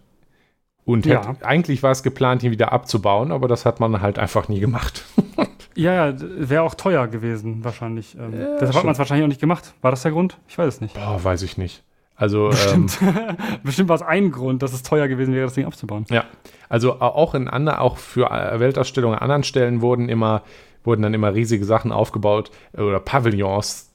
Und 0.85 1.05
ja. 1.05 1.27
hätte, 1.27 1.45
eigentlich 1.45 1.83
war 1.83 1.91
es 1.91 2.03
geplant, 2.03 2.43
ihn 2.43 2.51
wieder 2.51 2.71
abzubauen, 2.71 3.31
aber 3.31 3.47
das 3.47 3.65
hat 3.65 3.79
man 3.79 4.01
halt 4.01 4.19
einfach 4.19 4.49
nie 4.49 4.59
gemacht. 4.59 5.05
ja, 5.75 6.09
ja, 6.09 6.15
wäre 6.19 6.63
auch 6.63 6.75
teuer 6.75 7.07
gewesen, 7.07 7.63
wahrscheinlich. 7.63 8.15
Ähm, 8.15 8.39
ja, 8.39 8.57
deshalb 8.59 8.75
hat 8.75 8.83
man 8.83 8.93
es 8.93 8.99
wahrscheinlich 8.99 9.23
auch 9.23 9.29
nicht 9.29 9.41
gemacht. 9.41 9.73
War 9.81 9.91
das 9.91 10.03
der 10.03 10.11
Grund? 10.11 10.37
Ich 10.47 10.57
weiß 10.57 10.75
es 10.75 10.81
nicht. 10.81 10.95
Boah, 10.95 11.23
weiß 11.23 11.41
ich 11.43 11.57
nicht. 11.57 11.83
Also 12.21 12.49
bestimmt, 12.51 12.99
ähm, 13.01 13.37
bestimmt 13.63 13.89
war 13.89 13.95
es 13.95 14.03
ein 14.03 14.31
Grund, 14.31 14.61
dass 14.61 14.73
es 14.73 14.83
teuer 14.83 15.07
gewesen 15.07 15.33
wäre, 15.33 15.45
das 15.45 15.55
Ding 15.55 15.65
abzubauen. 15.65 16.05
Ja, 16.11 16.25
also 16.69 17.01
auch 17.01 17.33
in 17.33 17.47
anderen, 17.47 17.79
auch 17.79 17.97
für 17.97 18.29
äh, 18.29 18.59
Weltausstellungen 18.59 19.17
an 19.17 19.23
anderen 19.23 19.43
Stellen 19.43 19.81
wurden 19.81 20.07
immer 20.07 20.43
wurden 20.83 21.01
dann 21.01 21.13
immer 21.13 21.33
riesige 21.33 21.65
Sachen 21.65 21.91
aufgebaut 21.91 22.51
äh, 22.73 22.81
oder 22.81 22.99
Pavillons, 22.99 23.91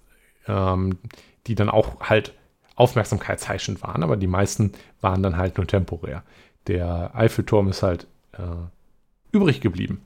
ähm, 0.48 0.98
die 1.46 1.54
dann 1.54 1.68
auch 1.68 2.00
halt 2.00 2.32
aufmerksamkeitsheischend 2.74 3.82
waren, 3.82 4.02
aber 4.02 4.16
die 4.16 4.26
meisten 4.26 4.72
waren 5.00 5.22
dann 5.22 5.36
halt 5.36 5.56
nur 5.56 5.66
temporär. 5.66 6.22
Der 6.66 7.12
Eiffelturm 7.14 7.68
ist 7.68 7.82
halt 7.82 8.06
äh, 8.32 8.40
übrig 9.32 9.60
geblieben. 9.60 10.00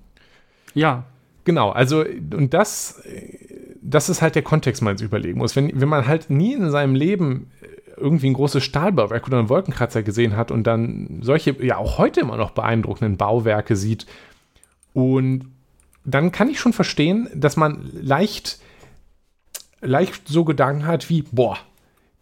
Ja. 0.74 1.04
Genau, 1.44 1.70
also 1.70 2.02
und 2.02 2.52
das, 2.52 3.02
das 3.80 4.10
ist 4.10 4.20
halt 4.20 4.34
der 4.34 4.42
Kontext, 4.42 4.82
man 4.82 4.98
sich 4.98 5.06
überlegen 5.06 5.38
muss. 5.38 5.56
Wenn, 5.56 5.80
wenn 5.80 5.88
man 5.88 6.06
halt 6.06 6.28
nie 6.28 6.52
in 6.52 6.70
seinem 6.70 6.94
Leben 6.94 7.50
irgendwie 8.00 8.28
ein 8.28 8.34
großes 8.34 8.64
Stahlbauwerk 8.64 9.26
oder 9.26 9.38
einen 9.38 9.48
Wolkenkratzer 9.48 10.02
gesehen 10.02 10.36
hat 10.36 10.50
und 10.50 10.64
dann 10.64 11.20
solche, 11.22 11.52
ja 11.64 11.76
auch 11.76 11.98
heute 11.98 12.20
immer 12.20 12.36
noch 12.36 12.50
beeindruckenden 12.50 13.16
Bauwerke 13.16 13.76
sieht. 13.76 14.06
Und 14.92 15.46
dann 16.04 16.32
kann 16.32 16.48
ich 16.48 16.58
schon 16.58 16.72
verstehen, 16.72 17.28
dass 17.34 17.56
man 17.56 17.90
leicht, 17.92 18.58
leicht 19.80 20.28
so 20.28 20.44
Gedanken 20.44 20.86
hat 20.86 21.08
wie, 21.10 21.22
boah, 21.30 21.58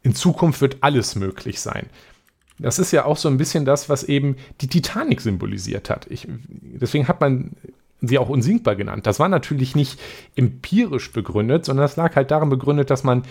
in 0.03 0.15
Zukunft 0.15 0.61
wird 0.61 0.79
alles 0.81 1.17
möglich 1.17 1.61
sein. 1.61 1.87
Das 2.59 2.79
ist 2.79 2.93
ja 2.93 3.05
auch 3.05 3.17
so 3.17 3.29
ein 3.29 3.37
bisschen 3.37 3.65
das, 3.65 3.89
was 3.89 4.03
eben 4.03 4.37
die 4.61 4.67
Titanic 4.67 5.21
symbolisiert 5.21 5.91
hat. 5.91 6.07
Ich, 6.11 6.27
deswegen 6.29 7.07
hat 7.07 7.21
man 7.21 7.53
sie 8.01 8.19
auch 8.19 8.29
unsinkbar 8.29 8.77
genannt. 8.77 9.07
Das 9.07 9.19
war 9.19 9.29
natürlich 9.29 9.75
nicht 9.75 10.01
empirisch 10.37 11.13
begründet, 11.13 11.65
sondern 11.65 11.85
das 11.85 11.97
lag 11.97 12.17
halt 12.17 12.31
daran 12.31 12.49
begründet, 12.49 12.91
dass 12.91 13.05
man 13.05 13.23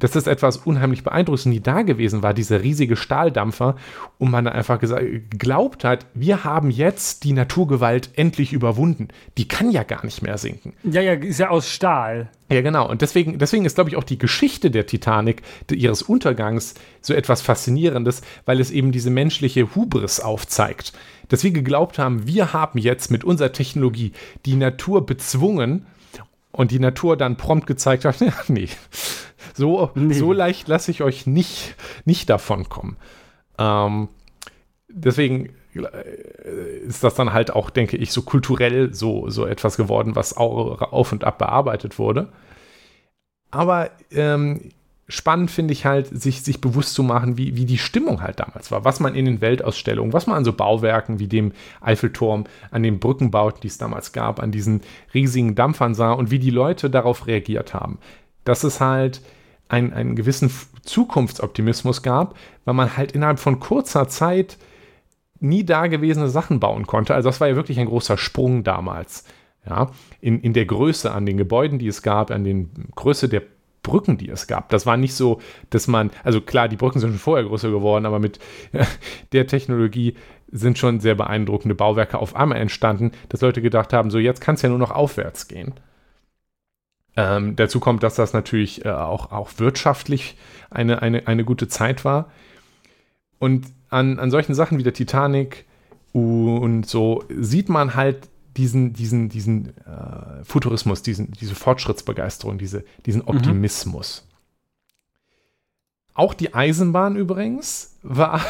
das 0.00 0.16
ist 0.16 0.26
etwas 0.26 0.56
unheimlich 0.56 1.04
Beeindruckendes 1.04 1.46
nie 1.46 1.60
da 1.60 1.82
gewesen 1.82 2.22
war, 2.22 2.34
dieser 2.34 2.62
riesige 2.62 2.96
Stahldampfer, 2.96 3.76
und 4.18 4.30
man 4.30 4.46
einfach 4.46 4.78
gesagt, 4.78 5.02
geglaubt 5.30 5.84
hat, 5.84 6.06
wir 6.14 6.44
haben 6.44 6.70
jetzt 6.70 7.24
die 7.24 7.32
Naturgewalt 7.32 8.10
endlich 8.16 8.52
überwunden. 8.52 9.08
Die 9.38 9.48
kann 9.48 9.70
ja 9.70 9.82
gar 9.82 10.04
nicht 10.04 10.22
mehr 10.22 10.38
sinken. 10.38 10.74
Ja, 10.82 11.00
ja, 11.00 11.12
ist 11.12 11.38
ja 11.38 11.50
aus 11.50 11.70
Stahl. 11.70 12.28
Ja, 12.50 12.62
genau. 12.62 12.88
Und 12.88 13.00
deswegen, 13.00 13.38
deswegen 13.38 13.64
ist, 13.64 13.76
glaube 13.76 13.90
ich, 13.90 13.96
auch 13.96 14.04
die 14.04 14.18
Geschichte 14.18 14.70
der 14.70 14.86
Titanic, 14.86 15.42
ihres 15.70 16.02
Untergangs, 16.02 16.74
so 17.00 17.14
etwas 17.14 17.42
Faszinierendes, 17.42 18.22
weil 18.44 18.60
es 18.60 18.70
eben 18.70 18.90
diese 18.90 19.10
menschliche 19.10 19.74
Hubris 19.74 20.18
aufzeigt. 20.18 20.92
Dass 21.28 21.44
wir 21.44 21.52
geglaubt 21.52 21.98
haben, 21.98 22.26
wir 22.26 22.52
haben 22.52 22.78
jetzt 22.78 23.10
mit 23.10 23.22
unserer 23.22 23.52
Technologie 23.52 24.12
die 24.46 24.56
Natur 24.56 25.06
bezwungen 25.06 25.86
und 26.50 26.72
die 26.72 26.80
Natur 26.80 27.16
dann 27.16 27.36
prompt 27.36 27.66
gezeigt 27.66 28.04
hat, 28.04 28.20
ja, 28.20 28.32
nee, 28.48 28.68
so, 29.60 29.90
nee. 29.94 30.14
so 30.14 30.32
leicht 30.32 30.68
lasse 30.68 30.90
ich 30.90 31.02
euch 31.02 31.26
nicht, 31.26 31.76
nicht 32.06 32.30
davon 32.30 32.68
kommen. 32.68 32.96
Ähm, 33.58 34.08
deswegen 34.88 35.50
äh, 35.74 36.78
ist 36.86 37.04
das 37.04 37.14
dann 37.14 37.34
halt 37.34 37.54
auch, 37.54 37.68
denke 37.68 37.98
ich, 37.98 38.10
so 38.10 38.22
kulturell 38.22 38.94
so, 38.94 39.28
so 39.28 39.46
etwas 39.46 39.76
geworden, 39.76 40.16
was 40.16 40.36
auch 40.36 40.80
auf 40.92 41.12
und 41.12 41.24
ab 41.24 41.38
bearbeitet 41.38 41.98
wurde. 41.98 42.32
Aber 43.50 43.90
ähm, 44.10 44.70
spannend 45.08 45.50
finde 45.50 45.72
ich 45.72 45.84
halt, 45.84 46.06
sich, 46.08 46.42
sich 46.42 46.62
bewusst 46.62 46.94
zu 46.94 47.02
machen, 47.02 47.36
wie, 47.36 47.54
wie 47.56 47.66
die 47.66 47.78
Stimmung 47.78 48.22
halt 48.22 48.40
damals 48.40 48.70
war, 48.70 48.84
was 48.84 48.98
man 48.98 49.14
in 49.14 49.26
den 49.26 49.40
Weltausstellungen, 49.42 50.14
was 50.14 50.26
man 50.26 50.38
an 50.38 50.44
so 50.44 50.54
Bauwerken 50.54 51.18
wie 51.18 51.28
dem 51.28 51.52
Eiffelturm, 51.82 52.44
an 52.70 52.82
den 52.82 52.98
Brückenbauten, 52.98 53.60
die 53.60 53.68
es 53.68 53.76
damals 53.76 54.12
gab, 54.12 54.40
an 54.40 54.52
diesen 54.52 54.80
riesigen 55.12 55.54
Dampfern 55.54 55.94
sah 55.94 56.12
und 56.12 56.30
wie 56.30 56.38
die 56.38 56.50
Leute 56.50 56.88
darauf 56.88 57.26
reagiert 57.26 57.74
haben. 57.74 57.98
Das 58.44 58.64
ist 58.64 58.80
halt, 58.80 59.20
ein, 59.70 59.92
einen 59.92 60.16
gewissen 60.16 60.50
Zukunftsoptimismus 60.82 62.02
gab, 62.02 62.36
weil 62.64 62.74
man 62.74 62.96
halt 62.96 63.12
innerhalb 63.12 63.38
von 63.38 63.60
kurzer 63.60 64.08
Zeit 64.08 64.58
nie 65.38 65.64
dagewesene 65.64 66.28
Sachen 66.28 66.60
bauen 66.60 66.86
konnte. 66.86 67.14
Also 67.14 67.28
das 67.28 67.40
war 67.40 67.48
ja 67.48 67.56
wirklich 67.56 67.80
ein 67.80 67.86
großer 67.86 68.18
Sprung 68.18 68.64
damals. 68.64 69.24
Ja, 69.66 69.90
in, 70.20 70.40
in 70.40 70.54
der 70.54 70.64
Größe 70.64 71.12
an 71.12 71.26
den 71.26 71.36
Gebäuden, 71.36 71.78
die 71.78 71.86
es 71.86 72.02
gab, 72.02 72.30
an 72.30 72.44
den 72.44 72.70
Größe 72.94 73.28
der 73.28 73.42
Brücken, 73.82 74.16
die 74.16 74.28
es 74.28 74.46
gab. 74.46 74.70
Das 74.70 74.86
war 74.86 74.96
nicht 74.96 75.14
so, 75.14 75.40
dass 75.68 75.86
man, 75.86 76.10
also 76.24 76.40
klar, 76.40 76.68
die 76.68 76.76
Brücken 76.76 76.98
sind 76.98 77.10
schon 77.10 77.18
vorher 77.18 77.46
größer 77.46 77.70
geworden, 77.70 78.06
aber 78.06 78.18
mit 78.18 78.38
der 79.32 79.46
Technologie 79.46 80.14
sind 80.50 80.78
schon 80.78 81.00
sehr 81.00 81.14
beeindruckende 81.14 81.74
Bauwerke 81.74 82.18
auf 82.18 82.34
einmal 82.34 82.58
entstanden, 82.58 83.12
dass 83.28 83.42
Leute 83.42 83.62
gedacht 83.62 83.92
haben, 83.92 84.10
so 84.10 84.18
jetzt 84.18 84.40
kann 84.40 84.54
es 84.54 84.62
ja 84.62 84.68
nur 84.68 84.78
noch 84.78 84.90
aufwärts 84.90 85.46
gehen. 85.46 85.74
Ähm, 87.20 87.54
dazu 87.54 87.80
kommt, 87.80 88.02
dass 88.02 88.14
das 88.14 88.32
natürlich 88.32 88.84
äh, 88.86 88.88
auch, 88.88 89.30
auch 89.30 89.50
wirtschaftlich 89.58 90.38
eine, 90.70 91.02
eine, 91.02 91.26
eine 91.26 91.44
gute 91.44 91.68
Zeit 91.68 92.04
war. 92.04 92.30
Und 93.38 93.66
an, 93.90 94.18
an 94.18 94.30
solchen 94.30 94.54
Sachen 94.54 94.78
wie 94.78 94.82
der 94.82 94.94
Titanic 94.94 95.66
und 96.12 96.84
so 96.84 97.22
sieht 97.28 97.68
man 97.68 97.94
halt 97.94 98.28
diesen, 98.56 98.94
diesen, 98.94 99.28
diesen 99.28 99.76
äh, 99.86 100.44
Futurismus, 100.44 101.02
diesen, 101.02 101.32
diese 101.32 101.54
Fortschrittsbegeisterung, 101.54 102.56
diese, 102.56 102.84
diesen 103.04 103.20
mhm. 103.22 103.28
Optimismus. 103.28 104.24
Mhm. 104.24 104.30
auch 106.14 106.34
die 106.34 106.54
Eisenbahn 106.54 107.16
übrigens 107.16 107.98
war, 108.02 108.40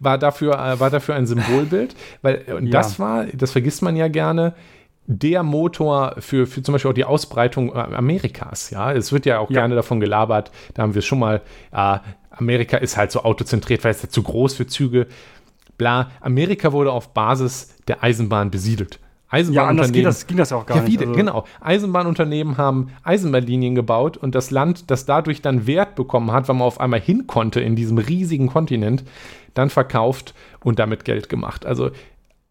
war, 0.00 0.16
dafür, 0.16 0.54
äh, 0.54 0.80
war 0.80 0.88
dafür 0.90 1.16
ein 1.16 1.26
Symbolbild, 1.26 1.94
weil 2.22 2.44
und 2.56 2.66
ja. 2.66 2.72
das 2.72 2.98
war, 2.98 3.26
das 3.26 3.52
vergisst 3.52 3.82
man 3.82 3.94
ja 3.94 4.08
gerne, 4.08 4.54
der 5.12 5.42
Motor 5.42 6.14
für, 6.18 6.46
für 6.46 6.62
zum 6.62 6.72
Beispiel 6.72 6.90
auch 6.90 6.94
die 6.94 7.04
Ausbreitung 7.04 7.70
äh, 7.70 7.78
Amerikas. 7.78 8.70
Ja, 8.70 8.92
es 8.92 9.12
wird 9.12 9.26
ja 9.26 9.40
auch 9.40 9.50
ja. 9.50 9.60
gerne 9.60 9.74
davon 9.74 9.98
gelabert, 9.98 10.52
da 10.74 10.82
haben 10.82 10.94
wir 10.94 11.02
schon 11.02 11.18
mal, 11.18 11.42
äh, 11.72 11.98
Amerika 12.30 12.76
ist 12.76 12.96
halt 12.96 13.10
so 13.10 13.24
autozentriert, 13.24 13.82
weil 13.82 13.90
es 13.90 14.02
ja 14.02 14.08
zu 14.08 14.22
groß 14.22 14.54
für 14.54 14.68
Züge. 14.68 15.08
Bla, 15.76 16.10
Amerika 16.20 16.72
wurde 16.72 16.92
auf 16.92 17.12
Basis 17.12 17.74
der 17.88 18.04
Eisenbahn 18.04 18.52
besiedelt. 18.52 19.00
Eisenbahnunternehmen. 19.30 19.54
Ja, 19.54 19.68
anders 19.68 19.92
ging 19.92 20.04
das, 20.04 20.26
ging 20.26 20.36
das 20.36 20.52
auch 20.52 20.66
gar 20.66 20.78
ja, 20.78 20.82
nicht. 20.84 21.00
Also. 21.00 21.12
Genau. 21.12 21.44
Eisenbahnunternehmen 21.60 22.56
haben 22.56 22.90
Eisenbahnlinien 23.02 23.74
gebaut 23.74 24.16
und 24.16 24.34
das 24.34 24.50
Land, 24.50 24.90
das 24.90 25.06
dadurch 25.06 25.42
dann 25.42 25.66
Wert 25.66 25.96
bekommen 25.96 26.30
hat, 26.32 26.48
weil 26.48 26.56
man 26.56 26.66
auf 26.66 26.80
einmal 26.80 27.00
hin 27.00 27.26
konnte 27.26 27.60
in 27.60 27.74
diesem 27.74 27.98
riesigen 27.98 28.48
Kontinent, 28.48 29.04
dann 29.54 29.70
verkauft 29.70 30.34
und 30.62 30.78
damit 30.78 31.04
Geld 31.04 31.28
gemacht. 31.28 31.66
Also 31.66 31.90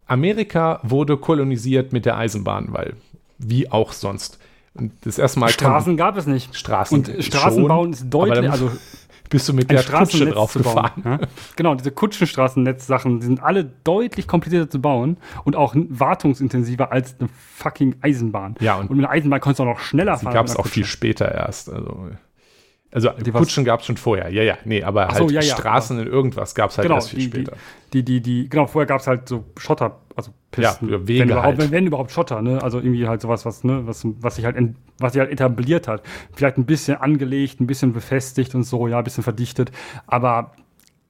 Amerika 0.10 0.80
wurde 0.84 1.18
kolonisiert 1.18 1.94
mit 1.94 2.06
der 2.06 2.18
Eisenbahn, 2.18 2.68
weil 2.72 2.96
wie 3.38 3.72
auch 3.72 3.94
sonst. 3.94 4.40
Und 4.74 4.92
das 5.02 5.18
erste 5.18 5.40
Mal 5.40 5.50
Straßen 5.50 5.98
gab 5.98 6.18
es 6.18 6.26
nicht. 6.26 6.56
Straßen 6.56 6.98
und 6.98 7.24
Straßenbauen 7.24 7.94
ist 7.94 8.10
deutlich, 8.10 8.50
also 8.50 8.72
bist 9.30 9.48
du 9.48 9.54
mit 9.54 9.70
der 9.72 9.84
Kutsche 9.84 10.26
drauf 10.28 10.54
gefahren. 10.54 11.04
Ja? 11.06 11.20
Genau, 11.56 11.76
diese 11.76 11.92
Kutschenstraßennetz-Sachen 11.92 13.22
sind 13.22 13.42
alle 13.42 13.66
deutlich 13.84 14.28
komplizierter 14.28 14.70
zu 14.70 14.82
bauen 14.82 15.18
und 15.44 15.56
auch 15.56 15.76
wartungsintensiver 15.76 16.92
als 16.92 17.16
eine 17.20 17.30
fucking 17.56 17.96
Eisenbahn. 18.02 18.56
Ja, 18.60 18.76
und, 18.76 18.90
und 18.90 18.98
mit 18.98 19.06
einer 19.06 19.14
Eisenbahn 19.14 19.40
konntest 19.40 19.60
du 19.60 19.64
auch 19.64 19.68
noch 19.68 19.80
schneller 19.80 20.18
fahren. 20.18 20.32
Die 20.32 20.36
gab 20.36 20.46
es 20.46 20.56
auch 20.56 20.68
viel 20.68 20.86
später 20.86 21.32
erst. 21.32 21.72
Also 21.72 22.10
also 22.92 23.10
die 23.10 23.32
Kutschen 23.32 23.66
gab 23.66 23.82
es 23.82 23.86
schon 23.86 23.98
vorher, 23.98 24.30
ja, 24.30 24.42
ja, 24.42 24.58
nee, 24.66 24.82
aber 24.82 25.10
so, 25.12 25.20
halt 25.20 25.32
ja, 25.32 25.42
ja, 25.42 25.56
Straßen 25.56 26.00
in 26.00 26.08
irgendwas 26.08 26.56
gab 26.56 26.72
es 26.72 26.78
halt 26.78 26.88
genau, 26.88 26.96
erst 26.96 27.10
viel 27.12 27.20
die, 27.20 27.26
später. 27.26 27.54
Die, 27.94 28.04
die, 28.04 28.20
die, 28.20 28.50
genau, 28.50 28.66
vorher 28.66 28.88
gab 28.88 29.00
es 29.02 29.06
halt 29.06 29.30
so 29.30 29.44
Schotter, 29.58 30.00
also 30.16 30.32
Pisten, 30.50 30.90
ja, 30.90 31.08
Wege 31.08 31.20
wenn, 31.20 31.30
überhaupt, 31.30 31.46
halt. 31.46 31.60
wenn, 31.60 31.72
wenn, 31.72 31.86
überhaupt 31.86 32.12
Schotter, 32.12 32.42
ne? 32.42 32.64
Also 32.64 32.80
irgendwie 32.80 33.08
halt 33.08 33.22
sowas, 33.22 33.46
was, 33.46 33.64
ne, 33.64 33.86
was, 33.86 34.08
was 34.20 34.38
sich 34.38 34.46
halt, 34.46 34.58
was 34.98 35.14
sich 35.14 35.20
halt 35.20 35.32
etabliert 35.32 35.88
hat. 35.88 36.02
Vielleicht 36.34 36.58
ein 36.58 36.66
bisschen 36.66 36.98
angelegt, 36.98 37.62
ein 37.62 37.68
bisschen 37.68 37.94
befestigt 37.94 38.56
und 38.56 38.64
so, 38.64 38.88
ja, 38.88 38.98
ein 38.98 39.04
bisschen 39.04 39.24
verdichtet, 39.24 39.72
aber 40.08 40.54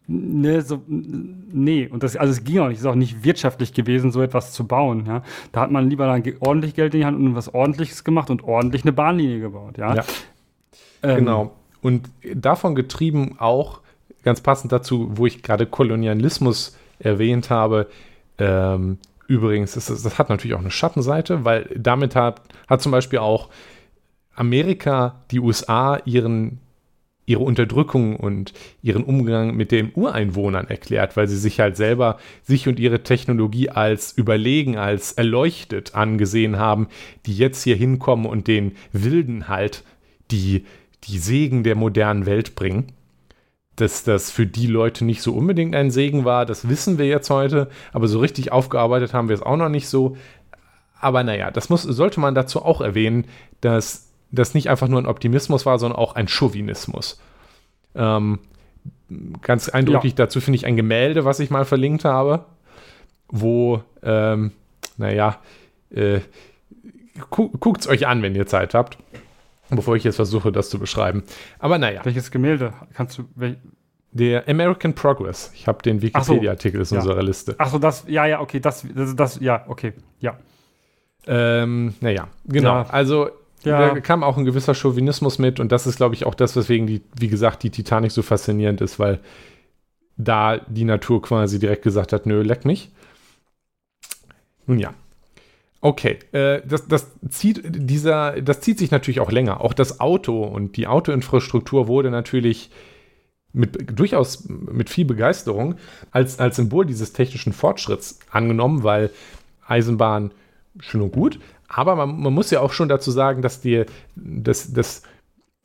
ne, 0.08 0.62
so, 0.62 0.82
nee, 0.86 1.88
und 1.88 2.04
das, 2.04 2.18
also 2.18 2.32
es 2.32 2.44
ging 2.44 2.60
auch 2.60 2.68
nicht, 2.68 2.78
es 2.78 2.82
ist 2.82 2.88
auch 2.88 2.96
nicht 2.96 3.24
wirtschaftlich 3.24 3.74
gewesen, 3.74 4.12
so 4.12 4.22
etwas 4.22 4.52
zu 4.52 4.68
bauen, 4.68 5.06
ja. 5.06 5.24
Da 5.54 5.62
hat 5.62 5.72
man 5.72 5.90
lieber 5.90 6.08
dann 6.08 6.24
ordentlich 6.42 6.74
Geld 6.76 6.94
in 6.94 7.00
die 7.00 7.06
Hand 7.06 7.18
und 7.18 7.36
was 7.36 7.54
ordentliches 7.54 8.04
gemacht 8.04 8.30
und 8.30 8.44
ordentlich 8.44 8.84
eine 8.84 8.92
Bahnlinie 8.92 9.40
gebaut, 9.40 9.78
ja. 9.78 9.96
ja. 9.96 10.04
Ähm, 11.04 11.20
genau. 11.20 11.56
Und 11.82 12.10
davon 12.34 12.76
getrieben 12.76 13.36
auch, 13.40 13.82
ganz 14.24 14.42
passend 14.42 14.72
dazu, 14.72 15.12
wo 15.16 15.26
ich 15.26 15.42
gerade 15.42 15.66
Kolonialismus 15.66 16.78
erwähnt 17.00 17.50
habe, 17.50 17.88
ähm, 18.38 18.98
übrigens, 19.28 19.74
das, 19.74 19.86
das, 19.88 20.18
hat 20.20 20.30
natürlich 20.30 20.56
auch 20.56 20.62
eine 20.62 20.72
Schattenseite, 20.72 21.46
weil 21.46 21.70
damit 21.78 22.16
hat, 22.16 22.42
hat 22.68 22.82
zum 22.82 22.92
Beispiel 22.92 23.20
auch 23.20 23.50
Amerika, 24.36 25.22
die 25.32 25.40
USA 25.40 25.98
ihren 26.06 26.60
ihre 27.30 27.44
Unterdrückung 27.44 28.16
und 28.16 28.54
ihren 28.82 29.04
Umgang 29.04 29.56
mit 29.56 29.72
den 29.72 29.92
Ureinwohnern 29.94 30.68
erklärt, 30.68 31.16
weil 31.16 31.28
sie 31.28 31.38
sich 31.38 31.60
halt 31.60 31.78
selber 31.78 32.18
sich 32.42 32.68
und 32.68 32.80
ihre 32.80 33.04
Technologie 33.04 33.70
als 33.70 34.12
überlegen, 34.12 34.78
als 34.78 35.12
erleuchtet 35.12 35.94
angesehen 35.94 36.58
haben, 36.58 36.88
die 37.28 37.38
jetzt 37.38 37.62
hier 37.62 37.76
hinkommen 37.76 38.26
und 38.26 38.48
den 38.48 38.72
Wilden 38.94 39.48
halt 39.48 39.84
die 40.32 40.66
die 41.06 41.20
Segen 41.20 41.64
der 41.64 41.76
modernen 41.76 42.26
Welt 42.26 42.56
bringen. 42.56 42.92
Dass 43.76 44.04
das 44.04 44.30
für 44.30 44.46
die 44.46 44.68
Leute 44.68 45.06
nicht 45.06 45.22
so 45.22 45.34
unbedingt 45.34 45.74
ein 45.74 45.90
Segen 45.90 46.26
war, 46.26 46.46
das 46.46 46.68
wissen 46.68 46.98
wir 46.98 47.08
jetzt 47.08 47.30
heute, 47.30 47.70
aber 47.94 48.08
so 48.08 48.20
richtig 48.20 48.52
aufgearbeitet 48.52 49.14
haben 49.14 49.30
wir 49.30 49.36
es 49.36 49.42
auch 49.42 49.56
noch 49.56 49.70
nicht 49.70 49.88
so. 49.88 50.18
Aber 51.00 51.24
naja, 51.24 51.50
das 51.50 51.70
muss, 51.70 51.84
sollte 51.84 52.20
man 52.20 52.36
dazu 52.36 52.62
auch 52.62 52.82
erwähnen, 52.82 53.26
dass 53.62 54.10
das 54.32 54.54
nicht 54.54 54.70
einfach 54.70 54.90
nur 54.90 55.02
ein 55.02 55.08
Optimismus 55.08 55.66
war, 55.66 55.80
sondern 55.80 55.98
auch 55.98 56.16
ein 56.16 56.28
Chauvinismus. 56.28 57.22
Ähm, 57.96 58.40
ganz 59.42 59.70
eindrücklich 59.70 60.14
ja. 60.14 60.18
dazu 60.18 60.42
finde 60.42 60.58
ich 60.58 60.66
ein 60.66 60.76
Gemälde, 60.76 61.26
was 61.26 61.40
ich 61.40 61.50
mal 61.50 61.66
verlinkt 61.66 62.06
habe, 62.06 62.46
wo, 63.30 63.82
ähm, 64.04 64.52
naja, 64.98 65.40
äh, 65.90 66.20
gu 67.30 67.50
guckt 67.60 67.82
es 67.82 67.88
euch 67.88 68.08
an, 68.08 68.22
wenn 68.22 68.36
ihr 68.36 68.46
Zeit 68.46 68.74
habt. 68.74 68.98
Bevor 69.70 69.96
ich 69.96 70.04
jetzt 70.04 70.16
versuche, 70.16 70.52
das 70.52 70.70
zu 70.70 70.80
beschreiben. 70.80 71.24
Aber 71.60 71.78
naja. 71.78 72.02
Welches 72.04 72.32
Gemälde 72.32 72.74
kannst 72.94 73.18
du. 73.18 73.26
Wel 73.36 73.58
der 74.12 74.48
American 74.50 74.94
Progress. 74.94 75.52
Ich 75.54 75.68
habe 75.68 75.84
den 75.84 76.02
Wikipedia-Artikel 76.02 76.84
so, 76.84 76.96
in 76.96 77.02
ja. 77.02 77.08
unserer 77.08 77.24
Liste. 77.24 77.56
Achso, 77.60 77.78
das, 77.78 78.06
ja, 78.08 78.26
ja, 78.26 78.42
okay, 78.42 78.60
das, 78.60 78.86
das, 78.96 79.16
das 79.16 79.40
ja, 79.40 79.66
okay, 79.68 79.94
ja. 80.20 80.38
Ähm, 81.28 81.94
naja, 82.02 82.28
genau. 82.46 82.76
Ja. 82.76 82.90
Also, 82.90 83.30
ja. 83.64 83.94
da 83.94 84.00
kam 84.00 84.24
auch 84.24 84.38
ein 84.38 84.46
gewisser 84.46 84.74
Chauvinismus 84.74 85.38
mit 85.38 85.60
und 85.60 85.72
das 85.72 85.86
ist, 85.86 85.98
glaube 85.98 86.16
ich, 86.16 86.26
auch 86.26 86.34
das, 86.34 86.56
weswegen, 86.56 86.88
die, 86.88 87.02
wie 87.18 87.28
gesagt, 87.28 87.62
die 87.62 87.70
Titanic 87.70 88.12
so 88.12 88.22
faszinierend 88.22 88.82
ist, 88.82 88.98
weil 88.98 89.20
da 90.18 90.58
die 90.58 90.86
Natur 90.86 91.22
quasi 91.22 91.60
direkt 91.60 91.84
gesagt 91.84 92.12
hat: 92.12 92.26
Nö, 92.26 92.42
leck 92.42 92.66
mich. 92.66 92.92
Nun 94.66 94.80
ja, 94.80 94.94
Okay, 95.82 96.20
äh, 96.34 96.62
das, 96.68 96.88
das, 96.88 97.08
zieht 97.30 97.62
dieser, 97.64 98.42
das 98.42 98.60
zieht 98.60 98.80
sich 98.80 98.92
natürlich 98.92 99.22
auch 99.22 99.32
länger. 99.32 99.62
Auch 99.62 99.74
das 99.74 100.00
Auto 100.00 100.44
und 100.44 100.76
die 100.76 100.88
Autoinfrastruktur 100.88 101.88
wurde 101.88 102.12
natürlich 102.12 102.70
mit, 103.54 103.98
durchaus 103.98 104.48
mit 104.50 104.90
viel 104.90 105.06
Begeisterung 105.06 105.76
als, 106.12 106.40
als 106.40 106.58
Symbol 106.58 106.86
dieses 106.86 107.14
technischen 107.14 107.54
Fortschritts 107.54 108.20
angenommen, 108.30 108.84
weil 108.84 109.10
Eisenbahn 109.66 110.32
schön 110.80 111.02
und 111.02 111.14
gut, 111.14 111.40
aber 111.70 111.96
man, 111.96 112.20
man 112.20 112.34
muss 112.34 112.52
ja 112.52 112.60
auch 112.60 112.74
schon 112.74 112.90
dazu 112.90 113.12
sagen, 113.12 113.42
dass, 113.42 113.62
die, 113.62 113.86
dass, 114.16 114.74
dass 114.74 115.04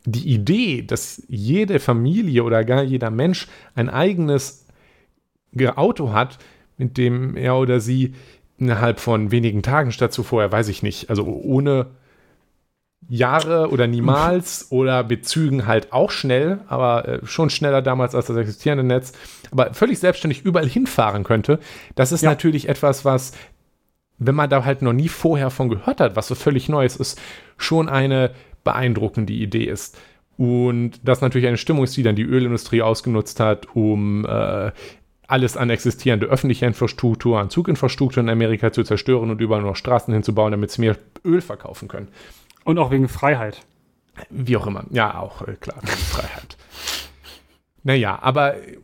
die 0.05 0.29
Idee, 0.29 0.83
dass 0.83 1.23
jede 1.29 1.81
Familie 1.81 2.45
oder 2.45 2.65
gar 2.65 2.83
jeder 2.83 3.11
Mensch 3.11 3.49
ein 3.75 3.89
eigenes 3.89 4.67
Auto 5.77 6.13
hat, 6.13 6.39
mit 6.77 6.99
dem 6.99 7.37
er 7.37 7.57
oder 7.57 7.81
sie 7.81 8.15
innerhalb 8.65 8.99
von 8.99 9.31
wenigen 9.31 9.63
Tagen 9.63 9.93
statt 9.93 10.13
zuvor, 10.13 10.51
weiß 10.51 10.69
ich 10.69 10.83
nicht. 10.83 11.11
Also 11.11 11.25
ohne 11.25 11.87
Jahre 13.07 13.71
oder 13.71 13.87
niemals 13.87 14.67
oder 14.71 15.05
Bezügen 15.05 15.67
halt 15.67 15.93
auch 15.93 16.11
schnell, 16.11 16.61
aber 16.69 17.07
äh, 17.07 17.27
schon 17.27 17.51
schneller 17.51 17.83
damals 17.83 18.15
als 18.15 18.27
das 18.27 18.37
existierende 18.37 18.85
Netz, 18.85 19.13
aber 19.51 19.75
völlig 19.75 19.99
selbstständig 19.99 20.45
überall 20.45 20.69
hinfahren 20.69 21.25
könnte. 21.25 21.59
Das 21.95 22.13
ist 22.13 22.23
ja. 22.23 22.31
natürlich 22.31 22.69
etwas, 22.69 23.05
was, 23.05 23.33
wenn 24.19 24.35
man 24.35 24.49
da 24.49 24.65
halt 24.65 24.81
noch 24.81 24.95
nie 24.95 25.09
vorher 25.09 25.51
von 25.51 25.69
gehört 25.69 26.01
hat, 26.01 26.17
was 26.17 26.29
so 26.29 26.35
völlig 26.35 26.69
Neues 26.69 26.97
ist, 26.97 27.21
schon 27.59 27.89
eine 27.89 28.31
beeindruckende 28.65 29.35
Idee 29.35 29.65
ist. 29.65 29.99
Und 30.37 30.93
das 31.05 31.21
natürlich 31.21 31.47
eine 31.47 31.59
Stimmung 31.59 31.85
ist, 31.85 31.97
die 31.97 32.03
dann 32.03 32.17
die 32.17 32.23
Ölindustrie 32.23 32.83
ausgenutzt 32.83 33.39
hat, 33.39 33.77
um 33.77 34.25
äh, 34.25 34.73
alles 35.27 35.57
an 35.57 35.71
existierende 35.71 36.27
öffentliche 36.27 36.67
Infrastruktur, 36.67 37.41
an 37.41 37.51
Zuginfrastruktur 37.51 38.23
in 38.23 38.29
Amerika 38.29 38.73
zu 38.73 38.83
zerstören 38.83 39.31
und 39.31 39.41
überall 39.41 39.63
noch 39.63 39.77
Straßen 39.77 40.13
hinzubauen, 40.13 40.51
damit 40.51 40.71
sie 40.71 40.83
mehr 40.83 40.97
Öl 41.25 41.41
verkaufen 41.41 41.89
können. 41.89 42.09
Und 42.65 42.79
auch 42.79 42.91
wegen 42.91 43.09
Freiheit. 43.09 43.61
Wie 44.31 44.57
auch 44.57 44.67
immer. 44.67 44.85
Ja, 44.91 45.19
auch 45.19 45.43
äh, 45.43 45.55
klar, 45.55 45.79
wegen 45.83 45.93
Freiheit. 45.93 46.57
Naja, 47.83 48.19
aber 48.23 48.57
äh, 48.57 48.79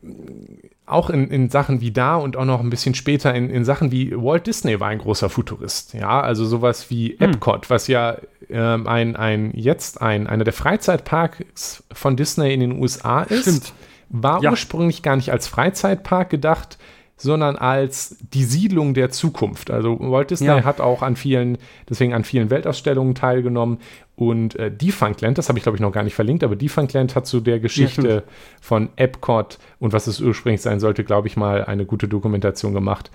auch 0.86 1.08
in, 1.08 1.28
in 1.28 1.50
Sachen 1.50 1.80
wie 1.80 1.92
da 1.92 2.16
und 2.16 2.36
auch 2.36 2.44
noch 2.44 2.60
ein 2.60 2.70
bisschen 2.70 2.94
später 2.94 3.34
in, 3.34 3.48
in 3.48 3.64
Sachen 3.64 3.92
wie 3.92 4.12
Walt 4.12 4.46
Disney 4.46 4.80
war 4.80 4.88
ein 4.88 4.98
großer 4.98 5.30
Futurist. 5.30 5.94
Ja, 5.94 6.20
also 6.20 6.44
sowas 6.44 6.90
wie 6.90 7.10
hm. 7.10 7.30
Epcot, 7.30 7.70
was 7.70 7.86
ja 7.86 8.16
ähm, 8.48 8.86
ein, 8.86 9.14
ein 9.14 9.52
jetzt 9.54 10.02
ein, 10.02 10.26
einer 10.26 10.44
der 10.44 10.52
Freizeitparks 10.52 11.84
von 11.92 12.16
Disney 12.16 12.52
in 12.52 12.60
den 12.60 12.80
USA 12.80 13.22
ist. 13.22 13.42
Stimmt 13.42 13.72
war 14.10 14.42
ja. 14.42 14.50
ursprünglich 14.50 15.02
gar 15.02 15.16
nicht 15.16 15.32
als 15.32 15.48
Freizeitpark 15.48 16.28
gedacht, 16.30 16.78
sondern 17.16 17.56
als 17.56 18.16
die 18.32 18.44
Siedlung 18.44 18.94
der 18.94 19.10
Zukunft. 19.10 19.70
Also 19.70 19.98
Walt 20.00 20.30
Disney 20.30 20.46
ja. 20.46 20.64
hat 20.64 20.80
auch 20.80 21.02
an 21.02 21.16
vielen, 21.16 21.58
deswegen 21.88 22.14
an 22.14 22.24
vielen 22.24 22.48
Weltausstellungen 22.48 23.14
teilgenommen. 23.14 23.78
Und 24.16 24.56
äh, 24.56 24.70
Defunctland, 24.70 25.36
das 25.36 25.48
habe 25.48 25.58
ich 25.58 25.62
glaube 25.62 25.76
ich 25.76 25.82
noch 25.82 25.92
gar 25.92 26.02
nicht 26.02 26.14
verlinkt, 26.14 26.44
aber 26.44 26.56
Defunctland 26.56 27.14
hat 27.14 27.26
zu 27.26 27.40
der 27.40 27.60
Geschichte 27.60 28.08
ja, 28.08 28.22
von 28.60 28.88
Epcot 28.96 29.58
und 29.78 29.92
was 29.92 30.06
es 30.06 30.20
ursprünglich 30.20 30.62
sein 30.62 30.80
sollte, 30.80 31.04
glaube 31.04 31.28
ich 31.28 31.36
mal 31.36 31.64
eine 31.64 31.84
gute 31.84 32.08
Dokumentation 32.08 32.72
gemacht. 32.72 33.10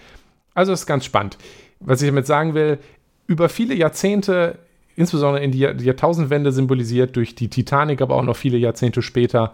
Also 0.54 0.72
ist 0.72 0.86
ganz 0.86 1.06
spannend. 1.06 1.38
Was 1.80 2.02
ich 2.02 2.08
damit 2.08 2.28
sagen 2.28 2.54
will, 2.54 2.80
über 3.28 3.50
viele 3.50 3.74
Jahrzehnte, 3.74 4.60
insbesondere 4.96 5.44
in 5.44 5.52
die, 5.52 5.60
Jahrtausendwende 5.60 6.52
symbolisiert 6.52 7.16
durch 7.16 7.34
die 7.34 7.50
Titanic, 7.50 8.02
aber 8.02 8.16
auch 8.16 8.24
noch 8.24 8.38
viele 8.38 8.58
Jahrzehnte 8.58 9.02
später, 9.02 9.54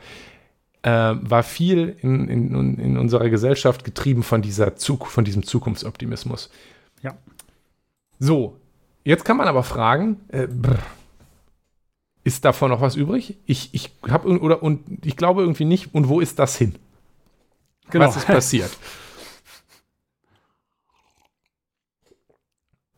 äh, 0.84 0.90
war 0.90 1.44
viel 1.44 1.96
in, 2.02 2.28
in, 2.28 2.78
in, 2.80 2.98
unserer 2.98 3.30
Gesellschaft 3.30 3.84
getrieben 3.84 4.24
von, 4.24 4.42
dieser 4.42 4.76
Zug, 4.76 5.08
von 5.08 5.24
diesem 5.24 5.44
Zukunftsoptimismus. 5.44 6.50
Ja. 7.04 7.18
So, 8.20 8.58
jetzt 9.04 9.26
kann 9.26 9.38
man 9.38 9.48
aber 9.48 9.64
fragen, 9.64 10.20
äh, 10.30 10.48
ist 12.24 12.46
davon 12.46 12.70
noch 12.70 12.82
was 12.82 12.96
übrig? 12.96 13.38
Ich, 13.46 13.74
ich 13.74 13.92
habe 14.10 14.40
oder 14.40 14.64
und 14.64 15.06
ich 15.06 15.18
glaube 15.18 15.42
irgendwie 15.42 15.66
nicht. 15.66 15.94
Und 15.94 16.08
wo 16.08 16.20
ist 16.20 16.40
das 16.40 16.56
hin? 16.56 16.76
Genau. 17.90 18.08
Was 18.08 18.18
ist 18.18 18.28
passiert? 18.28 18.70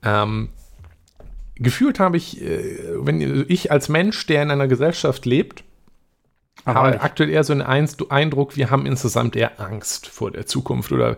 ähm, 0.04 0.50
gefühlt 1.56 2.00
habe 2.00 2.18
ich, 2.18 2.42
äh, 2.42 3.06
wenn 3.06 3.46
ich 3.48 3.72
als 3.72 3.88
Mensch, 3.90 4.26
der 4.28 4.44
in 4.44 4.52
einer 4.52 4.68
Gesellschaft 4.68 5.26
lebt, 5.26 5.64
aber 6.66 7.04
aktuell 7.04 7.30
eher 7.30 7.44
so 7.44 7.54
einen 7.54 7.62
Eindruck, 7.62 8.56
wir 8.56 8.70
haben 8.70 8.86
insgesamt 8.86 9.36
eher 9.36 9.60
Angst 9.60 10.08
vor 10.08 10.32
der 10.32 10.46
Zukunft. 10.46 10.92
Oder 10.92 11.18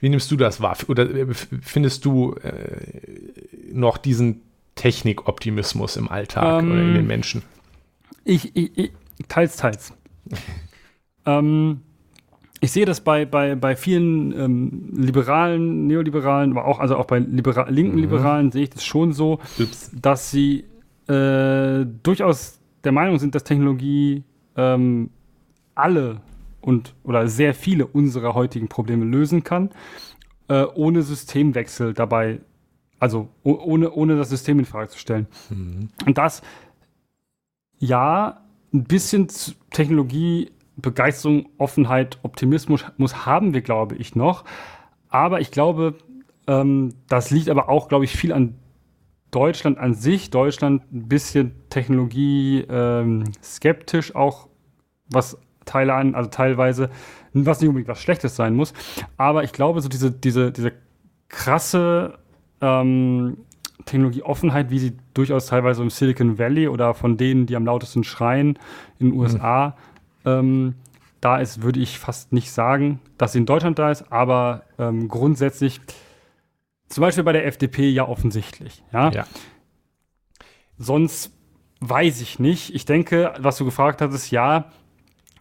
wie 0.00 0.08
nimmst 0.08 0.30
du 0.30 0.36
das 0.36 0.60
wahr? 0.60 0.76
Oder 0.88 1.10
äh, 1.10 1.26
findest 1.62 2.04
du 2.04 2.34
äh, 2.42 3.72
noch 3.72 3.98
diesen 3.98 4.42
Technikoptimismus 4.74 5.96
im 5.96 6.08
Alltag 6.08 6.62
ähm, 6.62 6.72
oder 6.72 6.80
in 6.80 6.94
den 6.94 7.06
Menschen? 7.06 7.42
Ich, 8.24 8.54
ich, 8.56 8.76
ich 8.76 8.92
teils, 9.28 9.56
teils. 9.56 9.92
ähm, 11.26 11.80
ich 12.60 12.72
sehe 12.72 12.84
das 12.84 13.00
bei, 13.00 13.24
bei, 13.24 13.54
bei 13.54 13.74
vielen 13.74 14.38
ähm, 14.38 14.92
Liberalen, 14.94 15.86
Neoliberalen, 15.86 16.52
aber 16.52 16.66
auch, 16.66 16.78
also 16.78 16.96
auch 16.96 17.06
bei 17.06 17.18
Libera 17.18 17.68
linken 17.70 17.96
mhm. 17.96 18.02
Liberalen 18.02 18.52
sehe 18.52 18.64
ich 18.64 18.70
das 18.70 18.84
schon 18.84 19.12
so, 19.12 19.40
Ups. 19.58 19.90
dass 19.94 20.30
sie 20.30 20.64
äh, 21.08 21.86
durchaus 22.02 22.58
der 22.84 22.92
Meinung 22.92 23.18
sind, 23.18 23.34
dass 23.34 23.44
Technologie 23.44 24.24
ähm, 24.60 25.10
alle 25.74 26.20
und 26.60 26.94
oder 27.04 27.26
sehr 27.28 27.54
viele 27.54 27.86
unserer 27.86 28.34
heutigen 28.34 28.68
Probleme 28.68 29.04
lösen 29.04 29.42
kann, 29.42 29.70
äh, 30.48 30.64
ohne 30.74 31.02
Systemwechsel 31.02 31.94
dabei, 31.94 32.40
also 32.98 33.28
ohne, 33.42 33.90
ohne 33.92 34.16
das 34.16 34.28
System 34.28 34.58
in 34.58 34.66
Frage 34.66 34.90
zu 34.90 34.98
stellen. 34.98 35.26
Mhm. 35.48 35.88
Und 36.04 36.18
das, 36.18 36.42
ja, 37.78 38.42
ein 38.72 38.84
bisschen 38.84 39.28
Technologie, 39.70 40.50
Begeisterung, 40.76 41.48
Offenheit, 41.56 42.18
Optimismus 42.22 42.84
muss, 42.98 43.24
haben 43.24 43.54
wir, 43.54 43.62
glaube 43.62 43.96
ich, 43.96 44.14
noch. 44.14 44.44
Aber 45.08 45.40
ich 45.40 45.50
glaube, 45.50 45.94
ähm, 46.46 46.94
das 47.08 47.30
liegt 47.30 47.48
aber 47.48 47.68
auch, 47.68 47.88
glaube 47.88 48.04
ich, 48.04 48.12
viel 48.12 48.32
an 48.32 48.54
Deutschland 49.30 49.78
an 49.78 49.94
sich. 49.94 50.30
Deutschland 50.30 50.82
ein 50.92 51.08
bisschen 51.08 51.52
Technologie 51.70 52.64
ähm, 52.68 53.24
skeptisch, 53.42 54.14
auch 54.14 54.49
was 55.10 55.38
Teile 55.64 55.94
an, 55.94 56.14
also 56.14 56.30
teilweise, 56.30 56.90
was 57.32 57.60
nicht 57.60 57.68
unbedingt 57.68 57.88
was 57.88 58.00
Schlechtes 58.00 58.36
sein 58.36 58.54
muss. 58.54 58.72
Aber 59.16 59.44
ich 59.44 59.52
glaube, 59.52 59.80
so 59.80 59.88
diese, 59.88 60.10
diese, 60.10 60.52
diese 60.52 60.72
krasse 61.28 62.18
ähm, 62.60 63.38
Technologieoffenheit, 63.84 64.70
wie 64.70 64.78
sie 64.78 64.96
durchaus 65.14 65.46
teilweise 65.46 65.82
im 65.82 65.90
Silicon 65.90 66.38
Valley 66.38 66.68
oder 66.68 66.94
von 66.94 67.16
denen, 67.16 67.46
die 67.46 67.56
am 67.56 67.64
lautesten 67.64 68.04
schreien 68.04 68.58
in 68.98 69.10
den 69.10 69.18
USA, 69.18 69.76
mhm. 70.24 70.30
ähm, 70.30 70.74
da 71.20 71.38
ist, 71.38 71.62
würde 71.62 71.80
ich 71.80 71.98
fast 71.98 72.32
nicht 72.32 72.50
sagen, 72.50 73.00
dass 73.18 73.32
sie 73.32 73.38
in 73.38 73.46
Deutschland 73.46 73.78
da 73.78 73.90
ist, 73.90 74.10
aber 74.10 74.62
ähm, 74.78 75.08
grundsätzlich, 75.08 75.80
zum 76.88 77.02
Beispiel 77.02 77.24
bei 77.24 77.32
der 77.32 77.46
FDP 77.46 77.90
ja 77.90 78.08
offensichtlich. 78.08 78.82
Ja. 78.92 79.10
ja. 79.10 79.26
Sonst 80.78 81.32
weiß 81.80 82.20
ich 82.22 82.38
nicht. 82.38 82.74
Ich 82.74 82.84
denke, 82.84 83.34
was 83.38 83.58
du 83.58 83.64
gefragt 83.64 84.00
hast, 84.00 84.14
ist 84.14 84.30
ja, 84.30 84.70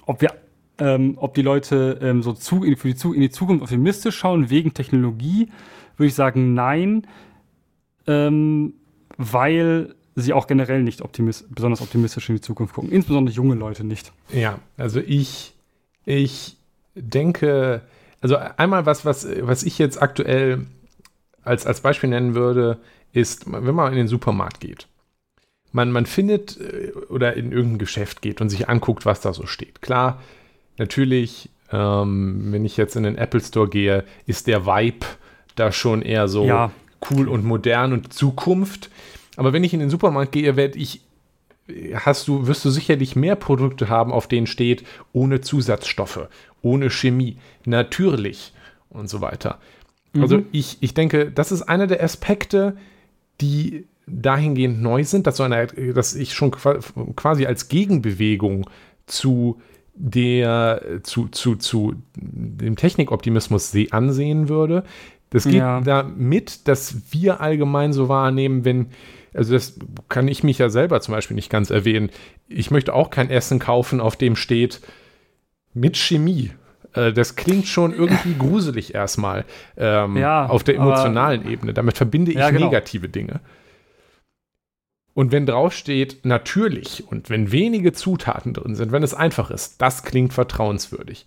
ob 0.09 0.21
wir 0.21 0.33
ähm, 0.79 1.17
ob 1.17 1.35
die 1.35 1.43
Leute 1.43 1.99
ähm, 2.01 2.23
so 2.23 2.33
zu, 2.33 2.63
in, 2.63 2.77
für 2.77 2.91
die, 2.91 3.07
in 3.09 3.21
die 3.21 3.29
Zukunft 3.29 3.61
optimistisch 3.63 4.17
schauen 4.17 4.49
wegen 4.49 4.73
Technologie, 4.73 5.49
würde 5.97 6.07
ich 6.07 6.15
sagen, 6.15 6.53
nein, 6.53 7.05
ähm, 8.07 8.73
weil 9.17 9.93
sie 10.15 10.33
auch 10.33 10.47
generell 10.47 10.81
nicht 10.81 11.01
optimist, 11.01 11.53
besonders 11.53 11.81
optimistisch 11.81 12.29
in 12.29 12.35
die 12.35 12.41
Zukunft 12.41 12.73
gucken, 12.73 12.91
insbesondere 12.91 13.35
junge 13.35 13.55
Leute 13.55 13.83
nicht. 13.83 14.11
Ja, 14.31 14.59
also 14.77 14.99
ich, 14.99 15.53
ich 16.05 16.57
denke, 16.95 17.81
also 18.21 18.37
einmal 18.57 18.85
was, 18.85 19.05
was, 19.05 19.27
was 19.41 19.63
ich 19.63 19.77
jetzt 19.77 20.01
aktuell 20.01 20.65
als, 21.43 21.67
als 21.67 21.81
Beispiel 21.81 22.09
nennen 22.09 22.33
würde, 22.33 22.79
ist, 23.11 23.51
wenn 23.51 23.75
man 23.75 23.91
in 23.91 23.97
den 23.97 24.07
Supermarkt 24.07 24.59
geht 24.59 24.87
man, 25.71 25.91
man 25.91 26.05
findet 26.05 26.59
äh, 26.59 26.91
oder 27.09 27.35
in 27.35 27.51
irgendein 27.51 27.79
Geschäft 27.79 28.21
geht 28.21 28.41
und 28.41 28.49
sich 28.49 28.69
anguckt, 28.69 29.05
was 29.05 29.21
da 29.21 29.33
so 29.33 29.45
steht. 29.45 29.81
Klar, 29.81 30.21
natürlich, 30.77 31.49
ähm, 31.71 32.51
wenn 32.51 32.65
ich 32.65 32.77
jetzt 32.77 32.95
in 32.95 33.03
den 33.03 33.17
Apple 33.17 33.41
Store 33.41 33.69
gehe, 33.69 34.03
ist 34.25 34.47
der 34.47 34.65
Vibe 34.65 35.05
da 35.55 35.71
schon 35.71 36.01
eher 36.01 36.27
so 36.27 36.45
ja. 36.45 36.71
cool 37.11 37.27
und 37.27 37.45
modern 37.45 37.93
und 37.93 38.13
Zukunft. 38.13 38.89
Aber 39.35 39.53
wenn 39.53 39.63
ich 39.63 39.73
in 39.73 39.79
den 39.79 39.89
Supermarkt 39.89 40.31
gehe, 40.31 40.55
werde 40.55 40.77
ich 40.77 41.01
hast 41.93 42.27
du, 42.27 42.47
wirst 42.47 42.65
du 42.65 42.69
sicherlich 42.69 43.15
mehr 43.15 43.35
Produkte 43.35 43.89
haben, 43.89 44.11
auf 44.11 44.27
denen 44.27 44.47
steht, 44.47 44.83
ohne 45.13 45.41
Zusatzstoffe, 45.41 46.27
ohne 46.61 46.89
Chemie, 46.89 47.37
natürlich 47.65 48.53
und 48.89 49.09
so 49.09 49.21
weiter. 49.21 49.59
Also 50.13 50.37
mhm. 50.37 50.43
Also 50.43 50.49
ich, 50.51 50.77
ich 50.81 50.93
denke, 50.93 51.31
das 51.31 51.51
ist 51.51 51.63
einer 51.63 51.87
der 51.87 52.03
Aspekte, 52.03 52.75
die 53.41 53.85
dahingehend 54.11 54.81
neu 54.81 55.03
sind, 55.03 55.27
dass, 55.27 55.37
so 55.37 55.43
eine, 55.43 55.67
dass 55.67 56.15
ich 56.15 56.33
schon 56.33 56.51
quasi 56.51 57.45
als 57.45 57.67
Gegenbewegung 57.67 58.69
zu 59.05 59.61
der 59.95 60.81
zu, 61.03 61.27
zu, 61.27 61.55
zu 61.55 61.95
dem 62.15 62.75
Technikoptimismus 62.77 63.75
ansehen 63.91 64.47
würde. 64.47 64.83
Das 65.29 65.43
geht 65.43 65.55
ja. 65.55 65.81
damit, 65.81 66.67
dass 66.67 66.95
wir 67.11 67.41
allgemein 67.41 67.93
so 67.93 68.09
wahrnehmen, 68.09 68.65
wenn, 68.65 68.87
also 69.33 69.53
das 69.53 69.77
kann 70.07 70.27
ich 70.27 70.43
mich 70.43 70.57
ja 70.57 70.69
selber 70.69 71.01
zum 71.01 71.13
Beispiel 71.13 71.35
nicht 71.35 71.51
ganz 71.51 71.69
erwähnen. 71.69 72.09
Ich 72.47 72.71
möchte 72.71 72.93
auch 72.93 73.09
kein 73.09 73.29
Essen 73.29 73.59
kaufen, 73.59 73.99
auf 73.99 74.15
dem 74.15 74.35
steht 74.35 74.81
mit 75.73 75.97
Chemie. 75.97 76.51
Äh, 76.93 77.13
das 77.13 77.35
klingt 77.35 77.67
schon 77.67 77.93
irgendwie 77.93 78.33
gruselig 78.39 78.95
erstmal 78.95 79.45
ähm, 79.77 80.17
ja, 80.17 80.47
auf 80.47 80.63
der 80.63 80.75
emotionalen 80.75 81.47
Ebene. 81.47 81.73
Damit 81.73 81.97
verbinde 81.97 82.31
ich 82.31 82.37
ja, 82.37 82.49
genau. 82.49 82.65
negative 82.65 83.09
Dinge. 83.09 83.41
Und 85.19 85.33
wenn 85.33 85.45
draufsteht 85.45 86.23
natürlich 86.23 87.03
und 87.11 87.29
wenn 87.29 87.51
wenige 87.51 87.91
Zutaten 87.91 88.53
drin 88.53 88.75
sind, 88.75 88.93
wenn 88.93 89.03
es 89.03 89.13
einfach 89.13 89.51
ist, 89.51 89.81
das 89.81 90.03
klingt 90.03 90.31
vertrauenswürdig. 90.31 91.25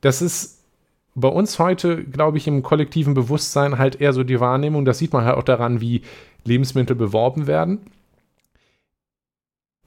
Das 0.00 0.20
ist 0.20 0.64
bei 1.14 1.28
uns 1.28 1.60
heute, 1.60 2.02
glaube 2.02 2.38
ich, 2.38 2.48
im 2.48 2.64
kollektiven 2.64 3.14
Bewusstsein 3.14 3.78
halt 3.78 4.00
eher 4.00 4.12
so 4.12 4.24
die 4.24 4.40
Wahrnehmung. 4.40 4.84
Das 4.84 4.98
sieht 4.98 5.12
man 5.12 5.24
halt 5.24 5.36
auch 5.36 5.44
daran, 5.44 5.80
wie 5.80 6.02
Lebensmittel 6.42 6.96
beworben 6.96 7.46
werden. 7.46 7.86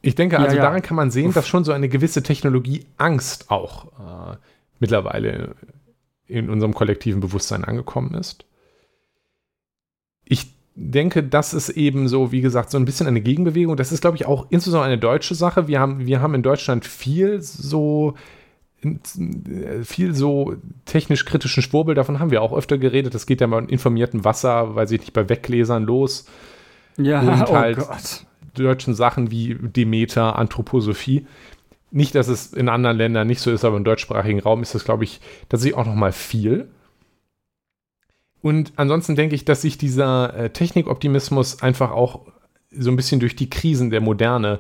Ich 0.02 0.16
denke, 0.16 0.40
also 0.40 0.56
ja, 0.56 0.64
ja. 0.64 0.70
daran 0.70 0.82
kann 0.82 0.96
man 0.96 1.12
sehen, 1.12 1.28
Uff. 1.28 1.36
dass 1.36 1.50
schon 1.50 1.66
so 1.66 1.74
eine 1.74 1.90
gewisse 1.90 2.24
Technologieangst 2.24 3.52
auch 3.52 3.88
äh, 3.88 4.38
mittlerweile 4.80 5.54
in 6.28 6.50
unserem 6.50 6.74
kollektiven 6.74 7.20
Bewusstsein 7.20 7.66
angekommen 7.66 8.14
ist. 8.14 8.46
Denke, 10.80 11.24
das 11.24 11.56
ist 11.56 11.70
eben 11.70 12.08
so, 12.08 12.32
wie 12.32 12.42
gesagt, 12.42 12.70
so 12.70 12.78
ein 12.78 12.86
bisschen 12.86 13.08
eine 13.08 13.22
Gegenbewegung. 13.22 13.76
Das 13.76 13.92
ist, 13.92 14.02
glaube 14.02 14.16
ich, 14.16 14.28
auch 14.28 14.46
insbesondere 14.52 14.86
eine 14.86 15.00
deutsche 15.00 15.34
Sache. 15.34 15.68
Wir 15.68 15.80
haben, 15.80 16.06
wir 16.06 16.22
haben 16.22 16.36
in 16.36 16.44
Deutschland 16.44 16.86
viel 16.86 17.42
so 17.42 18.14
viel 19.84 20.14
so 20.14 20.56
technisch 20.86 21.26
kritischen 21.26 21.64
Schwurbel, 21.64 21.96
davon 21.96 22.20
haben 22.20 22.32
wir 22.32 22.42
auch 22.42 22.54
öfter 22.54 22.78
geredet. 22.78 23.16
Das 23.16 23.26
geht 23.26 23.42
ja 23.42 23.48
bei 23.48 23.60
informierten 23.60 24.24
Wasser, 24.24 24.76
weiß 24.76 24.92
ich 24.92 25.02
nicht, 25.02 25.14
bei 25.14 25.28
Weggläsern 25.30 25.84
los. 25.84 26.26
Ja, 26.98 27.22
und 27.22 27.50
oh 27.50 27.56
halt 27.56 27.78
Gott. 27.78 28.26
deutschen 28.54 28.94
Sachen 28.94 29.32
wie 29.32 29.56
Demeter, 29.56 30.38
Anthroposophie. 30.38 31.26
Nicht, 31.90 32.16
dass 32.16 32.28
es 32.28 32.54
in 32.54 32.70
anderen 32.70 32.98
Ländern 32.98 33.28
nicht 33.28 33.40
so 33.40 33.52
ist, 33.52 33.66
aber 33.66 33.78
im 33.78 33.84
deutschsprachigen 33.84 34.40
Raum 34.40 34.62
ist 34.62 34.76
das, 34.76 34.84
glaube 34.84 35.06
ich, 35.06 35.22
tatsächlich 35.50 35.78
auch 35.78 35.86
noch 35.86 35.96
mal 35.96 36.12
viel. 36.12 36.68
Und 38.42 38.74
ansonsten 38.76 39.16
denke 39.16 39.36
ich, 39.36 39.46
dass 39.46 39.62
sich 39.62 39.78
dieser 39.78 40.34
äh, 40.36 40.50
Technikoptimismus 40.50 41.62
einfach 41.62 41.92
auch 41.92 42.28
so 42.72 42.92
ein 42.92 42.96
bisschen 42.96 43.20
durch 43.20 43.36
die 43.36 43.50
Krisen 43.50 43.90
der 43.90 44.02
Moderne 44.02 44.60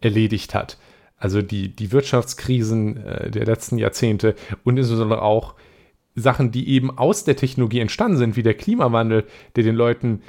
erledigt 0.00 0.54
hat. 0.54 0.78
Also 1.16 1.42
die, 1.42 1.74
die 1.74 1.92
Wirtschaftskrisen 1.92 2.96
äh, 2.96 3.30
der 3.30 3.44
letzten 3.44 3.78
Jahrzehnte 3.78 4.34
und 4.64 4.76
insbesondere 4.76 5.22
auch 5.22 5.54
Sachen, 6.14 6.50
die 6.50 6.68
eben 6.68 6.96
aus 6.96 7.24
der 7.24 7.36
Technologie 7.36 7.80
entstanden 7.80 8.16
sind, 8.16 8.36
wie 8.36 8.42
der 8.42 8.54
Klimawandel, 8.54 9.24
der 9.56 9.64
den 9.64 9.74
Leuten, 9.74 10.22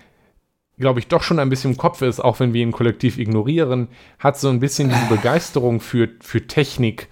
glaube 0.77 0.99
ich, 0.99 1.07
doch 1.07 1.23
schon 1.23 1.39
ein 1.39 1.49
bisschen 1.49 1.71
im 1.71 1.77
Kopf 1.77 2.01
ist, 2.01 2.19
auch 2.19 2.39
wenn 2.39 2.53
wir 2.53 2.61
ihn 2.61 2.71
kollektiv 2.71 3.17
ignorieren, 3.17 3.87
hat 4.17 4.37
so 4.39 4.49
ein 4.49 4.59
bisschen 4.59 4.89
diese 4.89 5.05
Begeisterung 5.07 5.79
für, 5.79 6.09
für 6.21 6.47
Technik 6.47 7.07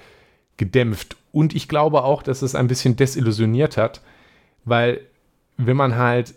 gedämpft. 0.57 1.18
Und 1.32 1.55
ich 1.55 1.68
glaube 1.68 2.03
auch, 2.03 2.24
dass 2.24 2.41
es 2.41 2.55
ein 2.55 2.68
bisschen 2.68 2.95
desillusioniert 2.95 3.78
hat, 3.78 4.01
weil 4.66 5.01
wenn 5.58 5.78
man 5.78 5.95
halt 5.95 6.36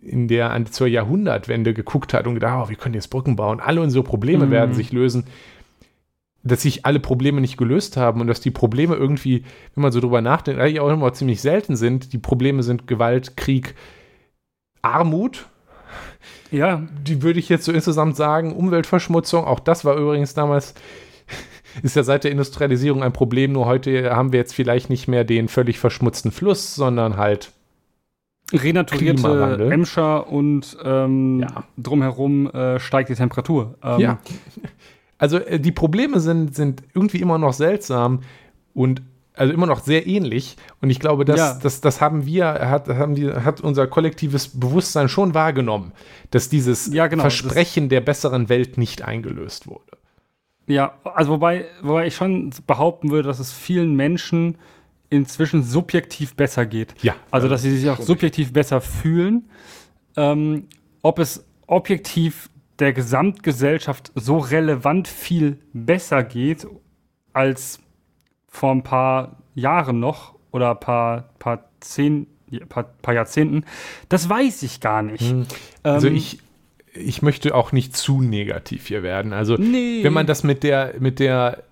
in 0.00 0.26
der 0.26 0.64
zur 0.70 0.86
Jahrhundertwende 0.86 1.74
geguckt 1.74 2.14
hat 2.14 2.26
und 2.26 2.34
gedacht, 2.34 2.66
oh, 2.66 2.68
wir 2.70 2.76
können 2.76 2.94
jetzt 2.94 3.08
Brücken 3.08 3.36
bauen, 3.36 3.60
alle 3.60 3.80
unsere 3.80 4.02
Probleme 4.02 4.46
mhm. 4.46 4.50
werden 4.50 4.74
sich 4.74 4.92
lösen, 4.92 5.24
dass 6.42 6.62
sich 6.62 6.84
alle 6.86 6.98
Probleme 6.98 7.40
nicht 7.40 7.56
gelöst 7.56 7.96
haben 7.96 8.20
und 8.20 8.26
dass 8.26 8.40
die 8.40 8.50
Probleme 8.50 8.94
irgendwie, 8.94 9.44
wenn 9.74 9.82
man 9.82 9.92
so 9.92 10.00
drüber 10.00 10.20
nachdenkt, 10.20 10.60
eigentlich 10.60 10.80
auch 10.80 10.90
immer 10.90 11.12
ziemlich 11.12 11.40
selten 11.40 11.76
sind. 11.76 12.12
Die 12.12 12.18
Probleme 12.18 12.62
sind 12.62 12.86
Gewalt, 12.86 13.36
Krieg, 13.36 13.74
Armut. 14.80 15.46
Ja. 16.50 16.82
Die 17.06 17.22
würde 17.22 17.38
ich 17.38 17.48
jetzt 17.48 17.64
so 17.64 17.72
insgesamt 17.72 18.16
sagen, 18.16 18.54
Umweltverschmutzung, 18.54 19.44
auch 19.44 19.60
das 19.60 19.84
war 19.84 19.96
übrigens 19.96 20.34
damals, 20.34 20.74
ist 21.82 21.96
ja 21.96 22.02
seit 22.02 22.24
der 22.24 22.32
Industrialisierung 22.32 23.02
ein 23.02 23.12
Problem, 23.12 23.52
nur 23.52 23.66
heute 23.66 24.10
haben 24.14 24.32
wir 24.32 24.40
jetzt 24.40 24.54
vielleicht 24.54 24.90
nicht 24.90 25.06
mehr 25.06 25.24
den 25.24 25.48
völlig 25.48 25.78
verschmutzten 25.78 26.32
Fluss, 26.32 26.74
sondern 26.74 27.16
halt 27.16 27.52
renaturierte 28.52 29.68
Emscher 29.70 30.28
und 30.28 30.76
ähm, 30.84 31.40
ja. 31.40 31.64
drumherum 31.78 32.50
äh, 32.50 32.78
steigt 32.78 33.08
die 33.08 33.14
Temperatur. 33.14 33.74
Ähm, 33.82 34.00
ja. 34.00 34.18
Also 35.18 35.38
äh, 35.38 35.60
die 35.60 35.72
Probleme 35.72 36.20
sind, 36.20 36.54
sind 36.54 36.82
irgendwie 36.94 37.18
immer 37.18 37.38
noch 37.38 37.52
seltsam 37.52 38.22
und 38.74 39.02
also 39.34 39.52
immer 39.52 39.66
noch 39.66 39.80
sehr 39.80 40.06
ähnlich. 40.06 40.56
Und 40.80 40.90
ich 40.90 41.00
glaube, 41.00 41.24
das, 41.24 41.38
ja. 41.38 41.58
das, 41.62 41.80
das 41.80 42.00
haben 42.00 42.26
wir, 42.26 42.46
hat, 42.46 42.88
haben 42.88 43.14
die, 43.14 43.30
hat 43.32 43.60
unser 43.60 43.86
kollektives 43.86 44.48
Bewusstsein 44.48 45.08
schon 45.08 45.34
wahrgenommen, 45.34 45.92
dass 46.30 46.48
dieses 46.48 46.92
ja, 46.92 47.06
genau, 47.06 47.22
Versprechen 47.22 47.84
das 47.84 47.90
der 47.90 48.00
besseren 48.00 48.48
Welt 48.48 48.78
nicht 48.78 49.02
eingelöst 49.02 49.66
wurde. 49.66 49.96
Ja, 50.66 50.94
also 51.04 51.32
wobei, 51.32 51.66
wobei 51.82 52.06
ich 52.06 52.14
schon 52.14 52.50
behaupten 52.66 53.10
würde, 53.10 53.28
dass 53.28 53.38
es 53.38 53.52
vielen 53.52 53.94
Menschen 53.94 54.56
inzwischen 55.12 55.62
subjektiv 55.62 56.34
besser 56.34 56.66
geht. 56.66 56.94
Ja. 57.02 57.14
Also, 57.30 57.48
dass 57.48 57.62
sie 57.62 57.76
sich 57.76 57.88
auch 57.90 58.00
subjektiv 58.00 58.52
besser 58.52 58.80
fühlen. 58.80 59.48
Ähm, 60.16 60.68
ob 61.02 61.18
es 61.18 61.44
objektiv 61.66 62.48
der 62.78 62.92
Gesamtgesellschaft 62.92 64.12
so 64.14 64.38
relevant 64.38 65.08
viel 65.08 65.58
besser 65.72 66.24
geht 66.24 66.66
als 67.32 67.78
vor 68.48 68.72
ein 68.72 68.82
paar 68.82 69.38
Jahren 69.54 70.00
noch 70.00 70.34
oder 70.50 70.70
ein 70.72 70.80
paar, 70.80 71.30
paar, 71.38 71.68
zehn, 71.80 72.26
paar, 72.68 72.84
paar 72.84 73.14
Jahrzehnten, 73.14 73.64
das 74.08 74.28
weiß 74.28 74.62
ich 74.62 74.80
gar 74.80 75.02
nicht. 75.02 75.30
Hm. 75.30 75.46
Also 75.82 76.08
ähm, 76.08 76.16
ich, 76.16 76.40
ich 76.94 77.22
möchte 77.22 77.54
auch 77.54 77.72
nicht 77.72 77.96
zu 77.96 78.20
negativ 78.22 78.86
hier 78.88 79.02
werden. 79.02 79.32
Also 79.32 79.56
nee. 79.56 80.02
wenn 80.02 80.12
man 80.12 80.26
das 80.26 80.42
mit 80.42 80.62
der, 80.62 80.94
mit 80.98 81.18
der 81.18 81.62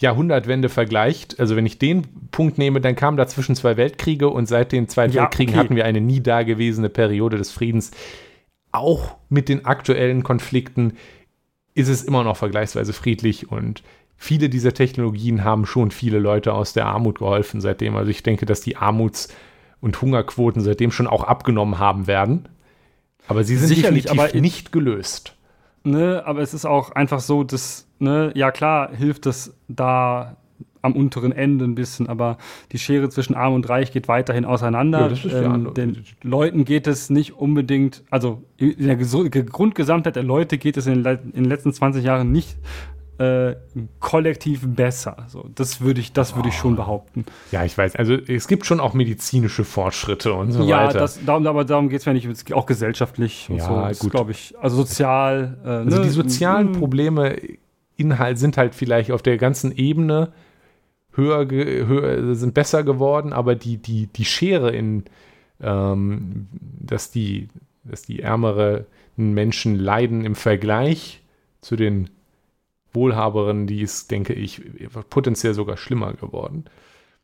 Jahrhundertwende 0.00 0.68
vergleicht, 0.68 1.38
also 1.38 1.56
wenn 1.56 1.66
ich 1.66 1.78
den 1.78 2.06
Punkt 2.30 2.58
nehme, 2.58 2.80
dann 2.80 2.96
kamen 2.96 3.16
dazwischen 3.16 3.54
zwei 3.54 3.76
Weltkriege 3.76 4.28
und 4.28 4.46
seit 4.46 4.72
den 4.72 4.88
zwei 4.88 5.06
ja, 5.06 5.22
Weltkriegen 5.22 5.54
okay. 5.54 5.64
hatten 5.64 5.76
wir 5.76 5.84
eine 5.84 6.00
nie 6.00 6.20
dagewesene 6.20 6.88
Periode 6.88 7.36
des 7.36 7.50
Friedens. 7.50 7.90
Auch 8.72 9.16
mit 9.28 9.48
den 9.48 9.66
aktuellen 9.66 10.22
Konflikten 10.22 10.94
ist 11.74 11.88
es 11.88 12.02
immer 12.02 12.24
noch 12.24 12.36
vergleichsweise 12.36 12.92
friedlich 12.92 13.50
und 13.50 13.82
viele 14.16 14.48
dieser 14.48 14.74
Technologien 14.74 15.44
haben 15.44 15.66
schon 15.66 15.90
viele 15.90 16.18
Leute 16.18 16.52
aus 16.52 16.72
der 16.72 16.86
Armut 16.86 17.18
geholfen 17.18 17.60
seitdem. 17.60 17.96
Also 17.96 18.10
ich 18.10 18.22
denke, 18.22 18.46
dass 18.46 18.60
die 18.60 18.76
Armuts- 18.76 19.28
und 19.80 20.00
Hungerquoten 20.00 20.62
seitdem 20.62 20.92
schon 20.92 21.06
auch 21.06 21.24
abgenommen 21.24 21.78
haben 21.78 22.06
werden. 22.06 22.48
Aber 23.28 23.44
sie 23.44 23.56
sind 23.56 23.68
Sicherlich, 23.68 24.04
definitiv 24.04 24.32
aber 24.32 24.40
nicht 24.40 24.72
gelöst. 24.72 25.34
Ne, 25.84 26.22
aber 26.26 26.40
es 26.40 26.52
ist 26.52 26.66
auch 26.66 26.90
einfach 26.90 27.20
so, 27.20 27.44
dass, 27.44 27.86
ne, 28.00 28.32
ja 28.34 28.50
klar, 28.50 28.90
hilft 28.94 29.26
es 29.26 29.56
da 29.68 30.36
am 30.82 30.94
unteren 30.94 31.32
Ende 31.32 31.64
ein 31.64 31.74
bisschen, 31.74 32.08
aber 32.08 32.38
die 32.72 32.78
Schere 32.78 33.10
zwischen 33.10 33.34
Arm 33.34 33.54
und 33.54 33.68
Reich 33.68 33.92
geht 33.92 34.08
weiterhin 34.08 34.44
auseinander. 34.44 35.12
Ja, 35.12 35.54
ähm, 35.54 35.74
den 35.74 36.04
Leuten 36.22 36.64
geht 36.64 36.86
es 36.86 37.10
nicht 37.10 37.34
unbedingt, 37.34 38.02
also 38.10 38.42
in 38.56 38.86
der 38.86 38.96
Grundgesamtheit 38.96 40.16
der 40.16 40.22
Leute 40.22 40.58
geht 40.58 40.76
es 40.76 40.86
in, 40.86 41.04
in 41.04 41.32
den 41.32 41.44
letzten 41.44 41.72
20 41.72 42.04
Jahren 42.04 42.32
nicht 42.32 42.56
äh, 43.18 43.56
kollektiv 43.98 44.62
besser. 44.64 45.26
So, 45.28 45.50
das 45.54 45.82
würde 45.82 46.00
ich, 46.00 46.14
das 46.14 46.36
würde 46.36 46.48
ich 46.48 46.54
schon 46.54 46.74
behaupten. 46.74 47.26
Ja, 47.52 47.64
ich 47.66 47.76
weiß. 47.76 47.96
Also 47.96 48.14
es 48.14 48.48
gibt 48.48 48.64
schon 48.64 48.80
auch 48.80 48.94
medizinische 48.94 49.64
Fortschritte 49.64 50.32
und 50.32 50.52
so 50.52 50.64
ja, 50.64 50.86
weiter. 50.86 51.04
Ja, 51.04 51.10
darum, 51.26 51.46
aber 51.46 51.66
darum 51.66 51.90
geht 51.90 51.98
es 51.98 52.06
ja 52.06 52.14
nicht, 52.14 52.54
auch 52.54 52.64
gesellschaftlich 52.64 53.48
und 53.50 53.58
ja, 53.58 53.92
so. 53.92 54.08
glaube 54.08 54.30
ich. 54.30 54.54
Also 54.58 54.76
sozial. 54.76 55.58
Äh, 55.62 55.68
also 55.68 55.98
ne? 55.98 56.04
die 56.04 56.10
sozialen 56.10 56.68
hm. 56.68 56.78
Probleme 56.78 57.36
Inhalt 58.00 58.38
sind 58.38 58.56
halt 58.56 58.74
vielleicht 58.74 59.12
auf 59.12 59.22
der 59.22 59.36
ganzen 59.36 59.76
Ebene 59.76 60.32
höher, 61.12 61.48
höher 61.48 62.34
sind 62.34 62.54
besser 62.54 62.82
geworden, 62.82 63.32
aber 63.32 63.54
die, 63.54 63.76
die, 63.76 64.06
die 64.06 64.24
Schere 64.24 64.70
in, 64.70 65.04
ähm, 65.60 66.48
dass 66.52 67.10
die, 67.10 67.48
dass 67.84 68.02
die 68.02 68.20
ärmeren 68.20 68.86
Menschen 69.16 69.76
leiden 69.76 70.24
im 70.24 70.34
Vergleich 70.34 71.22
zu 71.60 71.76
den 71.76 72.10
Wohlhaberin, 72.92 73.66
die 73.66 73.82
ist, 73.82 74.10
denke 74.10 74.32
ich, 74.32 74.62
potenziell 75.10 75.54
sogar 75.54 75.76
schlimmer 75.76 76.14
geworden. 76.14 76.64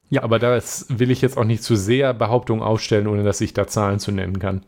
Ja, 0.08 0.22
aber 0.22 0.38
da 0.38 0.60
will 0.88 1.10
ich 1.10 1.22
jetzt 1.22 1.36
auch 1.36 1.44
nicht 1.44 1.64
zu 1.64 1.74
sehr 1.74 2.14
Behauptungen 2.14 2.62
aufstellen, 2.62 3.08
ohne 3.08 3.24
dass 3.24 3.40
ich 3.40 3.54
da 3.54 3.66
Zahlen 3.66 3.98
zu 3.98 4.12
nennen 4.12 4.38
kann. 4.38 4.62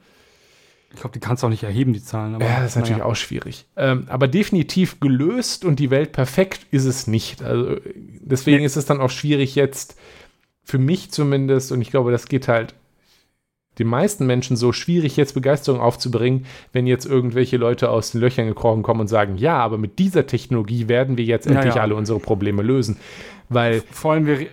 Ich 0.90 1.00
glaube, 1.00 1.12
die 1.12 1.20
kannst 1.20 1.42
du 1.42 1.46
auch 1.46 1.50
nicht 1.50 1.64
erheben, 1.64 1.92
die 1.92 2.02
Zahlen. 2.02 2.34
Aber, 2.34 2.44
ja, 2.44 2.60
das 2.60 2.70
ist 2.70 2.76
natürlich 2.76 2.98
ja. 2.98 3.04
auch 3.04 3.16
schwierig. 3.16 3.66
Ähm, 3.76 4.06
aber 4.08 4.26
definitiv 4.26 5.00
gelöst 5.00 5.64
und 5.64 5.78
die 5.78 5.90
Welt 5.90 6.12
perfekt 6.12 6.66
ist 6.70 6.86
es 6.86 7.06
nicht. 7.06 7.42
Also 7.42 7.76
deswegen 7.94 8.58
nee. 8.58 8.64
ist 8.64 8.76
es 8.76 8.86
dann 8.86 9.00
auch 9.00 9.10
schwierig 9.10 9.54
jetzt, 9.54 9.96
für 10.64 10.78
mich 10.78 11.10
zumindest, 11.10 11.72
und 11.72 11.80
ich 11.80 11.90
glaube, 11.90 12.12
das 12.12 12.26
geht 12.26 12.46
halt 12.46 12.74
den 13.78 13.86
meisten 13.86 14.26
Menschen 14.26 14.56
so 14.56 14.72
schwierig, 14.72 15.16
jetzt 15.16 15.32
Begeisterung 15.34 15.80
aufzubringen, 15.80 16.46
wenn 16.72 16.86
jetzt 16.86 17.06
irgendwelche 17.06 17.56
Leute 17.56 17.90
aus 17.90 18.10
den 18.10 18.20
Löchern 18.20 18.46
gekrochen 18.46 18.82
kommen 18.82 19.00
und 19.00 19.06
sagen, 19.06 19.36
ja, 19.36 19.56
aber 19.58 19.78
mit 19.78 19.98
dieser 19.98 20.26
Technologie 20.26 20.88
werden 20.88 21.16
wir 21.16 21.24
jetzt 21.24 21.46
endlich 21.46 21.76
ja, 21.76 21.82
alle 21.82 21.94
unsere 21.94 22.18
Probleme 22.18 22.62
lösen. 22.62 22.98
Weil 23.48 23.82
Vor 23.90 24.12
allem, 24.12 24.26
wir, 24.26 24.46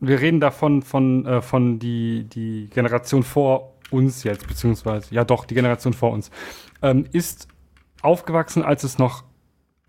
wir 0.00 0.20
reden 0.20 0.40
davon 0.40 0.82
von, 0.82 1.26
äh, 1.26 1.42
von 1.42 1.78
die, 1.78 2.24
die 2.24 2.68
Generation 2.72 3.22
vor 3.22 3.75
uns 3.90 4.24
jetzt, 4.24 4.46
beziehungsweise, 4.46 5.14
ja 5.14 5.24
doch, 5.24 5.44
die 5.44 5.54
Generation 5.54 5.92
vor 5.92 6.12
uns, 6.12 6.30
ähm, 6.82 7.06
ist 7.12 7.48
aufgewachsen, 8.02 8.62
als 8.62 8.84
es 8.84 8.98
noch 8.98 9.24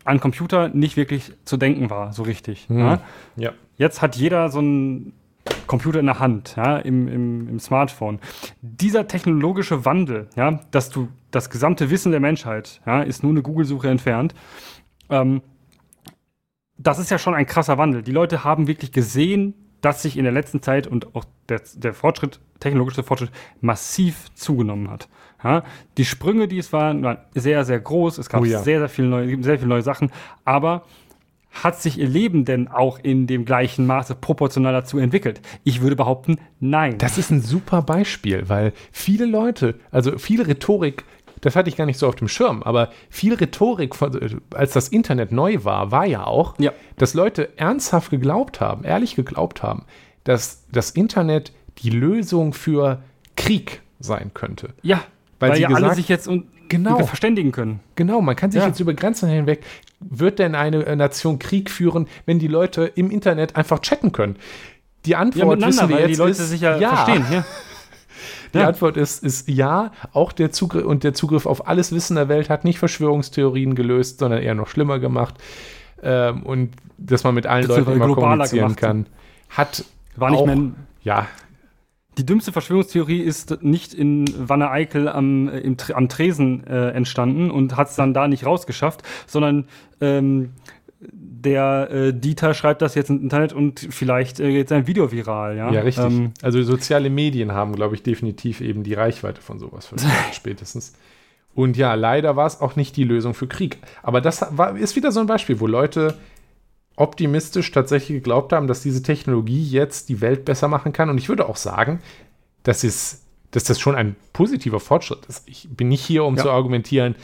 an 0.04 0.20
Computer 0.20 0.70
nicht 0.70 0.95
wirklich 0.95 1.34
zu 1.43 1.58
denken 1.58 1.89
war, 1.89 2.14
so 2.14 2.24
richtig. 2.24 2.68
Hm. 2.70 2.80
Ja? 2.80 3.02
ja. 3.36 3.52
Jetzt 3.76 4.02
hat 4.02 4.16
jeder 4.16 4.50
so 4.50 4.62
ein 4.62 5.14
Computer 5.68 6.00
in 6.00 6.06
der 6.06 6.20
Hand, 6.20 6.56
ja, 6.58 6.78
im, 6.78 7.08
im, 7.08 7.50
im 7.50 7.60
Smartphone. 7.60 8.20
Dieser 8.62 9.08
technologische 9.08 9.86
Wandel, 9.86 10.30
ja, 10.36 10.62
dass 10.72 10.89
du 10.89 11.10
das 11.32 11.50
gesamte 11.50 11.89
Wissen 11.89 12.12
der 12.12 12.22
Menschheit, 12.22 12.82
ja, 12.86 13.02
ist 13.02 13.24
nur 13.24 13.32
eine 13.32 13.41
Google-Suche 13.41 13.89
entfernt. 13.89 14.34
Ähm, 15.10 15.41
das 16.78 17.00
ist 17.00 17.12
ja 17.12 17.18
schon 17.18 17.34
ein 17.34 17.45
krasser 17.45 17.78
Wandel. 17.78 18.04
Die 18.04 18.12
Leute 18.12 18.43
haben 18.43 18.68
wirklich 18.68 18.91
gesehen, 18.91 19.54
dass 19.82 20.02
sich 20.02 20.18
in 20.18 20.24
der 20.24 20.34
letzten 20.34 20.62
Zeit 20.62 20.88
und 20.88 21.16
auch 21.16 21.26
der, 21.50 21.62
der 21.76 21.93
Fortschritt, 21.93 22.39
technologische 22.60 23.03
Fortschritt 23.03 23.32
massiv 23.62 24.34
zugenommen 24.34 24.89
hat. 24.89 25.08
Ja, 25.43 25.64
die 25.97 26.05
Sprünge, 26.05 26.47
die 26.47 26.58
es 26.58 26.74
waren, 26.74 27.03
waren 27.03 27.20
sehr, 27.36 27.64
sehr 27.64 27.80
groß. 27.80 28.18
Es 28.18 28.30
gab 28.30 28.41
oh 28.41 28.45
ja. 28.45 28.60
sehr, 28.60 28.80
sehr 28.80 28.89
viele 28.89 29.08
neue, 29.08 29.43
sehr 29.43 29.58
viele 29.58 29.70
neue 29.70 29.84
Sachen. 29.84 30.12
Aber 30.45 30.84
hat 31.51 31.82
sich 31.82 31.97
ihr 31.97 32.08
Leben 32.08 32.45
denn 32.45 32.68
auch 32.68 32.99
in 32.99 33.28
dem 33.28 33.45
gleichen 33.45 33.86
Maße 33.86 34.16
proportional 34.16 34.74
dazu 34.74 34.97
entwickelt? 34.97 35.41
Ich 35.64 35.82
würde 35.82 35.95
behaupten, 35.95 36.38
nein. 36.60 36.97
Das 36.97 37.18
ist 37.18 37.32
ein 37.32 37.41
super 37.41 37.82
Beispiel, 37.82 38.47
weil 38.49 38.74
viele 38.91 39.26
Leute, 39.26 39.76
also 39.91 40.18
viel 40.18 40.41
Rhetorik, 40.41 41.03
das 41.41 41.55
hatte 41.55 41.70
ich 41.70 41.76
gar 41.76 41.86
nicht 41.86 41.99
so 41.99 42.08
auf 42.08 42.16
dem 42.16 42.28
Schirm, 42.28 42.64
aber 42.64 42.89
viel 43.10 43.34
Rhetorik, 43.34 43.95
als 44.53 44.74
das 44.74 44.89
Internet 44.89 45.32
neu 45.32 45.64
war, 45.64 45.91
war 45.91 46.05
ja 46.05 46.26
auch, 46.26 46.55
ja. 46.60 46.72
dass 46.97 47.14
Leute 47.14 47.58
ernsthaft 47.58 48.10
geglaubt 48.10 48.60
haben, 48.60 48.84
ehrlich 48.84 49.16
geglaubt 49.16 49.64
haben, 49.64 49.86
dass 50.24 50.66
das 50.72 50.91
Internet 50.91 51.53
die 51.80 51.90
Lösung 51.90 52.54
für 52.54 53.02
Krieg 53.36 53.82
sein 54.00 54.32
könnte. 54.34 54.70
Ja, 54.82 55.02
weil, 55.40 55.52
weil 55.52 55.62
ja 55.62 55.68
gesagt, 55.68 55.86
alle 55.86 55.96
sich 55.96 56.10
jetzt 56.10 56.30
genau, 56.70 57.06
verständigen 57.06 57.52
können. 57.52 57.80
Genau, 57.96 58.22
man 58.22 58.36
kann 58.36 58.52
sich 58.52 58.62
ja. 58.62 58.68
jetzt 58.68 58.80
über 58.80 58.94
Grenzen 58.94 59.30
hinweg. 59.30 59.64
Wird 60.00 60.40
denn 60.40 60.56
eine 60.56 60.96
Nation 60.96 61.40
Krieg 61.40 61.70
führen, 61.70 62.08
wenn 62.26 62.40
die 62.40 62.48
Leute 62.48 62.86
im 62.96 63.10
Internet 63.12 63.56
einfach 63.56 63.80
chatten 63.80 64.12
können? 64.12 64.36
Die 65.06 65.16
Antwort 65.16 65.62
ja, 65.62 65.68
wissen 65.68 65.90
wir 65.90 66.00
jetzt 66.00 66.10
die 66.10 66.16
Leute 66.16 66.32
ist, 66.32 66.50
sich 66.50 66.62
ja, 66.62 66.78
ja. 66.78 66.96
verstehen. 66.96 67.26
Ja. 67.32 67.46
Die 68.54 68.60
ja. 68.60 68.68
Antwort 68.70 68.96
ist, 68.96 69.24
ist 69.26 69.50
ja. 69.50 69.92
Auch 70.14 70.32
der 70.32 70.54
Zugriff 70.54 70.86
und 70.86 71.04
der 71.04 71.14
Zugriff 71.14 71.46
auf 71.46 71.68
alles 71.68 71.92
Wissen 71.92 72.16
der 72.16 72.30
Welt 72.30 72.50
hat 72.50 72.64
nicht 72.64 72.80
Verschwörungstheorien 72.80 73.76
gelöst, 73.76 74.20
sondern 74.20 74.42
eher 74.42 74.56
noch 74.56 74.70
schlimmer 74.70 75.00
gemacht. 75.00 75.36
Ähm, 76.02 76.44
und 76.44 76.72
dass 76.98 77.26
man 77.26 77.36
mit 77.36 77.46
allen 77.46 77.68
das 77.68 77.78
Leuten 77.78 77.92
immer 77.92 78.14
kommunizieren 78.14 78.78
kann, 78.78 79.06
hat 79.50 79.84
war 80.16 80.32
nicht 80.32 80.40
auch, 80.40 80.46
mehr 80.46 80.72
ja 81.04 81.28
die 82.18 82.26
dümmste 82.26 82.51
Verschwörungstheorie 82.51 83.22
ist 83.22 83.61
nicht 83.61 83.93
in 83.93 84.26
Wanne-Eickel 84.38 85.07
am, 85.07 85.49
äh, 85.49 85.59
im, 85.59 85.78
am 85.93 86.09
Tresen 86.09 86.65
äh, 86.65 86.89
entstanden 86.89 87.51
und 87.51 87.78
hat 87.78 87.89
es 87.89 87.95
dann 87.95 88.13
da 88.13 88.28
nicht 88.28 88.45
rausgeschafft, 88.45 89.03
sondern 89.28 89.68
ähm, 90.01 90.51
der 90.99 91.89
äh, 91.91 92.13
Dieter 92.13 92.53
schreibt 92.55 92.82
das 92.82 92.95
jetzt 92.95 93.09
im 93.09 93.22
Internet 93.22 93.53
und 93.53 93.80
vielleicht 93.91 94.39
äh, 94.39 94.51
geht 94.51 94.70
sein 94.70 94.88
Video 94.88 95.11
viral. 95.11 95.55
Ja, 95.55 95.72
ja 95.72 95.82
richtig. 95.82 96.05
Ähm, 96.05 96.32
also 96.41 96.61
soziale 96.63 97.09
Medien 97.09 97.51
haben, 97.51 97.76
glaube 97.76 97.95
ich, 97.95 98.01
definitiv 98.01 98.61
eben 98.61 98.84
die 98.84 98.95
Reichweite 98.95 99.41
von 99.41 99.59
sowas 99.59 99.89
spätestens. 100.34 100.93
Und 101.53 101.78
ja, 101.78 101.93
leider 101.93 102.36
war 102.36 102.47
es 102.47 102.61
auch 102.61 102.76
nicht 102.76 102.95
die 102.97 103.03
Lösung 103.03 103.34
für 103.34 103.47
Krieg. 103.47 103.78
Aber 104.03 104.22
das 104.22 104.45
war, 104.57 104.76
ist 104.78 104.95
wieder 104.95 105.11
so 105.11 105.20
ein 105.20 105.28
Beispiel, 105.28 105.59
wo 105.59 105.68
Leute 105.68 106.15
optimistisch 106.98 107.72
tatsächlich 107.72 108.18
geglaubt 108.18 108.52
haben, 108.52 108.68
dass 108.68 108.82
diese 108.82 109.02
Technologie 109.02 109.64
jetzt 109.64 110.10
die 110.10 110.20
Welt 110.20 110.43
besser 110.43 110.68
machen 110.68 110.91
kann. 110.91 111.10
Und 111.10 111.18
ich 111.18 111.30
würde 111.30 111.48
auch 111.48 111.56
sagen, 111.58 112.00
dass 112.64 112.84
es 112.84 113.24
dass 113.52 113.64
das 113.64 113.80
schon 113.80 113.95
ein 113.95 114.18
positiver 114.34 114.82
Fortschritt 114.82 115.26
ist. 115.28 115.48
Ich 115.48 115.70
bin 115.72 115.88
nicht 115.88 116.04
hier, 116.04 116.26
um 116.26 116.36
Ja. 116.36 116.43
zu 116.43 116.52
argumentieren, 116.52 117.16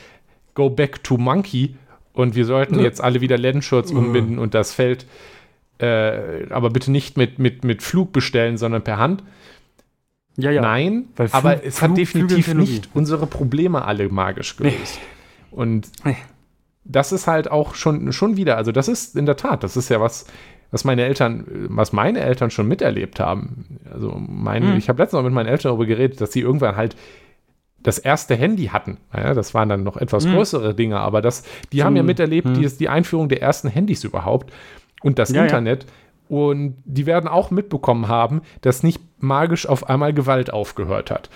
go 0.54 0.70
back 0.70 1.04
to 1.04 1.18
monkey 1.18 1.76
und 2.14 2.34
wir 2.34 2.46
sollten 2.46 2.78
jetzt 2.80 3.02
alle 3.04 3.20
wieder 3.20 3.36
Lendenschurz 3.36 3.90
Ja. 3.90 3.98
umbinden 3.98 4.38
und 4.38 4.54
das 4.54 4.72
Feld 4.72 5.04
äh, 5.80 6.46
aber 6.50 6.70
bitte 6.70 6.90
nicht 6.92 7.16
mit, 7.18 7.38
mit, 7.40 7.62
mit 7.64 7.82
Flug 7.82 8.12
bestellen, 8.12 8.56
sondern 8.56 8.82
per 8.82 8.96
Hand. 8.98 9.22
Ja, 10.36 10.50
ja. 10.52 10.62
Nein, 10.62 11.06
Weil 11.16 11.28
aber 11.32 11.58
Flug- 11.58 11.64
es 11.66 11.82
hat 11.82 11.88
Flug- 11.88 11.96
definitiv 11.96 12.28
Flügeltechnologie. 12.44 12.72
nicht 12.72 12.88
unsere 12.94 13.26
Probleme 13.26 13.84
alle 13.84 14.08
magisch 14.08 14.56
gelöst. 14.56 15.00
Und 15.50 15.88
Nee. 16.04 16.16
Das 16.84 17.12
ist 17.12 17.26
halt 17.26 17.50
auch 17.50 17.74
schon, 17.74 18.12
schon 18.12 18.36
wieder, 18.36 18.56
also 18.56 18.72
das 18.72 18.88
ist 18.88 19.16
in 19.16 19.26
der 19.26 19.36
Tat, 19.36 19.62
das 19.62 19.76
ist 19.76 19.88
ja 19.88 20.00
was, 20.00 20.26
was 20.70 20.84
meine 20.84 21.02
Eltern, 21.04 21.44
was 21.70 21.92
meine 21.92 22.20
Eltern 22.20 22.50
schon 22.50 22.66
miterlebt 22.68 23.20
haben. 23.20 23.78
Also 23.92 24.14
meine, 24.18 24.72
Hm. 24.72 24.76
ich 24.78 24.88
habe 24.88 25.00
letztens 25.02 25.18
noch 25.18 25.24
mit 25.24 25.32
meinen 25.32 25.46
Eltern 25.48 25.70
darüber 25.70 25.86
geredet, 25.86 26.20
dass 26.20 26.32
sie 26.32 26.40
irgendwann 26.40 26.76
halt 26.76 26.96
das 27.82 27.98
erste 27.98 28.34
Handy 28.34 28.66
hatten. 28.66 28.96
Ja, 29.14 29.34
das 29.34 29.54
waren 29.54 29.68
dann 29.68 29.84
noch 29.84 29.96
etwas 29.96 30.24
Hm. 30.24 30.34
größere 30.34 30.74
Dinge, 30.74 30.98
aber 30.98 31.20
das, 31.22 31.44
die 31.72 31.82
haben 31.84 31.92
Zum- 31.92 31.96
ja 31.98 32.02
miterlebt, 32.02 32.48
hm. 32.48 32.54
die, 32.54 32.66
die 32.68 32.88
Einführung 32.88 33.28
der 33.28 33.40
ersten 33.42 33.68
Handys 33.68 34.04
überhaupt 34.04 34.52
und 35.02 35.18
das 35.18 35.30
Ja, 35.30 35.36
ja. 35.36 35.42
Internet. 35.44 35.86
Und 36.28 36.76
die 36.86 37.04
werden 37.06 37.28
auch 37.28 37.50
mitbekommen 37.50 38.08
haben, 38.08 38.40
dass 38.62 38.82
nicht 38.82 39.00
magisch 39.22 39.66
auf 39.68 39.88
einmal 39.90 40.14
Gewalt 40.14 40.50
aufgehört 40.52 41.10
hat. 41.10 41.28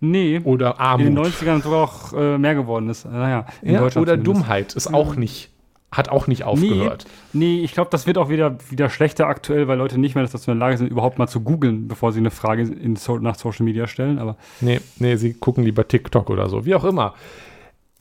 Nee. 0.00 0.40
Oder 0.44 0.74
In 0.74 0.80
Armut. 0.80 1.06
den 1.06 1.18
90ern 1.18 1.62
sogar 1.62 1.82
auch 1.84 2.12
äh, 2.12 2.38
mehr 2.38 2.54
geworden 2.54 2.88
ist. 2.88 3.04
Naja, 3.06 3.46
in 3.62 3.74
ja, 3.74 3.80
oder 3.82 3.90
zumindest. 3.90 4.26
Dummheit 4.26 4.74
ist 4.74 4.92
auch 4.92 5.16
nicht, 5.16 5.50
hat 5.90 6.08
auch 6.10 6.26
nicht 6.26 6.44
aufgehört. 6.44 7.06
Nee, 7.32 7.60
ich 7.62 7.72
glaube, 7.72 7.88
das 7.90 8.06
wird 8.06 8.18
auch 8.18 8.28
wieder, 8.28 8.58
wieder 8.70 8.90
schlechter 8.90 9.26
aktuell, 9.26 9.68
weil 9.68 9.78
Leute 9.78 9.98
nicht 9.98 10.14
mehr 10.14 10.24
dazu 10.24 10.50
in 10.50 10.58
der 10.58 10.66
Lage 10.66 10.76
sind, 10.78 10.88
überhaupt 10.90 11.18
mal 11.18 11.28
zu 11.28 11.40
googeln, 11.40 11.88
bevor 11.88 12.12
sie 12.12 12.18
eine 12.20 12.30
Frage 12.30 12.62
in 12.62 12.98
nach 13.20 13.36
Social 13.36 13.64
Media 13.64 13.86
stellen. 13.86 14.18
Aber 14.18 14.36
Nee, 14.60 14.80
nee, 14.98 15.16
sie 15.16 15.32
gucken 15.32 15.64
lieber 15.64 15.88
TikTok 15.88 16.28
oder 16.30 16.48
so, 16.50 16.66
wie 16.66 16.74
auch 16.74 16.84
immer. 16.84 17.14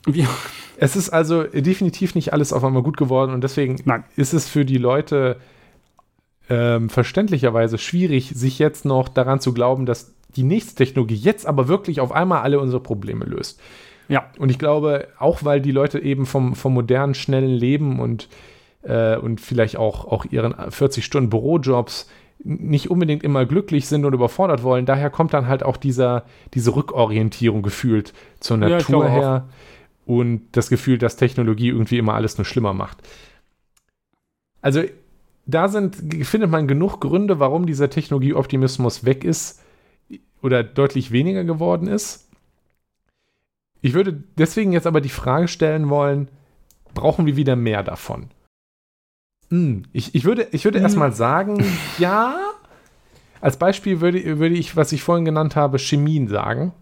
wie, 0.06 0.28
Es 0.78 0.98
ist 0.98 1.10
also 1.12 1.44
definitiv 1.44 2.14
nicht 2.16 2.34
alles 2.34 2.52
auf 2.52 2.64
einmal 2.66 2.84
gut 2.84 2.98
geworden 2.98 3.34
und 3.34 3.42
deswegen 3.42 3.78
Nein. 3.86 4.04
ist 4.18 4.34
es 4.34 4.50
für 4.50 4.66
die 4.66 4.78
Leute 4.78 5.38
ähm, 6.50 6.90
verständlicherweise 6.90 7.78
schwierig, 7.78 8.32
sich 8.36 8.60
jetzt 8.60 8.86
noch 8.86 9.08
daran 9.10 9.40
zu 9.40 9.54
glauben, 9.54 9.86
dass 9.86 10.14
die 10.36 10.44
nächste 10.44 10.76
Technologie 10.76 11.16
jetzt 11.16 11.46
aber 11.46 11.68
wirklich 11.68 12.00
auf 12.02 12.12
einmal 12.12 12.42
alle 12.42 12.60
unsere 12.60 12.82
Probleme 12.82 13.26
löst. 13.26 13.60
ja, 14.08 14.32
Und 14.38 14.50
ich 14.50 14.60
glaube, 14.60 15.08
auch 15.20 15.44
weil 15.44 15.62
die 15.62 15.72
Leute 15.72 16.00
eben 16.00 16.26
vom, 16.26 16.56
vom 16.56 16.74
modernen, 16.74 17.14
schnellen 17.16 17.52
Leben 17.52 18.00
und, 18.00 18.30
äh, 18.84 19.18
und 19.18 19.42
vielleicht 19.42 19.78
auch, 19.78 20.06
auch 20.06 20.26
ihren 20.26 20.54
40-Stunden-Bürojobs 20.54 22.10
nicht 22.44 22.92
unbedingt 22.92 23.24
immer 23.24 23.46
glücklich 23.46 23.88
sind 23.88 24.06
und 24.06 24.14
überfordert 24.14 24.62
wollen, 24.64 24.86
daher 24.86 25.10
kommt 25.10 25.34
dann 25.34 25.48
halt 25.48 25.64
auch 25.64 25.78
dieser, 25.78 26.26
diese 26.54 26.76
Rückorientierung 26.76 27.64
gefühlt 27.64 28.14
zur 28.40 28.58
Ja, 28.64 28.70
Natur 28.70 29.06
auch. 29.06 29.10
her 29.10 29.50
und 30.06 30.50
das 30.52 30.70
Gefühl, 30.70 30.98
dass 30.98 31.16
Technologie 31.18 31.70
irgendwie 31.70 31.98
immer 31.98 32.14
alles 32.14 32.38
nur 32.38 32.46
schlimmer 32.46 32.74
macht. 32.74 32.98
Also 34.62 34.84
da 35.46 35.68
sind, 35.68 35.96
findet 36.26 36.50
man 36.50 36.68
genug 36.68 37.00
Gründe, 37.00 37.40
warum 37.40 37.66
dieser 37.66 37.90
Technologieoptimismus 37.90 39.06
weg 39.06 39.24
ist 39.24 39.62
oder 40.46 40.64
deutlich 40.64 41.12
weniger 41.12 41.44
geworden 41.44 41.88
ist. 41.88 42.30
Ich 43.82 43.94
würde 43.94 44.24
deswegen 44.38 44.74
jetzt 44.74 44.86
aber 44.86 45.02
die 45.02 45.10
Frage 45.10 45.48
stellen 45.48 45.90
wollen, 45.90 46.30
brauchen 46.94 47.26
wir 47.26 47.36
wieder 47.36 47.56
mehr 47.56 47.82
davon? 47.82 48.30
Hm, 49.50 49.84
ich, 49.92 50.14
ich 50.14 50.24
würde, 50.24 50.48
ich 50.52 50.64
würde 50.64 50.78
Hm. 50.78 50.86
erstmal 50.86 51.12
sagen, 51.12 51.66
ja. 51.98 52.38
Als 53.42 53.58
Beispiel 53.58 54.02
würde, 54.02 54.40
würde 54.40 54.56
ich, 54.56 54.76
was 54.76 54.92
ich 54.92 55.02
vorhin 55.04 55.26
genannt 55.26 55.56
habe, 55.56 55.78
Chemien 55.80 56.28
sagen. 56.28 56.74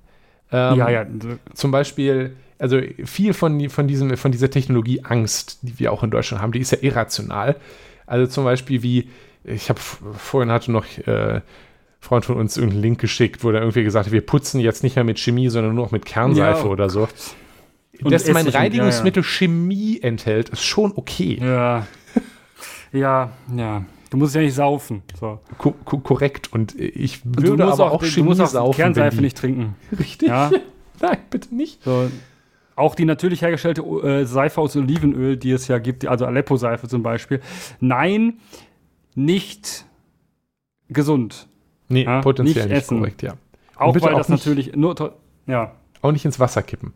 Ähm, 0.52 0.78
ja, 0.78 0.90
ja. 0.90 1.06
Zum 1.54 1.72
Beispiel, 1.72 2.36
also 2.60 2.80
viel 3.06 3.34
von, 3.34 3.70
von, 3.70 3.88
diesem, 3.88 4.16
von 4.18 4.32
dieser 4.32 4.50
Technologie 4.50 5.04
Angst, 5.04 5.60
die 5.62 5.80
wir 5.80 5.92
auch 5.92 6.04
in 6.04 6.12
Deutschland 6.12 6.42
haben, 6.42 6.52
die 6.52 6.60
ist 6.60 6.72
ja 6.72 6.78
irrational. 6.82 7.56
Also 8.06 8.28
zum 8.28 8.44
Beispiel 8.44 8.84
wie, 8.84 9.10
ich 9.46 9.70
habe 9.70 9.80
vorhin 9.80 10.52
hatte 10.52 10.72
noch 10.72 10.86
äh, 11.06 11.42
Freund 12.04 12.26
von 12.26 12.36
uns 12.36 12.58
irgendeinen 12.58 12.82
Link 12.82 13.00
geschickt, 13.00 13.44
wo 13.46 13.52
er 13.52 13.62
irgendwie 13.62 13.84
gesagt 13.84 14.08
hat, 14.08 14.12
wir 14.14 14.26
putzen 14.26 14.60
jetzt 14.60 14.84
nicht 14.84 14.96
mehr 14.98 15.06
mit 15.06 15.20
Chemie, 15.20 15.48
sondern 15.48 15.74
nur 15.74 15.86
noch 15.86 15.92
mit 15.92 16.06
Kernseife 16.06 16.66
Ja, 16.66 16.70
oder 16.70 16.90
so. 16.90 17.08
Und 18.02 18.12
Dass 18.12 18.28
mein 18.28 18.36
Essig 18.46 18.48
und- 18.48 18.56
Reinigungsmittel 18.62 19.24
Chemie 19.24 20.00
enthält, 20.02 20.50
ist 20.50 20.64
schon 20.64 20.92
okay. 20.96 21.40
Ja. 21.42 21.88
Ja, 22.92 23.32
ja. 23.56 23.86
Du 24.10 24.18
musst 24.18 24.36
ja 24.36 24.42
nicht 24.42 24.54
saufen. 24.54 25.02
So. 25.20 25.40
Ko 25.58 25.72
ko 25.86 25.98
korrekt. 26.00 26.52
Und 26.52 26.76
ich 26.80 27.24
Und 27.26 27.38
würde 27.38 27.58
du 27.58 27.64
musst 27.66 27.80
aber 27.80 27.92
auch, 27.94 28.00
du 28.02 28.06
Chemie 28.06 28.28
musst 28.28 28.42
auch 28.42 28.48
saufen. 28.48 28.76
Kernseife 28.76 29.22
nicht 29.22 29.38
trinken. 29.38 29.76
Richtig. 29.98 30.28
Ja. 30.28 30.52
Nein, 31.02 31.18
bitte 31.30 31.56
nicht. 31.56 31.84
So. 31.84 32.12
Auch 32.76 32.96
die 32.96 33.06
natürlich 33.06 33.42
hergestellte 33.42 33.82
äh, 33.82 34.26
Seife 34.26 34.60
aus 34.60 34.76
Olivenöl, 34.76 35.38
die 35.38 35.52
es 35.52 35.68
ja 35.68 35.78
gibt, 35.80 36.06
also 36.06 36.26
Aleppo-Seife 36.26 36.88
zum 36.88 37.02
Beispiel. 37.02 37.40
Nein, 37.80 38.40
nicht 39.16 39.86
gesund. 40.90 41.48
Nee, 41.94 42.04
Ja, 42.04 42.22
potenziell 42.22 42.66
nicht 42.66 42.74
nicht, 42.74 42.84
essen. 42.84 42.98
korrekt, 43.00 43.22
ja. 43.22 43.34
Auch 43.76 43.94
bitte 43.94 44.06
weil 44.06 44.14
auch 44.14 44.18
das 44.20 44.30
nicht- 44.30 44.46
natürlich 44.46 44.76
nur. 44.76 44.96
Ja. 45.48 45.74
Auch 46.02 46.12
nicht 46.12 46.26
ins 46.26 46.40
Wasser 46.40 46.62
kippen. 46.64 46.94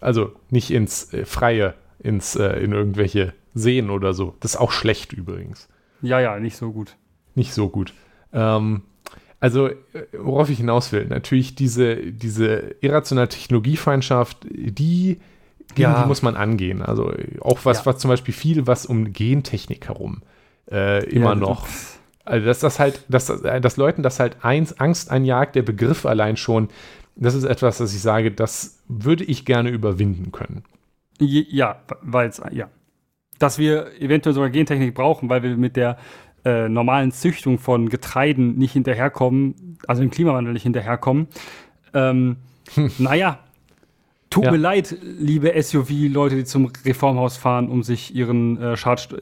Also 0.00 0.32
nicht 0.50 0.70
ins 0.70 1.12
äh, 1.14 1.24
Freie, 1.24 1.74
ins, 2.00 2.34
äh, 2.36 2.58
in 2.60 2.72
irgendwelche 2.72 3.34
Seen 3.54 3.90
oder 3.90 4.14
so. 4.14 4.34
Das 4.40 4.54
ist 4.54 4.60
auch 4.60 4.72
schlecht 4.72 5.12
übrigens. 5.12 5.68
Ja, 6.00 6.18
ja, 6.20 6.38
nicht 6.40 6.56
so 6.56 6.72
gut. 6.72 6.96
Nicht 7.34 7.52
so 7.54 7.68
gut. 7.68 7.94
Ähm, 8.32 8.82
also, 9.40 9.68
äh, 9.68 9.76
worauf 10.18 10.50
ich 10.50 10.58
hinaus 10.58 10.92
will, 10.92 11.06
natürlich 11.06 11.54
diese, 11.54 11.96
diese 11.96 12.74
irrationale 12.80 13.28
Technologiefeindschaft, 13.28 14.38
die, 14.50 15.20
gegen 15.74 15.82
Ja. 15.90 16.02
die 16.02 16.08
muss 16.08 16.22
man 16.22 16.36
angehen. 16.36 16.82
Also 16.82 17.12
auch 17.40 17.60
was, 17.64 17.78
Ja. 17.80 17.86
was 17.86 17.98
zum 17.98 18.08
Beispiel 18.08 18.34
viel, 18.34 18.66
was 18.66 18.86
um 18.86 19.12
Gentechnik 19.12 19.88
herum 19.88 20.22
äh, 20.70 21.04
immer 21.10 21.30
Ja, 21.30 21.34
noch. 21.36 21.66
Also, 22.24 22.46
dass 22.46 22.60
das 22.60 22.78
halt, 22.78 23.04
dass, 23.08 23.28
äh, 23.30 23.60
dass 23.60 23.76
Leuten 23.76 24.02
das 24.02 24.20
halt 24.20 24.36
eins, 24.42 24.78
Angst 24.78 25.10
einjagt, 25.10 25.56
der 25.56 25.62
Begriff 25.62 26.06
allein 26.06 26.36
schon, 26.36 26.68
das 27.16 27.34
ist 27.34 27.44
etwas, 27.44 27.78
das 27.78 27.94
ich 27.94 28.00
sage, 28.00 28.30
das 28.30 28.82
würde 28.88 29.24
ich 29.24 29.44
gerne 29.44 29.70
überwinden 29.70 30.32
können. 30.32 30.64
Ja, 31.18 31.82
weil 32.00 32.28
es, 32.28 32.40
ja. 32.52 32.68
Dass 33.38 33.58
wir 33.58 34.00
eventuell 34.00 34.34
sogar 34.34 34.50
Gentechnik 34.50 34.94
brauchen, 34.94 35.28
weil 35.28 35.42
wir 35.42 35.56
mit 35.56 35.76
der 35.76 35.98
äh, 36.44 36.68
normalen 36.68 37.12
Züchtung 37.12 37.58
von 37.58 37.88
Getreiden 37.88 38.56
nicht 38.56 38.72
hinterherkommen, 38.72 39.78
also 39.86 40.02
im 40.02 40.10
Klimawandel 40.10 40.52
nicht 40.52 40.62
hinterherkommen. 40.62 41.28
Ähm, 41.94 42.36
naja, 42.98 43.40
tut 44.32 44.44
Ja. 44.44 44.50
mir 44.50 44.56
leid, 44.58 44.96
liebe 45.18 45.52
SUV-Leute, 45.62 46.36
die 46.36 46.44
zum 46.44 46.70
Reformhaus 46.84 47.36
fahren, 47.36 47.68
um 47.68 47.82
sich 47.82 48.14
ihren, 48.14 48.60
äh, 48.60 48.76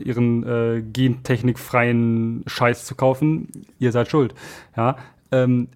ihren 0.05 0.47
äh, 0.47 0.83
gentechnikfreien 0.83 2.45
Scheiß 2.47 2.87
zu 2.87 2.95
kaufen. 2.95 3.49
Ihr 3.79 3.93
seid 3.93 4.09
schuld. 4.11 4.35
Ja. 4.77 4.97
Ähm, 5.33 5.69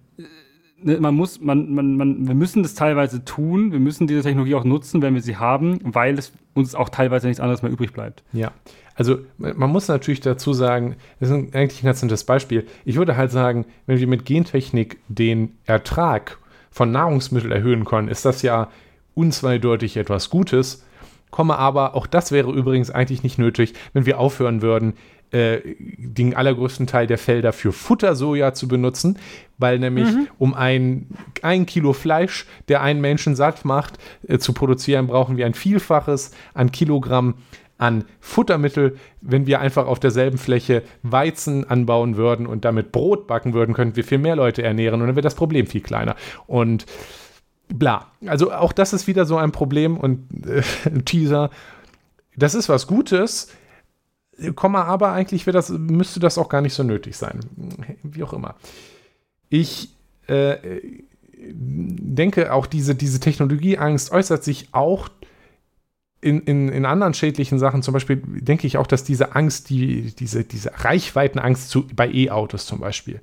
ne, 0.81 0.99
man 0.99 1.15
muss, 1.15 1.41
man, 1.41 1.73
man, 1.73 1.97
man, 1.97 2.27
wir 2.27 2.35
müssen 2.35 2.63
das 2.63 2.75
teilweise 2.75 3.25
tun, 3.25 3.71
wir 3.71 3.79
müssen 3.79 4.07
diese 4.07 4.21
Technologie 4.21 4.55
auch 4.55 4.63
nutzen, 4.63 5.01
wenn 5.01 5.13
wir 5.13 5.21
sie 5.21 5.35
haben, 5.35 5.79
weil 5.83 6.17
es 6.17 6.31
uns 6.53 6.73
auch 6.73 6.89
teilweise 6.89 7.27
nichts 7.27 7.41
anderes 7.41 7.61
mehr 7.61 7.71
übrig 7.71 7.91
bleibt. 7.91 8.23
Ja. 8.31 8.51
Also 8.95 9.17
man 9.37 9.69
muss 9.69 9.89
natürlich 9.89 10.21
dazu 10.21 10.53
sagen, 10.53 10.95
das 11.19 11.29
ist 11.29 11.35
eigentlich 11.53 11.83
ein 11.83 11.87
ganz 11.87 12.01
nettes 12.01 12.23
Beispiel. 12.23 12.65
Ich 12.85 12.95
würde 12.95 13.17
halt 13.17 13.31
sagen, 13.31 13.65
wenn 13.85 13.99
wir 13.99 14.07
mit 14.07 14.23
Gentechnik 14.23 14.97
den 15.09 15.57
Ertrag 15.65 16.37
von 16.71 16.91
Nahrungsmitteln 16.91 17.51
erhöhen 17.51 17.83
können, 17.83 18.07
ist 18.07 18.23
das 18.23 18.41
ja 18.41 18.69
unzweideutig 19.15 19.97
etwas 19.97 20.29
Gutes. 20.29 20.85
Komme 21.31 21.57
aber, 21.57 21.95
auch 21.95 22.07
das 22.07 22.31
wäre 22.31 22.51
übrigens 22.51 22.91
eigentlich 22.91 23.23
nicht 23.23 23.39
nötig, 23.39 23.73
wenn 23.93 24.05
wir 24.05 24.19
aufhören 24.19 24.61
würden, 24.61 24.93
äh, 25.31 25.59
den 25.97 26.35
allergrößten 26.35 26.87
Teil 26.87 27.07
der 27.07 27.17
Felder 27.17 27.51
für 27.51 27.73
Futtersoja 27.73 28.53
zu 28.53 28.67
benutzen, 28.67 29.17
weil 29.57 29.79
nämlich 29.79 30.07
um 30.37 30.53
ein, 30.53 31.07
ein 31.41 31.65
Kilo 31.65 31.93
Fleisch, 31.93 32.45
der 32.67 32.81
einen 32.81 33.01
Menschen 33.01 33.35
satt 33.35 33.65
macht, 33.65 33.97
äh, 34.27 34.37
zu 34.37 34.53
produzieren, 34.53 35.07
brauchen 35.07 35.35
wir 35.35 35.45
ein 35.45 35.55
Vielfaches 35.55 36.31
an 36.53 36.71
Kilogramm 36.71 37.35
an 37.77 38.05
Futtermittel. 38.21 38.97
Wenn 39.21 39.47
wir 39.47 39.59
einfach 39.59 39.87
auf 39.87 39.99
derselben 39.99 40.37
Fläche 40.37 40.83
Weizen 41.03 41.69
anbauen 41.69 42.15
würden 42.15 42.47
und 42.47 42.63
damit 42.63 42.91
Brot 42.91 43.27
backen 43.27 43.53
würden, 43.53 43.73
könnten 43.73 43.95
wir 43.95 44.03
viel 44.03 44.19
mehr 44.19 44.35
Leute 44.35 44.63
ernähren 44.63 45.01
und 45.01 45.07
dann 45.07 45.15
wäre 45.15 45.23
das 45.23 45.35
Problem 45.35 45.67
viel 45.67 45.81
kleiner. 45.81 46.15
Und 46.47 46.85
bla. 47.67 48.11
Also 48.25 48.51
auch 48.51 48.73
das 48.73 48.93
ist 48.93 49.07
wieder 49.07 49.25
so 49.25 49.37
ein 49.37 49.51
Problem 49.51 49.97
und 49.97 50.47
äh, 50.47 50.61
Teaser. 51.05 51.49
Das 52.35 52.53
ist 52.55 52.69
was 52.69 52.87
Gutes, 52.87 53.49
Komma, 54.55 54.83
aber 54.83 55.13
eigentlich 55.13 55.45
das, 55.45 55.69
müsste 55.69 56.19
das 56.19 56.37
auch 56.37 56.49
gar 56.49 56.61
nicht 56.61 56.73
so 56.73 56.83
nötig 56.83 57.15
sein. 57.15 57.39
Wie 58.03 58.23
auch 58.23 58.33
immer. 58.33 58.55
Ich 59.49 59.95
äh, 60.27 60.57
denke, 61.37 62.51
auch 62.51 62.65
diese, 62.65 62.95
diese 62.95 63.19
Technologieangst 63.19 64.11
äußert 64.11 64.43
sich 64.43 64.69
auch 64.73 65.09
in, 66.21 66.41
in, 66.41 66.69
in 66.69 66.85
anderen 66.85 67.13
schädlichen 67.13 67.59
Sachen. 67.59 67.81
Zum 67.81 67.93
Beispiel 67.93 68.21
denke 68.25 68.67
ich 68.67 68.77
auch, 68.77 68.87
dass 68.87 69.03
diese 69.03 69.35
Angst, 69.35 69.69
die, 69.69 70.13
diese, 70.15 70.43
diese 70.43 70.71
Reichweitenangst 70.83 71.69
zu, 71.69 71.87
bei 71.87 72.11
E-Autos 72.11 72.65
zum 72.65 72.79
Beispiel, 72.79 73.21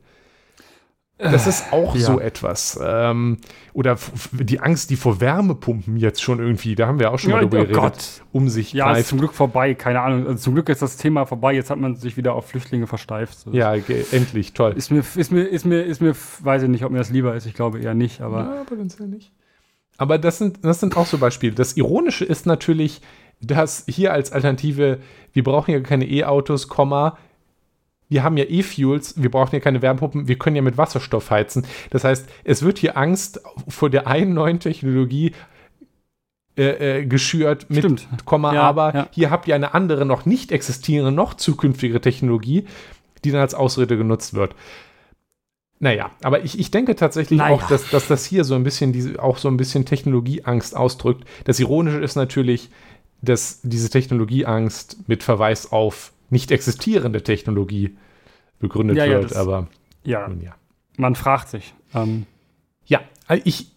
Das 1.23 1.47
ist 1.47 1.73
auch 1.73 1.95
ja. 1.95 2.01
so 2.03 2.21
etwas. 2.21 2.79
Ähm, 2.83 3.39
oder 3.73 3.97
die 4.33 4.61
Angst, 4.61 4.91
die 4.91 4.97
vor 4.97 5.21
Wärmepumpen 5.21 5.97
jetzt 5.97 6.21
schon 6.21 6.41
irgendwie, 6.41 6.75
da 6.75 6.89
haben 6.89 6.99
wir 6.99 7.13
auch 7.13 7.19
schon 7.19 7.31
ja, 7.31 7.37
mal 7.37 7.43
drüber 7.43 7.59
oh 7.59 7.61
geredet, 7.61 7.81
Gott. 7.81 8.23
um 8.33 8.49
sich 8.49 8.73
Ja, 8.73 8.87
greift. 8.87 9.01
ist 9.01 9.09
zum 9.09 9.19
Glück 9.19 9.33
vorbei, 9.33 9.75
keine 9.75 10.01
Ahnung. 10.01 10.27
Also 10.27 10.43
zum 10.43 10.55
Glück 10.55 10.69
ist 10.69 10.83
das 10.83 10.97
Thema 10.97 11.25
vorbei, 11.25 11.55
jetzt 11.55 11.71
hat 11.71 11.79
man 11.79 11.95
sich 11.95 12.17
wieder 12.17 12.35
auf 12.35 12.49
Flüchtlinge 12.49 12.87
versteift. 12.87 13.39
So. 13.39 13.53
Ja, 13.53 13.75
endlich, 13.75 14.53
toll. 14.53 14.73
Ist 14.77 14.91
mir, 14.91 15.05
ist 15.17 15.31
mir, 15.31 15.43
ist 15.43 15.65
mir, 15.65 15.83
ist 15.83 16.01
mir, 16.01 16.15
weiß 16.41 16.65
ich 16.65 16.69
nicht, 16.69 16.85
ob 16.85 16.91
mir 16.91 16.99
das 16.99 17.11
lieber 17.11 17.35
ist, 17.37 17.47
ich 17.47 17.55
glaube 17.55 17.81
eher 17.81 17.95
nicht, 17.95 18.21
aber. 18.21 18.39
Ja, 18.39 18.65
potenziell 18.65 19.09
nicht. 19.09 19.33
Aber 19.99 20.19
das 20.19 20.39
sind, 20.39 20.65
das 20.65 20.81
sind 20.81 20.97
auch 20.97 21.07
so 21.07 21.19
Beispiele. 21.19 21.55
Das 21.55 21.77
Ironische 21.77 22.25
ist 22.25 22.47
natürlich, 22.47 23.01
dass 23.41 23.85
hier 23.89 24.13
als 24.13 24.33
Alternative, 24.33 24.99
wir 25.33 25.45
brauchen 25.45 25.71
ja 25.71 25.81
keine 25.81 26.07
E-Autos, 26.07 26.69
Komma, 26.69 27.19
wir 28.13 28.23
haben 28.23 28.37
ja 28.37 28.45
E-Fuels, 28.45 29.21
wir 29.23 29.31
brauchen 29.31 29.55
ja 29.55 29.61
keine 29.61 29.81
Wärmepumpen, 29.81 30.29
wir 30.29 30.37
können 30.37 30.55
ja 30.55 30.63
mit 30.63 30.77
Wasserstoff 30.77 31.31
heizen. 31.31 31.67
Das 31.91 32.05
heißt, 32.05 32.29
es 32.45 32.63
wird 32.63 32.79
hier 32.79 32.97
Angst 32.99 33.41
vor 33.69 33.89
der 33.89 34.07
einen 34.07 34.35
neuen 34.35 34.61
Technologie 34.61 35.33
äh, 36.57 36.99
äh, 36.99 37.07
geschürt 37.07 37.71
mit 37.71 37.79
Stimmt. 37.79 38.07
Komma, 38.27 38.53
ja, 38.53 38.63
aber 38.65 38.95
ja. 38.95 39.09
hier 39.13 39.31
habt 39.31 39.49
ihr 39.49 39.55
eine 39.55 39.73
andere, 39.73 40.05
noch 40.05 40.27
nicht 40.27 40.53
existierende, 40.53 41.11
noch 41.11 41.33
zukünftige 41.33 42.03
Technologie, 42.03 42.67
die 43.25 43.31
dann 43.31 43.41
als 43.41 43.55
Ausrede 43.55 43.97
genutzt 43.97 44.35
wird. 44.35 44.55
Naja, 45.79 46.11
aber 46.23 46.45
ich, 46.45 46.59
ich 46.59 46.71
denke 46.71 46.95
tatsächlich 46.95 47.39
naja. 47.39 47.55
auch, 47.55 47.67
dass, 47.67 47.89
dass 47.89 48.07
das 48.07 48.27
hier 48.27 48.45
so 48.45 48.55
ein 48.55 48.63
bisschen 48.63 48.93
diese, 48.93 49.23
auch 49.23 49.39
so 49.39 49.49
ein 49.49 49.57
bisschen 49.57 49.87
Technologieangst 49.87 50.77
ausdrückt. 50.77 51.25
Das 51.45 51.59
Ironische 51.59 51.99
ist 51.99 52.17
natürlich, 52.17 52.69
dass 53.23 53.61
diese 53.63 53.89
Technologieangst 53.89 55.09
mit 55.09 55.23
Verweis 55.23 55.73
auf 55.73 56.13
nicht 56.29 56.51
existierende 56.51 57.23
Technologie 57.23 57.97
begründet 58.63 58.97
ja, 58.97 59.05
wird, 59.05 59.23
ja, 59.23 59.29
das, 59.29 59.37
aber 59.37 59.67
ja, 60.05 60.31
ja. 60.41 60.55
Man 60.97 61.15
fragt 61.15 61.49
sich. 61.49 61.75
Ähm. 61.95 62.25
Ja, 62.87 63.01
ich 63.45 63.73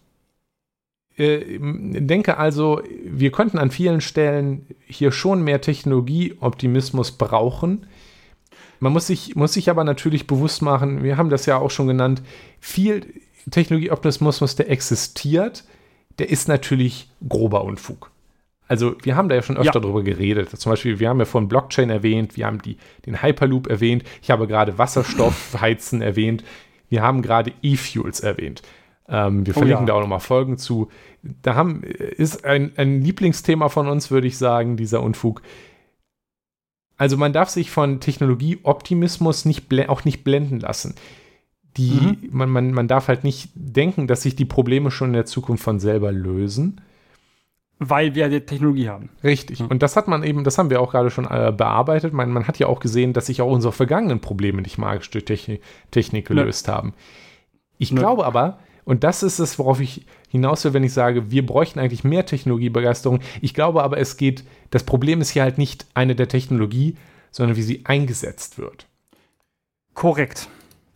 äh, 1.18 1.58
denke 1.58 2.38
also, 2.38 2.80
wir 3.04 3.32
könnten 3.32 3.58
an 3.58 3.70
vielen 3.70 4.00
Stellen 4.00 4.66
hier 4.86 5.12
schon 5.12 5.42
mehr 5.42 5.60
Technologieoptimismus 5.60 7.12
brauchen. 7.12 7.86
Man 8.80 8.92
muss 8.92 9.06
sich, 9.06 9.36
muss 9.36 9.54
sich 9.54 9.70
aber 9.70 9.84
natürlich 9.84 10.26
bewusst 10.26 10.62
machen, 10.62 11.02
wir 11.02 11.16
haben 11.16 11.30
das 11.30 11.46
ja 11.46 11.58
auch 11.58 11.70
schon 11.70 11.86
genannt, 11.86 12.22
viel 12.60 13.06
Technologieoptimismus, 13.50 14.56
der 14.56 14.70
existiert, 14.70 15.64
der 16.18 16.28
ist 16.28 16.48
natürlich 16.48 17.10
grober 17.26 17.64
Unfug. 17.64 18.10
Also 18.68 18.96
wir 19.02 19.16
haben 19.16 19.28
da 19.28 19.36
ja 19.36 19.42
schon 19.42 19.56
öfter 19.56 19.74
ja. 19.74 19.80
drüber 19.80 20.02
geredet. 20.02 20.50
Zum 20.50 20.70
Beispiel, 20.70 20.98
wir 20.98 21.08
haben 21.08 21.18
ja 21.18 21.24
von 21.24 21.48
Blockchain 21.48 21.90
erwähnt, 21.90 22.36
wir 22.36 22.46
haben 22.46 22.60
die, 22.60 22.78
den 23.06 23.22
Hyperloop 23.22 23.68
erwähnt, 23.68 24.04
ich 24.22 24.30
habe 24.30 24.46
gerade 24.46 24.76
Wasserstoffheizen 24.78 26.02
erwähnt, 26.02 26.44
wir 26.88 27.02
haben 27.02 27.22
gerade 27.22 27.52
E-Fuels 27.62 28.20
erwähnt. 28.20 28.62
Ähm, 29.08 29.46
wir 29.46 29.56
oh, 29.56 29.58
verlinken 29.58 29.86
ja. 29.86 29.92
da 29.92 29.98
auch 29.98 30.00
nochmal 30.00 30.20
Folgen 30.20 30.58
zu. 30.58 30.90
Da 31.22 31.54
haben, 31.54 31.82
ist 31.82 32.44
ein, 32.44 32.72
ein 32.76 33.02
Lieblingsthema 33.02 33.68
von 33.68 33.88
uns, 33.88 34.10
würde 34.10 34.26
ich 34.26 34.36
sagen, 34.36 34.76
dieser 34.76 35.02
Unfug. 35.02 35.42
Also 36.96 37.16
man 37.16 37.32
darf 37.32 37.50
sich 37.50 37.70
von 37.70 38.00
Technologieoptimismus 38.00 39.44
nicht 39.44 39.66
auch 39.88 40.04
nicht 40.04 40.24
blenden 40.24 40.60
lassen. 40.60 40.94
Die, 41.76 41.90
mhm. 41.90 42.28
man, 42.32 42.48
man, 42.48 42.72
man 42.72 42.88
darf 42.88 43.08
halt 43.08 43.22
nicht 43.22 43.50
denken, 43.54 44.06
dass 44.06 44.22
sich 44.22 44.34
die 44.34 44.46
Probleme 44.46 44.90
schon 44.90 45.08
in 45.08 45.14
der 45.14 45.26
Zukunft 45.26 45.62
von 45.62 45.78
selber 45.78 46.10
lösen 46.10 46.80
weil 47.78 48.14
wir 48.14 48.28
die 48.28 48.40
Technologie 48.40 48.88
haben. 48.88 49.10
Richtig. 49.22 49.60
Und 49.60 49.82
das 49.82 49.96
hat 49.96 50.08
man 50.08 50.22
eben, 50.22 50.44
das 50.44 50.56
haben 50.56 50.70
wir 50.70 50.80
auch 50.80 50.92
gerade 50.92 51.10
schon 51.10 51.26
äh, 51.26 51.52
bearbeitet. 51.54 52.12
Man, 52.12 52.30
man, 52.30 52.48
hat 52.48 52.58
ja 52.58 52.68
auch 52.68 52.80
gesehen, 52.80 53.12
dass 53.12 53.26
sich 53.26 53.42
auch 53.42 53.50
unsere 53.50 53.72
vergangenen 53.72 54.20
Probleme 54.20 54.62
nicht 54.62 54.78
magisch 54.78 55.10
durch 55.10 55.24
Technik, 55.24 55.62
Technik 55.90 56.26
gelöst 56.26 56.68
Nö. 56.68 56.72
haben. 56.72 56.94
Ich 57.78 57.92
Nö. 57.92 58.00
glaube 58.00 58.24
aber, 58.24 58.58
und 58.84 59.04
das 59.04 59.22
ist 59.22 59.40
es, 59.40 59.58
worauf 59.58 59.80
ich 59.80 60.06
hinaus 60.28 60.64
will, 60.64 60.72
wenn 60.72 60.84
ich 60.84 60.92
sage, 60.92 61.30
wir 61.30 61.44
bräuchten 61.44 61.78
eigentlich 61.78 62.04
mehr 62.04 62.24
Technologiebegeisterung. 62.24 63.20
Ich 63.42 63.52
glaube 63.52 63.82
aber, 63.82 63.98
es 63.98 64.16
geht, 64.16 64.44
das 64.70 64.84
Problem 64.84 65.20
ist 65.20 65.30
hier 65.30 65.42
halt 65.42 65.58
nicht 65.58 65.86
eine 65.92 66.14
der 66.14 66.28
Technologie, 66.28 66.96
sondern 67.30 67.56
wie 67.56 67.62
sie 67.62 67.84
eingesetzt 67.84 68.58
wird. 68.58 68.86
Korrekt. 69.92 70.48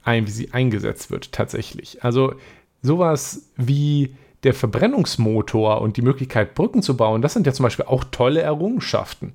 Ein, 0.03 0.27
wie 0.27 0.31
sie 0.31 0.53
eingesetzt 0.53 1.11
wird, 1.11 1.33
tatsächlich. 1.33 2.03
Also 2.03 2.35
sowas 2.81 3.51
wie 3.57 4.15
der 4.45 4.55
Verbrennungsmotor 4.55 5.81
und 5.81 5.97
die 5.97 6.03
Möglichkeit, 6.03 6.55
Brücken 6.55 6.83
zu 6.83 6.97
bauen, 6.97 7.23
das 7.23 7.35
sind 7.35 7.47
ja 7.47 7.53
zum 7.53 7.65
Beispiel 7.65 7.87
auch 7.87 8.05
tolle 8.05 8.41
Errungenschaften. 8.41 9.35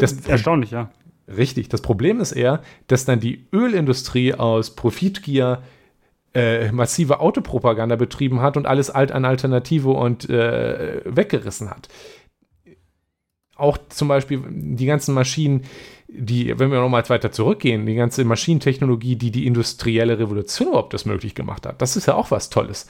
Das, 0.00 0.26
Erstaunlich, 0.26 0.70
ja. 0.70 0.90
Richtig. 1.28 1.68
Das 1.68 1.82
Problem 1.82 2.20
ist 2.20 2.32
eher, 2.32 2.62
dass 2.86 3.04
dann 3.04 3.20
die 3.20 3.46
Ölindustrie 3.52 4.34
aus 4.34 4.74
Profitgier 4.74 5.62
äh, 6.34 6.70
massive 6.70 7.20
Autopropaganda 7.20 7.96
betrieben 7.96 8.40
hat 8.42 8.56
und 8.56 8.66
alles 8.66 8.90
alt 8.90 9.10
an 9.10 9.24
Alternative 9.24 9.90
und 9.90 10.28
äh, 10.30 11.00
weggerissen 11.04 11.70
hat. 11.70 11.88
Auch 13.56 13.78
zum 13.88 14.08
Beispiel 14.08 14.42
die 14.48 14.86
ganzen 14.86 15.14
Maschinen, 15.14 15.64
die, 16.08 16.58
wenn 16.58 16.70
wir 16.70 16.78
nochmal 16.78 17.08
weiter 17.08 17.32
zurückgehen, 17.32 17.86
die 17.86 17.94
ganze 17.94 18.24
Maschinentechnologie, 18.24 19.16
die 19.16 19.30
die 19.30 19.46
industrielle 19.46 20.18
Revolution 20.18 20.68
überhaupt 20.68 20.92
das 20.92 21.06
möglich 21.06 21.34
gemacht 21.34 21.66
hat, 21.66 21.80
das 21.80 21.96
ist 21.96 22.06
ja 22.06 22.14
auch 22.14 22.30
was 22.30 22.50
Tolles. 22.50 22.86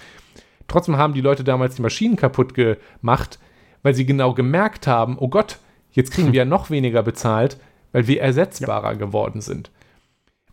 Trotzdem 0.69 0.97
haben 0.97 1.15
die 1.15 1.21
Leute 1.21 1.45
damals 1.45 1.77
die 1.77 1.83
Maschinen 1.83 2.17
kaputt 2.17 2.55
gemacht, 2.55 3.39
weil 3.83 3.95
sie 3.95 4.07
genau 4.07 4.35
gemerkt 4.35 4.87
haben, 4.87 5.17
oh 5.19 5.29
Gott, 5.29 5.59
jetzt 5.93 6.11
kriegen 6.11 6.33
wir 6.33 6.39
ja 6.39 6.45
noch 6.45 6.71
weniger 6.71 7.03
bezahlt, 7.03 7.59
weil 7.93 8.07
wir 8.07 8.21
ersetzbarer 8.21 8.93
ja. 8.93 8.99
geworden 8.99 9.41
sind. 9.41 9.71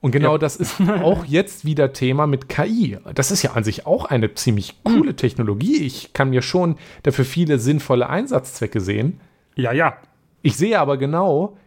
Und 0.04 0.12
genau 0.12 0.34
ja. 0.34 0.38
das 0.38 0.58
ist 0.58 0.82
auch 1.02 1.24
jetzt 1.24 1.64
wieder 1.64 1.94
Thema 1.94 2.28
mit 2.28 2.50
KI. 2.50 2.98
Das 3.16 3.32
ist 3.32 3.42
ja 3.42 3.54
an 3.54 3.64
sich 3.64 3.88
auch 3.88 4.06
eine 4.06 4.34
ziemlich 4.34 4.84
coole 4.84 5.12
hm. 5.12 5.18
Technologie. 5.18 5.82
Ich 5.82 6.12
kann 6.12 6.30
mir 6.30 6.42
schon 6.42 6.76
dafür 7.04 7.24
viele 7.24 7.58
sinnvolle 7.58 8.10
Einsatzzwecke 8.10 8.82
sehen. 8.82 9.22
Ja, 9.56 9.72
ja. 9.72 9.96
Ich 10.42 10.58
sehe 10.58 10.78
aber 10.78 10.98
genau, 10.98 11.58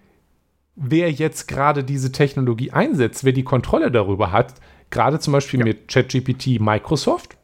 wer 0.74 1.10
jetzt 1.10 1.48
gerade 1.48 1.82
diese 1.82 2.12
Technologie 2.12 2.72
einsetzt, 2.72 3.24
wer 3.24 3.32
die 3.32 3.42
Kontrolle 3.42 3.90
darüber 3.90 4.32
hat. 4.32 4.54
Gerade 4.90 5.18
zum 5.18 5.32
Beispiel 5.32 5.60
ja. 5.60 5.64
mit 5.64 5.88
ChatGPT 5.88 6.60
Microsoft. 6.60 7.36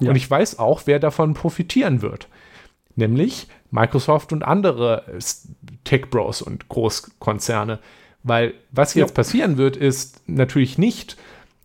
Ja. 0.00 0.10
Und 0.10 0.16
ich 0.16 0.30
weiß 0.30 0.58
auch, 0.58 0.82
wer 0.86 0.98
davon 0.98 1.34
profitieren 1.34 2.02
wird. 2.02 2.28
Nämlich 2.96 3.48
Microsoft 3.70 4.32
und 4.32 4.44
andere 4.44 5.04
Tech 5.84 6.10
Bros 6.10 6.42
und 6.42 6.68
Großkonzerne. 6.68 7.80
Weil 8.22 8.54
was 8.70 8.94
jetzt 8.94 9.10
ja. 9.10 9.14
passieren 9.14 9.56
wird, 9.56 9.76
ist 9.76 10.22
natürlich 10.26 10.78
nicht, 10.78 11.16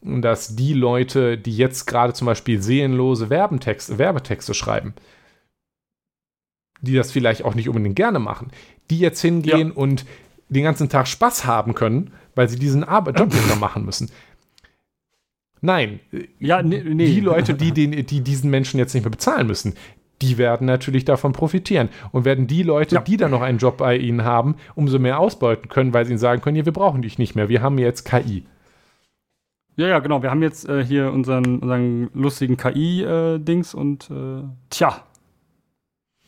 dass 0.01 0.55
die 0.55 0.73
Leute, 0.73 1.38
die 1.38 1.55
jetzt 1.55 1.86
gerade 1.86 2.13
zum 2.13 2.25
Beispiel 2.25 2.61
seelenlose 2.61 3.30
Werbetexte, 3.30 3.97
Werbetexte 3.97 4.53
schreiben, 4.53 4.93
die 6.82 6.95
das 6.95 7.11
vielleicht 7.11 7.43
auch 7.43 7.55
nicht 7.55 7.69
unbedingt 7.69 7.95
gerne 7.95 8.19
machen, 8.19 8.51
die 8.89 8.99
jetzt 8.99 9.21
hingehen 9.21 9.69
ja. 9.69 9.73
und 9.73 10.05
den 10.49 10.63
ganzen 10.63 10.89
Tag 10.89 11.07
Spaß 11.07 11.45
haben 11.45 11.75
können, 11.75 12.11
weil 12.36 12.49
sie 12.49 12.57
diesen 12.57 12.84
Arbeit 12.84 13.19
Job 13.19 13.34
nicht 13.34 13.47
mehr 13.47 13.55
machen 13.55 13.86
müssen. 13.86 14.09
Nein. 15.62 15.99
Ja, 16.39 16.62
nee, 16.62 16.82
nee. 16.84 17.05
Die 17.05 17.20
Leute, 17.20 17.53
die, 17.53 17.72
den, 17.72 18.05
die 18.05 18.22
diesen 18.22 18.49
Menschen 18.49 18.78
jetzt 18.78 18.93
nicht 18.93 19.03
mehr 19.03 19.12
bezahlen 19.12 19.47
müssen, 19.47 19.74
die 20.22 20.38
werden 20.38 20.66
natürlich 20.66 21.05
davon 21.05 21.34
profitieren. 21.34 21.89
Und 22.12 22.26
werden 22.26 22.47
die 22.47 22.64
Leute, 22.64 22.95
ja. 22.95 23.01
die 23.01 23.18
dann 23.18 23.32
noch 23.32 23.41
einen 23.41 23.57
Job 23.57 23.78
bei 23.78 23.97
ihnen 23.97 24.24
haben, 24.24 24.55
umso 24.76 24.99
mehr 24.99 25.20
ausbeuten 25.20 25.70
können, 25.70 25.93
weil 25.93 26.05
sie 26.05 26.12
ihnen 26.12 26.20
sagen 26.20 26.41
können, 26.41 26.57
ja, 26.57 26.66
wir 26.66 26.74
brauchen 26.74 27.01
dich 27.01 27.18
nicht 27.18 27.36
mehr, 27.36 27.49
wir 27.49 27.62
haben 27.62 27.78
jetzt 27.78 28.03
KI. 28.05 28.45
Ja, 29.76 29.88
ja, 29.88 29.99
genau. 29.99 30.22
Wir 30.22 30.30
haben 30.30 30.43
jetzt 30.43 30.68
äh, 30.68 30.84
hier 30.84 31.12
unseren, 31.12 31.60
unseren 31.60 32.10
lustigen 32.14 32.57
KI-Dings 32.57 33.74
äh, 33.74 33.78
und 33.78 34.10
äh, 34.10 34.43
tja, 34.70 35.03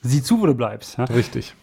sieh 0.02 0.24
zu, 0.24 0.40
wo 0.40 0.46
du 0.46 0.54
bleibst. 0.54 0.98
Ja? 0.98 1.04
Richtig. 1.04 1.54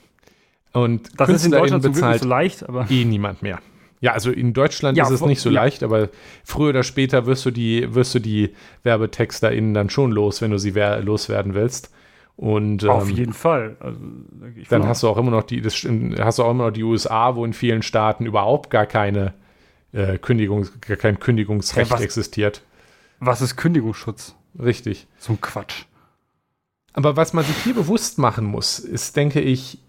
Und 0.74 1.18
das 1.18 1.30
ist 1.30 1.46
in 1.46 1.52
Deutschland 1.52 1.82
nicht 1.84 2.20
so 2.20 2.28
leicht, 2.28 2.68
aber 2.68 2.90
eh 2.90 3.06
niemand 3.06 3.42
mehr. 3.42 3.60
Ja, 4.00 4.12
also 4.12 4.30
in 4.30 4.52
Deutschland 4.52 4.96
ja, 4.96 5.04
ist 5.04 5.10
es 5.10 5.20
nicht 5.22 5.40
so 5.40 5.50
ja. 5.50 5.62
leicht, 5.62 5.82
aber 5.82 6.08
früher 6.44 6.70
oder 6.70 6.82
später 6.84 7.26
wirst 7.26 7.44
du 7.46 7.50
die, 7.50 7.94
wirst 7.94 8.14
du 8.14 8.20
die 8.20 8.54
WerbetexterInnen 8.84 9.74
dann 9.74 9.90
schon 9.90 10.12
los, 10.12 10.40
wenn 10.40 10.50
du 10.50 10.58
sie 10.58 10.70
loswerden 10.70 11.54
willst. 11.54 11.90
Und, 12.36 12.84
ähm, 12.84 12.90
Auf 12.90 13.10
jeden 13.10 13.32
Fall. 13.32 13.76
Also, 13.80 13.98
dann 14.70 14.86
hast 14.86 15.02
du 15.02 15.08
auch 15.08 15.16
immer 15.16 15.32
noch 15.32 15.42
die, 15.42 15.60
das, 15.60 15.74
hast 15.74 16.38
du 16.38 16.44
auch 16.44 16.52
immer 16.52 16.66
noch 16.66 16.70
die 16.70 16.84
USA, 16.84 17.34
wo 17.34 17.44
in 17.44 17.52
vielen 17.52 17.82
Staaten 17.82 18.26
überhaupt 18.26 18.70
gar 18.70 18.86
keine 18.86 19.34
äh, 19.92 20.18
Kündigung, 20.18 20.68
gar 20.86 20.96
kein 20.96 21.18
Kündigungsrecht 21.18 21.90
hey, 21.90 21.96
was, 21.96 22.00
existiert. 22.00 22.62
Was 23.18 23.40
ist 23.40 23.56
Kündigungsschutz? 23.56 24.36
Richtig. 24.56 25.08
So 25.18 25.32
ein 25.32 25.40
Quatsch. 25.40 25.86
Aber 26.92 27.16
was 27.16 27.32
man 27.32 27.44
sich 27.44 27.56
hier 27.64 27.74
bewusst 27.74 28.18
machen 28.18 28.44
muss, 28.44 28.78
ist, 28.78 29.16
denke 29.16 29.40
ich, 29.40 29.80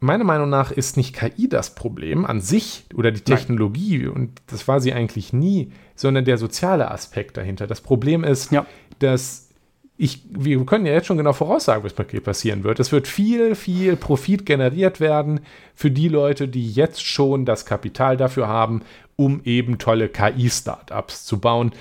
meiner 0.00 0.24
Meinung 0.24 0.48
nach 0.48 0.70
ist 0.70 0.96
nicht 0.96 1.14
KI 1.14 1.48
das 1.48 1.74
Problem 1.74 2.24
an 2.24 2.40
sich 2.40 2.84
oder 2.94 3.10
die 3.10 3.20
Technologie, 3.20 3.98
Nein. 3.98 4.10
und 4.10 4.42
das 4.46 4.68
war 4.68 4.80
sie 4.80 4.92
eigentlich 4.92 5.32
nie, 5.32 5.72
sondern 5.94 6.24
der 6.24 6.38
soziale 6.38 6.90
Aspekt 6.90 7.36
dahinter. 7.36 7.66
Das 7.66 7.80
Problem 7.80 8.24
ist, 8.24 8.52
ja. 8.52 8.66
dass 8.98 9.48
ich, 9.96 10.22
wir 10.30 10.64
können 10.64 10.86
ja 10.86 10.92
jetzt 10.92 11.06
schon 11.06 11.16
genau 11.16 11.32
voraussagen, 11.32 11.82
was 11.82 11.92
passieren 11.92 12.62
wird. 12.62 12.78
Es 12.78 12.92
wird 12.92 13.08
viel, 13.08 13.56
viel 13.56 13.96
Profit 13.96 14.46
generiert 14.46 15.00
werden 15.00 15.40
für 15.74 15.90
die 15.90 16.08
Leute, 16.08 16.46
die 16.46 16.70
jetzt 16.70 17.04
schon 17.04 17.44
das 17.44 17.66
Kapital 17.66 18.16
dafür 18.16 18.46
haben, 18.46 18.82
um 19.16 19.40
eben 19.44 19.78
tolle 19.78 20.08
KI-Startups 20.08 21.24
zu 21.24 21.40
bauen. 21.40 21.72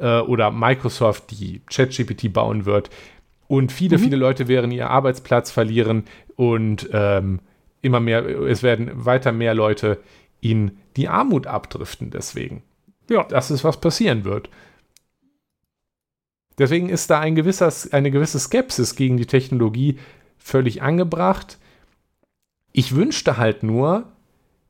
Äh, 0.00 0.20
oder 0.20 0.50
Microsoft, 0.50 1.30
die 1.30 1.60
ChatGPT 1.70 2.32
bauen 2.32 2.64
wird. 2.64 2.90
Und 3.46 3.70
viele, 3.70 3.98
mhm. 3.98 4.02
viele 4.02 4.16
Leute 4.16 4.48
werden 4.48 4.70
ihren 4.70 4.88
Arbeitsplatz 4.88 5.50
verlieren 5.50 6.04
und 6.36 6.88
ähm, 6.92 7.40
immer 7.82 8.00
mehr, 8.00 8.26
es 8.26 8.62
werden 8.62 8.90
weiter 9.04 9.32
mehr 9.32 9.54
Leute 9.54 10.00
in 10.40 10.78
die 10.96 11.08
Armut 11.08 11.46
abdriften 11.46 12.10
deswegen. 12.10 12.62
Ja. 13.08 13.24
Das 13.24 13.50
ist, 13.50 13.64
was 13.64 13.80
passieren 13.80 14.24
wird. 14.24 14.50
Deswegen 16.58 16.88
ist 16.88 17.10
da 17.10 17.20
ein 17.20 17.34
gewisser, 17.34 17.72
eine 17.92 18.10
gewisse 18.10 18.38
Skepsis 18.38 18.94
gegen 18.94 19.16
die 19.16 19.26
Technologie 19.26 19.98
völlig 20.36 20.82
angebracht. 20.82 21.58
Ich 22.72 22.94
wünschte 22.94 23.36
halt 23.36 23.62
nur, 23.62 24.12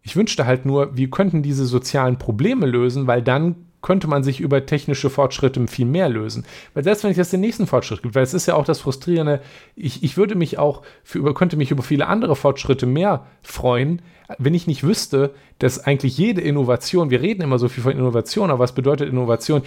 ich 0.03 0.17
wünschte 0.17 0.47
halt 0.47 0.65
nur, 0.67 0.97
wir 0.97 1.11
könnten 1.11 1.43
diese 1.43 1.67
sozialen 1.67 2.19
Probleme 2.19 2.67
lösen, 2.67 3.07
weil 3.07 3.23
dann 3.23 3.67
könnte 3.83 4.09
man 4.09 4.23
sich 4.23 4.41
über 4.41 4.67
technische 4.67 5.11
Fortschritte 5.11 5.67
viel 5.67 5.87
mehr 5.87 6.09
lösen. 6.09 6.45
Weil 6.75 6.85
selbst 6.85 7.03
wenn 7.03 7.11
es 7.11 7.17
jetzt 7.17 7.33
den 7.33 7.41
nächsten 7.41 7.67
Fortschritt 7.67 8.03
gibt, 8.03 8.15
weil 8.15 8.23
es 8.23 8.35
ist 8.35 8.47
ja 8.47 8.55
auch 8.55 8.65
das 8.65 8.81
Frustrierende, 8.81 9.41
ich, 9.75 10.03
ich 10.03 10.17
würde 10.17 10.35
mich 10.35 10.59
auch 10.59 10.83
für, 11.03 11.33
könnte 11.35 11.57
mich 11.57 11.71
über 11.71 11.83
viele 11.83 12.07
andere 12.07 12.37
Fortschritte 12.37 12.87
mehr 12.87 13.27
freuen, 13.43 14.03
wenn 14.39 14.55
ich 14.55 14.67
nicht 14.67 14.85
wüsste, 14.85 15.35
dass 15.59 15.85
eigentlich 15.85 16.17
jede 16.17 16.41
Innovation, 16.41 17.11
wir 17.11 17.21
reden 17.21 17.43
immer 17.43 17.59
so 17.59 17.69
viel 17.69 17.83
von 17.83 17.93
Innovation, 17.93 18.51
aber 18.51 18.61
was 18.61 18.75
bedeutet 18.75 19.09
Innovation? 19.09 19.63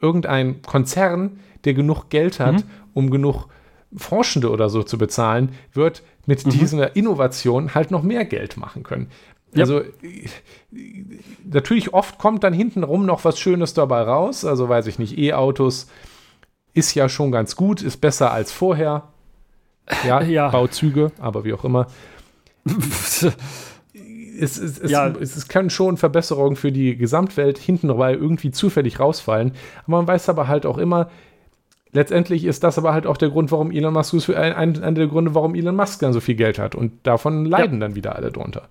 irgendein 0.00 0.62
Konzern, 0.62 1.40
der 1.64 1.74
genug 1.74 2.08
Geld 2.08 2.40
hat, 2.40 2.54
mhm. 2.54 2.64
um 2.94 3.10
genug 3.10 3.46
Forschende 3.94 4.50
oder 4.50 4.70
so 4.70 4.82
zu 4.82 4.98
bezahlen, 4.98 5.50
wird 5.72 6.02
mit 6.26 6.44
mhm. 6.46 6.50
dieser 6.50 6.96
Innovation 6.96 7.74
halt 7.74 7.90
noch 7.90 8.02
mehr 8.02 8.24
Geld 8.24 8.56
machen 8.56 8.82
können. 8.82 9.08
Ja. 9.52 9.62
Also 9.62 9.82
natürlich 11.44 11.92
oft 11.92 12.18
kommt 12.18 12.44
dann 12.44 12.52
hintenrum 12.52 13.04
noch 13.06 13.24
was 13.24 13.38
Schönes 13.38 13.74
dabei 13.74 14.02
raus. 14.02 14.44
Also 14.44 14.68
weiß 14.68 14.86
ich 14.86 14.98
nicht, 14.98 15.18
E-Autos 15.18 15.88
ist 16.72 16.94
ja 16.94 17.08
schon 17.08 17.32
ganz 17.32 17.56
gut, 17.56 17.82
ist 17.82 18.00
besser 18.00 18.32
als 18.32 18.52
vorher. 18.52 19.08
Ja, 20.06 20.22
ja. 20.22 20.48
Bauzüge, 20.50 21.12
aber 21.18 21.44
wie 21.44 21.52
auch 21.52 21.64
immer. 21.64 21.86
es, 24.40 24.58
es, 24.58 24.78
es, 24.78 24.90
ja. 24.90 25.08
es, 25.08 25.48
kann 25.48 25.70
schon 25.70 25.96
Verbesserungen 25.96 26.56
für 26.56 26.70
die 26.70 26.96
Gesamtwelt 26.96 27.58
hinten 27.58 27.88
dabei 27.88 28.12
irgendwie 28.14 28.50
zufällig 28.50 29.00
rausfallen. 29.00 29.52
Aber 29.86 29.96
man 29.98 30.06
weiß 30.06 30.28
aber 30.28 30.46
halt 30.46 30.66
auch 30.66 30.78
immer, 30.78 31.10
letztendlich 31.92 32.44
ist 32.44 32.62
das 32.62 32.78
aber 32.78 32.92
halt 32.92 33.06
auch 33.06 33.16
der 33.16 33.30
Grund, 33.30 33.50
warum 33.50 33.70
Elon 33.72 33.92
Musk 33.92 34.14
ein, 34.28 34.52
ein, 34.52 34.82
ein 34.82 34.94
der 34.94 35.08
Gründe, 35.08 35.34
warum 35.34 35.54
Elon 35.54 35.76
Musk 35.76 36.00
dann 36.00 36.12
so 36.12 36.20
viel 36.20 36.36
Geld 36.36 36.58
hat. 36.58 36.74
Und 36.74 36.92
davon 37.02 37.44
leiden 37.44 37.80
ja. 37.80 37.88
dann 37.88 37.94
wieder 37.96 38.14
alle 38.14 38.30
drunter. 38.30 38.68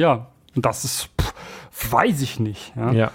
Ja, 0.00 0.28
und 0.56 0.64
das 0.64 0.84
ist, 0.84 1.10
pff, 1.20 1.92
weiß 1.92 2.22
ich 2.22 2.40
nicht. 2.40 2.72
Ja. 2.74 2.92
ja. 2.92 3.12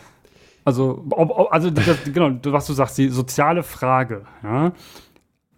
Also, 0.64 1.04
ob, 1.10 1.32
ob, 1.32 1.52
also 1.52 1.70
das, 1.70 2.04
genau, 2.04 2.32
was 2.44 2.68
du 2.68 2.74
sagst, 2.74 2.98
die 2.98 3.10
soziale 3.10 3.64
Frage. 3.64 4.26
Ja. 4.44 4.72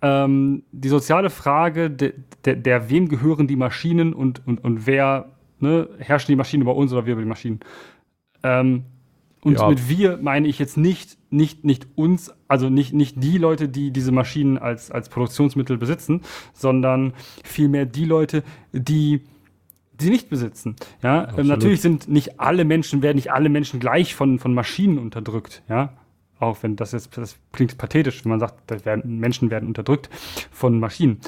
Ähm, 0.02 0.64
die 0.72 0.90
soziale 0.90 1.30
Frage, 1.30 1.90
der, 1.90 2.14
der, 2.46 2.56
der, 2.56 2.90
wem 2.90 3.10
gehören 3.10 3.48
die 3.48 3.56
Maschinen 3.56 4.14
und, 4.14 4.46
und, 4.48 4.64
und 4.64 4.86
wer 4.88 5.32
ne, 5.60 5.90
herrschen 6.00 6.32
die 6.32 6.36
Maschinen 6.36 6.62
über 6.62 6.76
uns 6.76 6.94
oder 6.94 7.06
wir 7.06 7.14
über 7.14 7.22
die 7.22 7.28
Maschinen. 7.28 7.60
Ähm, 8.44 8.84
und 9.42 9.60
ja. 9.60 9.70
mit 9.70 9.90
wir 9.90 10.18
meine 10.22 10.48
ich 10.48 10.60
jetzt 10.60 10.78
nicht, 10.78 11.18
nicht, 11.30 11.64
nicht 11.64 11.88
uns, 11.96 12.32
also 12.48 12.70
nicht, 12.70 12.94
nicht 12.94 13.22
die 13.24 13.38
Leute, 13.38 13.70
die 13.70 13.92
diese 13.92 14.12
Maschinen 14.12 14.58
als, 14.58 14.92
als 14.92 15.10
Produktionsmittel 15.10 15.78
besitzen, 15.78 16.22
sondern 16.54 17.14
vielmehr 17.44 17.86
die 17.86 18.06
Leute, 18.06 18.44
die 18.72 19.22
sie 20.00 20.10
nicht 20.10 20.30
besitzen. 20.30 20.76
Ja, 21.02 21.36
ähm, 21.38 21.48
natürlich 21.48 21.82
sind 21.82 22.08
nicht 22.08 22.40
alle 22.40 22.66
Menschen, 22.66 23.02
werden 23.02 23.18
nicht 23.18 23.32
alle 23.32 23.50
Menschen 23.50 23.80
gleich 23.80 24.16
von, 24.16 24.40
von 24.40 24.54
Maschinen 24.54 24.98
unterdrückt. 24.98 25.64
Ja, 25.70 25.94
auch 26.40 26.62
wenn 26.64 26.76
das 26.76 26.92
jetzt, 26.92 27.18
das 27.18 27.38
klingt 27.52 27.78
pathetisch, 27.78 28.24
wenn 28.24 28.32
man 28.32 28.40
sagt, 28.40 28.86
werden, 28.86 29.20
Menschen 29.20 29.50
werden 29.50 29.68
unterdrückt 29.68 30.10
von 30.52 30.80
Maschinen. 30.80 31.20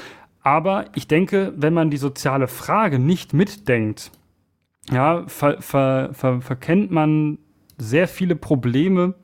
Aber 0.41 0.85
ich 0.95 1.07
denke, 1.07 1.53
wenn 1.57 1.73
man 1.73 1.89
die 1.89 1.97
soziale 1.97 2.47
Frage 2.47 2.99
nicht 2.99 3.33
mitdenkt, 3.33 4.11
ja, 4.89 5.27
ver, 5.27 5.61
ver, 5.61 6.13
ver, 6.13 6.41
verkennt 6.41 6.91
man 6.91 7.37
sehr 7.77 8.07
viele 8.07 8.35
Probleme, 8.35 9.15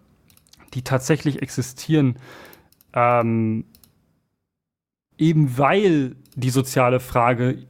die 0.74 0.84
tatsächlich 0.84 1.42
existieren, 1.42 2.18
ähm, 2.94 3.66
eben 5.18 5.58
weil 5.58 6.16
die 6.36 6.50
soziale 6.50 7.00
Frage 7.00 7.66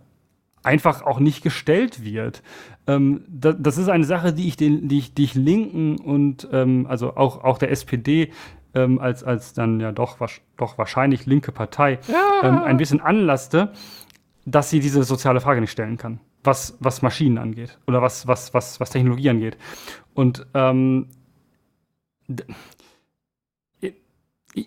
einfach 0.65 1.03
auch 1.03 1.19
nicht 1.19 1.43
gestellt 1.43 2.03
wird. 2.03 2.43
Ähm, 2.87 3.23
da, 3.27 3.53
das 3.53 3.77
ist 3.77 3.89
eine 3.89 4.05
Sache, 4.05 4.33
die 4.33 4.47
ich 4.47 4.57
den, 4.57 4.87
die 4.87 4.99
ich, 4.99 5.13
die 5.13 5.23
ich 5.23 5.35
Linken 5.35 5.97
und 5.97 6.47
ähm, 6.51 6.85
also 6.89 7.15
auch, 7.15 7.43
auch 7.43 7.57
der 7.57 7.71
SPD 7.71 8.31
ähm, 8.73 8.99
als, 8.99 9.23
als 9.23 9.53
dann 9.53 9.79
ja 9.79 9.91
doch, 9.91 10.17
doch 10.57 10.77
wahrscheinlich 10.77 11.25
linke 11.25 11.51
Partei 11.51 11.99
ja. 12.07 12.41
Ähm, 12.43 12.63
ein 12.63 12.77
bisschen 12.77 13.01
anlasste, 13.01 13.71
dass 14.45 14.69
sie 14.69 14.79
diese 14.79 15.03
soziale 15.03 15.41
Frage 15.41 15.61
nicht 15.61 15.71
stellen 15.71 15.97
kann 15.97 16.19
was, 16.45 16.77
was 16.79 17.01
Maschinen 17.01 17.37
angeht 17.37 17.77
oder 17.87 18.01
was, 18.01 18.27
was, 18.27 18.53
was, 18.53 18.79
was 18.79 18.89
Technologie 18.89 19.29
angeht. 19.29 19.57
Und 20.13 20.45
ähm, 20.53 21.07
ich, 23.81 23.93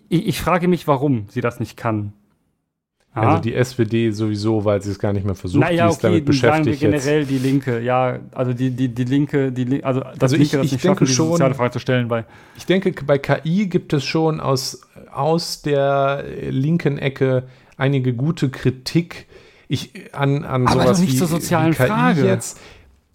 ich, 0.09 0.41
frage 0.41 0.67
mich, 0.67 0.87
warum 0.87 1.27
sie 1.29 1.41
das 1.41 1.59
nicht 1.59 1.77
kann. 1.77 2.13
Ja? 3.15 3.21
Also 3.21 3.41
die 3.41 3.55
SPD 3.55 4.11
sowieso, 4.11 4.63
weil 4.65 4.81
sie 4.81 4.91
es 4.91 4.99
gar 4.99 5.13
nicht 5.13 5.25
mehr 5.25 5.35
versucht, 5.35 5.61
naja, 5.61 5.85
die 5.85 5.91
ist 5.91 5.97
okay, 5.97 6.07
damit 6.07 6.25
beschäftigt. 6.25 6.79
Sagen 6.79 6.93
wir 6.93 6.99
generell 6.99 7.19
jetzt. 7.21 7.31
die 7.31 7.37
Linke, 7.37 7.79
ja, 7.81 8.19
also 8.31 8.53
die, 8.53 8.69
die, 8.71 8.87
die 8.89 9.03
Linke, 9.03 9.51
die, 9.51 9.83
also 9.83 10.01
das 10.01 10.21
also 10.21 10.35
Linke, 10.35 10.57
ich, 10.57 10.61
das 10.61 10.71
nicht 10.71 10.83
denke 10.83 11.05
schaffen, 11.05 11.15
schon, 11.15 11.31
soziale 11.31 11.55
Frage 11.55 11.71
zu 11.71 11.79
stellen. 11.79 12.07
Bei 12.07 12.25
ich 12.55 12.65
denke, 12.65 12.91
bei 13.03 13.17
KI 13.17 13.67
gibt 13.67 13.93
es 13.93 14.03
schon 14.05 14.39
aus, 14.39 14.81
aus 15.11 15.61
der 15.63 16.23
linken 16.49 16.97
Ecke 16.97 17.43
einige 17.77 18.13
gute 18.13 18.49
Kritik 18.49 19.25
ich 19.69 20.13
an, 20.13 20.43
an 20.45 20.67
Aber 20.67 20.81
sowas 20.83 20.99
nicht 20.99 21.13
wie, 21.13 21.17
zur 21.17 21.27
sozialen 21.27 21.73
wie 21.73 21.77
KI 21.77 21.87
Frage. 21.87 22.25
jetzt. 22.25 22.59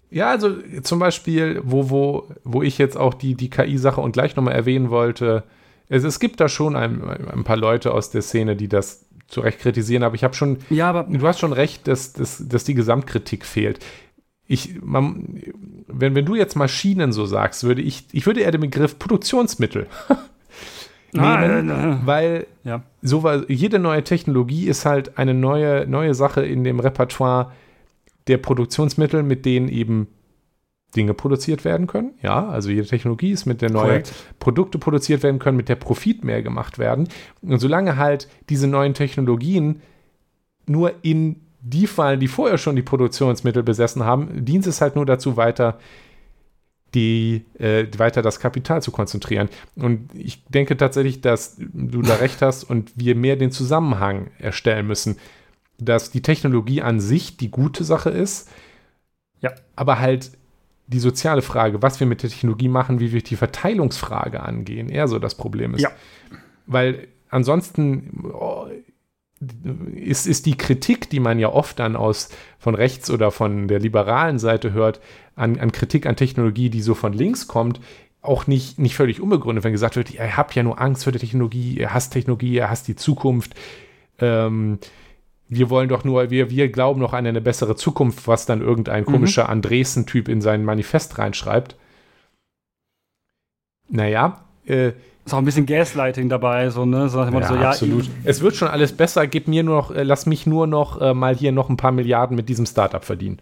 Ja, 0.09 0.29
also 0.29 0.55
zum 0.81 0.99
Beispiel, 0.99 1.61
wo, 1.63 1.89
wo, 1.89 2.27
wo 2.45 2.63
ich 2.63 2.77
jetzt 2.77 2.95
auch 2.95 3.13
die, 3.13 3.35
die 3.35 3.49
KI-Sache 3.49 3.99
und 3.99 4.13
gleich 4.13 4.37
nochmal 4.37 4.53
erwähnen 4.55 4.89
wollte, 4.89 5.43
es, 5.89 6.05
es 6.05 6.19
gibt 6.19 6.39
da 6.39 6.47
schon 6.47 6.77
ein, 6.77 7.03
ein 7.03 7.43
paar 7.43 7.57
Leute 7.57 7.93
aus 7.93 8.09
der 8.09 8.21
Szene, 8.21 8.55
die 8.55 8.69
das 8.69 9.04
zu 9.35 9.41
Recht 9.41 9.59
kritisieren, 9.59 10.03
aber 10.03 10.15
ich 10.15 10.23
habe 10.23 10.33
schon, 10.33 10.59
ja, 10.69 10.89
aber 10.89 11.03
du 11.03 11.27
hast 11.27 11.39
schon 11.39 11.51
recht, 11.51 11.89
dass, 11.89 12.13
dass, 12.13 12.47
dass 12.47 12.63
die 12.63 12.73
Gesamtkritik 12.73 13.45
fehlt. 13.45 13.85
Ich, 14.47 14.81
man, 14.81 15.41
wenn, 15.87 16.15
wenn 16.15 16.25
du 16.25 16.35
jetzt 16.35 16.55
Maschinen 16.55 17.11
so 17.11 17.25
sagst, 17.25 17.65
würde 17.65 17.81
ich, 17.81 18.05
ich 18.13 18.25
würde 18.25 18.39
eher 18.39 18.51
den 18.51 18.61
Begriff 18.61 18.97
Produktionsmittel 18.97 19.87
nehmen, 21.11 21.69
ah, 21.69 21.99
weil 22.05 22.47
ja. 22.63 22.83
so 23.01 23.23
war, 23.23 23.49
jede 23.49 23.77
neue 23.77 24.05
Technologie 24.05 24.67
ist 24.67 24.85
halt 24.85 25.17
eine 25.17 25.33
neue, 25.33 25.85
neue 25.85 26.13
Sache 26.13 26.45
in 26.45 26.63
dem 26.63 26.79
Repertoire 26.79 27.51
der 28.27 28.37
Produktionsmittel, 28.37 29.21
mit 29.21 29.45
denen 29.45 29.67
eben 29.67 30.07
Dinge 30.95 31.13
produziert 31.13 31.65
werden 31.65 31.87
können. 31.87 32.13
Ja, 32.21 32.47
also 32.47 32.69
jede 32.69 32.87
Technologie 32.87 33.31
ist 33.31 33.45
mit 33.45 33.61
der 33.61 33.71
neuen 33.71 34.03
Produkte 34.39 34.77
produziert 34.77 35.23
werden 35.23 35.39
können, 35.39 35.57
mit 35.57 35.69
der 35.69 35.75
Profit 35.75 36.23
mehr 36.23 36.41
gemacht 36.41 36.79
werden. 36.79 37.07
Und 37.41 37.59
solange 37.59 37.97
halt 37.97 38.27
diese 38.49 38.67
neuen 38.67 38.93
Technologien 38.93 39.81
nur 40.65 40.93
in 41.01 41.41
die 41.61 41.87
fallen, 41.87 42.19
die 42.19 42.27
vorher 42.27 42.57
schon 42.57 42.75
die 42.75 42.83
Produktionsmittel 42.83 43.63
besessen 43.63 44.03
haben, 44.03 44.45
dient 44.45 44.67
es 44.67 44.81
halt 44.81 44.95
nur 44.95 45.05
dazu, 45.05 45.35
weiter 45.35 45.79
die 46.93 47.43
äh, 47.59 47.85
weiter 47.97 48.21
das 48.21 48.39
Kapital 48.39 48.81
zu 48.81 48.91
konzentrieren. 48.91 49.49
Und 49.75 50.09
ich 50.13 50.45
denke 50.45 50.77
tatsächlich, 50.77 51.21
dass 51.21 51.57
du 51.57 52.01
da 52.01 52.15
recht 52.15 52.41
hast 52.41 52.63
und 52.63 52.93
wir 52.95 53.15
mehr 53.15 53.35
den 53.35 53.51
Zusammenhang 53.51 54.31
erstellen 54.39 54.87
müssen, 54.87 55.17
dass 55.77 56.09
die 56.09 56.21
Technologie 56.21 56.81
an 56.81 57.01
sich 57.01 57.35
die 57.35 57.51
gute 57.51 57.83
Sache 57.83 58.09
ist, 58.09 58.49
ja. 59.41 59.51
aber 59.75 59.99
halt 59.99 60.31
die 60.87 60.99
soziale 60.99 61.41
Frage, 61.41 61.81
was 61.81 61.99
wir 61.99 62.07
mit 62.07 62.23
der 62.23 62.29
Technologie 62.29 62.67
machen, 62.67 62.99
wie 62.99 63.11
wir 63.11 63.21
die 63.21 63.35
Verteilungsfrage 63.35 64.41
angehen, 64.41 64.89
eher 64.89 65.07
so 65.07 65.19
das 65.19 65.35
Problem 65.35 65.73
ist. 65.73 65.81
Ja. 65.81 65.89
Weil 66.67 67.07
ansonsten 67.29 68.23
oh, 68.33 68.67
ist, 69.95 70.27
ist 70.27 70.45
die 70.45 70.57
Kritik, 70.57 71.09
die 71.09 71.19
man 71.19 71.39
ja 71.39 71.49
oft 71.49 71.79
dann 71.79 71.95
aus 71.95 72.29
von 72.59 72.75
rechts 72.75 73.09
oder 73.09 73.31
von 73.31 73.67
der 73.67 73.79
liberalen 73.79 74.39
Seite 74.39 74.73
hört, 74.73 75.01
an, 75.35 75.59
an 75.59 75.71
Kritik 75.71 76.05
an 76.05 76.15
Technologie, 76.15 76.69
die 76.69 76.81
so 76.81 76.93
von 76.93 77.13
links 77.13 77.47
kommt, 77.47 77.79
auch 78.21 78.47
nicht, 78.47 78.79
nicht 78.79 78.95
völlig 78.95 79.21
unbegründet, 79.21 79.63
wenn 79.63 79.71
gesagt 79.71 79.95
wird, 79.95 80.11
ihr 80.11 80.37
habt 80.37 80.55
ja 80.55 80.63
nur 80.63 80.81
Angst 80.81 81.03
vor 81.03 81.11
der 81.11 81.21
Technologie, 81.21 81.77
ihr 81.77 81.93
hasst 81.93 82.13
Technologie, 82.13 82.53
ihr 82.53 82.69
hasst 82.69 82.87
die 82.87 82.95
Zukunft. 82.95 83.53
Ähm, 84.19 84.79
wir 85.47 85.69
wollen 85.69 85.89
doch 85.89 86.03
nur, 86.03 86.29
wir, 86.29 86.49
wir 86.49 86.69
glauben 86.69 86.99
noch 86.99 87.13
an 87.13 87.25
eine 87.25 87.41
bessere 87.41 87.75
Zukunft, 87.75 88.27
was 88.27 88.45
dann 88.45 88.61
irgendein 88.61 89.01
mhm. 89.01 89.07
komischer 89.07 89.49
Andresen-Typ 89.49 90.27
in 90.27 90.41
sein 90.41 90.63
Manifest 90.63 91.17
reinschreibt. 91.17 91.75
Naja, 93.89 94.43
äh, 94.65 94.93
ist 95.25 95.33
auch 95.33 95.39
ein 95.39 95.45
bisschen 95.45 95.65
Gaslighting 95.65 96.29
dabei, 96.29 96.69
so, 96.69 96.85
ne? 96.85 97.09
So, 97.09 97.23
ja, 97.23 97.43
so, 97.43 97.55
ja, 97.55 97.69
absolut. 97.69 98.09
es 98.23 98.41
wird 98.41 98.55
schon 98.55 98.67
alles 98.67 98.93
besser, 98.93 99.25
gib 99.27 99.47
mir 99.47 99.63
nur 99.63 99.75
noch, 99.75 99.91
äh, 99.91 100.03
lass 100.03 100.25
mich 100.25 100.45
nur 100.45 100.67
noch 100.67 101.01
äh, 101.01 101.13
mal 101.13 101.35
hier 101.35 101.51
noch 101.51 101.69
ein 101.69 101.77
paar 101.77 101.91
Milliarden 101.91 102.35
mit 102.35 102.49
diesem 102.49 102.65
Startup 102.65 103.03
verdienen. 103.03 103.39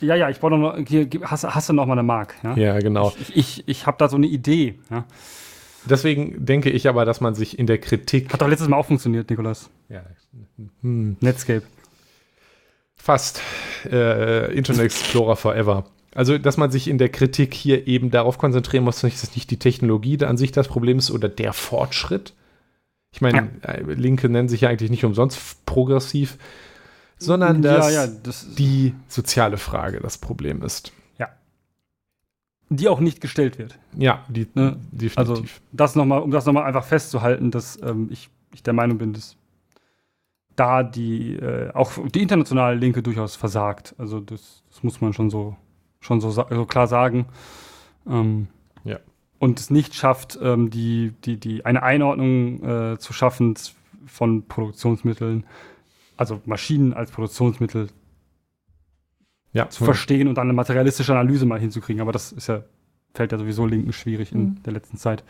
Ja, 0.00 0.14
ja, 0.14 0.30
ich 0.30 0.38
brauche 0.38 0.56
noch, 0.56 0.76
hier, 0.86 1.08
hast, 1.22 1.44
hast 1.44 1.68
du 1.68 1.72
noch 1.72 1.86
mal 1.86 1.94
eine 1.94 2.04
Mark? 2.04 2.36
Ja, 2.44 2.56
ja 2.56 2.78
genau. 2.78 3.12
Ich, 3.20 3.36
ich, 3.36 3.68
ich 3.68 3.86
habe 3.86 3.96
da 3.98 4.08
so 4.08 4.16
eine 4.16 4.26
Idee, 4.26 4.78
ja. 4.90 5.04
Deswegen 5.88 6.44
denke 6.44 6.70
ich 6.70 6.88
aber, 6.88 7.04
dass 7.04 7.20
man 7.20 7.34
sich 7.34 7.58
in 7.58 7.66
der 7.66 7.78
Kritik. 7.78 8.32
Hat 8.32 8.40
doch 8.40 8.48
letztes 8.48 8.68
Mal 8.68 8.76
auch 8.76 8.86
funktioniert, 8.86 9.30
Nikolas. 9.30 9.70
Ja. 9.88 10.02
Hm. 10.82 11.16
Netscape. 11.20 11.62
Fast. 12.96 13.40
Äh, 13.90 14.54
Internet 14.54 14.86
Explorer 14.86 15.36
Forever. 15.36 15.84
Also, 16.14 16.36
dass 16.38 16.56
man 16.56 16.70
sich 16.70 16.88
in 16.88 16.98
der 16.98 17.10
Kritik 17.10 17.54
hier 17.54 17.86
eben 17.86 18.10
darauf 18.10 18.38
konzentrieren 18.38 18.84
muss, 18.84 19.00
dass 19.00 19.22
es 19.22 19.34
nicht 19.34 19.50
die 19.50 19.58
Technologie 19.58 20.24
an 20.24 20.36
sich 20.36 20.52
das 20.52 20.68
Problem 20.68 20.98
ist 20.98 21.10
oder 21.10 21.28
der 21.28 21.52
Fortschritt. 21.52 22.34
Ich 23.12 23.20
meine, 23.20 23.50
ja. 23.62 23.70
Äh, 23.70 23.82
Linke 23.92 24.28
nennen 24.28 24.48
sich 24.48 24.62
ja 24.62 24.68
eigentlich 24.68 24.90
nicht 24.90 25.04
umsonst 25.04 25.64
progressiv, 25.64 26.38
sondern 27.18 27.62
dass 27.62 27.92
ja, 27.92 28.06
ja, 28.06 28.12
das 28.22 28.54
die 28.54 28.94
soziale 29.08 29.58
Frage 29.58 30.00
das 30.00 30.18
Problem 30.18 30.62
ist. 30.62 30.92
Die 32.70 32.88
auch 32.88 33.00
nicht 33.00 33.20
gestellt 33.20 33.58
wird. 33.58 33.78
Ja, 33.96 34.24
die, 34.28 34.46
ne? 34.54 34.76
definitiv. 34.90 35.18
Also, 35.18 35.42
das 35.72 35.96
noch 35.96 36.04
mal, 36.04 36.18
um 36.18 36.30
das 36.30 36.44
nochmal 36.46 36.64
einfach 36.64 36.84
festzuhalten, 36.84 37.50
dass 37.50 37.80
ähm, 37.82 38.08
ich, 38.10 38.28
ich 38.52 38.62
der 38.62 38.74
Meinung 38.74 38.98
bin, 38.98 39.12
dass 39.12 39.36
da 40.54 40.82
die, 40.82 41.36
äh, 41.36 41.72
auch 41.72 41.92
die 42.08 42.22
internationale 42.22 42.76
Linke 42.76 43.02
durchaus 43.02 43.36
versagt. 43.36 43.94
Also, 43.98 44.20
das, 44.20 44.62
das 44.68 44.82
muss 44.82 45.00
man 45.00 45.12
schon 45.12 45.30
so, 45.30 45.56
schon 46.00 46.20
so, 46.20 46.30
so 46.30 46.44
klar 46.66 46.86
sagen. 46.86 47.26
Ähm, 48.06 48.48
ja. 48.84 48.98
Und 49.38 49.60
es 49.60 49.70
nicht 49.70 49.94
schafft, 49.94 50.38
ähm, 50.42 50.68
die, 50.68 51.14
die, 51.24 51.38
die, 51.38 51.64
eine 51.64 51.82
Einordnung 51.82 52.62
äh, 52.64 52.98
zu 52.98 53.12
schaffen 53.12 53.54
von 54.06 54.46
Produktionsmitteln 54.46 55.44
also 56.18 56.42
Maschinen 56.44 56.92
als 56.92 57.10
Produktionsmittel 57.12 57.88
ja, 59.58 59.68
zu 59.68 59.84
verstehen 59.84 60.28
und 60.28 60.36
dann 60.36 60.46
eine 60.46 60.52
materialistische 60.52 61.12
Analyse 61.12 61.46
mal 61.46 61.60
hinzukriegen. 61.60 62.00
Aber 62.00 62.12
das 62.12 62.32
ist 62.32 62.46
ja, 62.46 62.62
fällt 63.14 63.32
ja 63.32 63.38
sowieso 63.38 63.66
Linken 63.66 63.92
schwierig 63.92 64.32
in 64.32 64.40
mhm. 64.40 64.62
der 64.64 64.72
letzten 64.72 64.96
Zeit. 64.96 65.24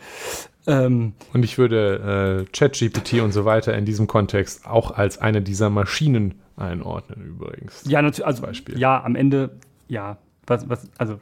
Ähm, 0.67 1.13
und 1.33 1.43
ich 1.43 1.57
würde 1.57 2.45
äh, 2.47 2.51
ChatGPT 2.51 3.21
und 3.21 3.31
so 3.31 3.45
weiter 3.45 3.75
in 3.75 3.85
diesem 3.85 4.07
Kontext 4.07 4.67
auch 4.67 4.91
als 4.91 5.17
eine 5.17 5.41
dieser 5.41 5.69
Maschinen 5.69 6.35
einordnen, 6.55 7.25
übrigens. 7.25 7.83
Ja, 7.87 8.01
natürlich. 8.01 8.25
Also, 8.25 8.43
Beispiel. 8.43 8.77
ja, 8.77 9.03
am 9.03 9.15
Ende, 9.15 9.57
ja, 9.87 10.17
was, 10.45 10.69
was, 10.69 10.89
also 10.97 11.19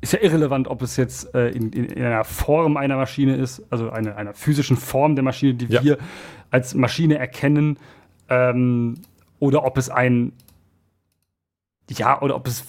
ist 0.00 0.14
ja 0.14 0.20
irrelevant, 0.20 0.68
ob 0.68 0.80
es 0.80 0.96
jetzt 0.96 1.34
äh, 1.34 1.50
in, 1.50 1.72
in, 1.72 1.84
in, 1.84 2.04
einer 2.04 2.24
Form 2.24 2.78
einer 2.78 2.96
Maschine 2.96 3.36
ist, 3.36 3.62
also 3.70 3.90
eine, 3.90 4.16
einer 4.16 4.32
physischen 4.32 4.78
Form 4.78 5.14
der 5.14 5.24
Maschine, 5.24 5.54
die 5.54 5.66
ja. 5.66 5.84
wir 5.84 5.98
als 6.50 6.74
Maschine 6.74 7.18
erkennen, 7.18 7.78
ähm, 8.30 8.94
oder 9.38 9.64
ob 9.64 9.76
es 9.76 9.90
ein, 9.90 10.32
ja, 11.90 12.20
oder 12.22 12.36
ob 12.36 12.46
es 12.46 12.64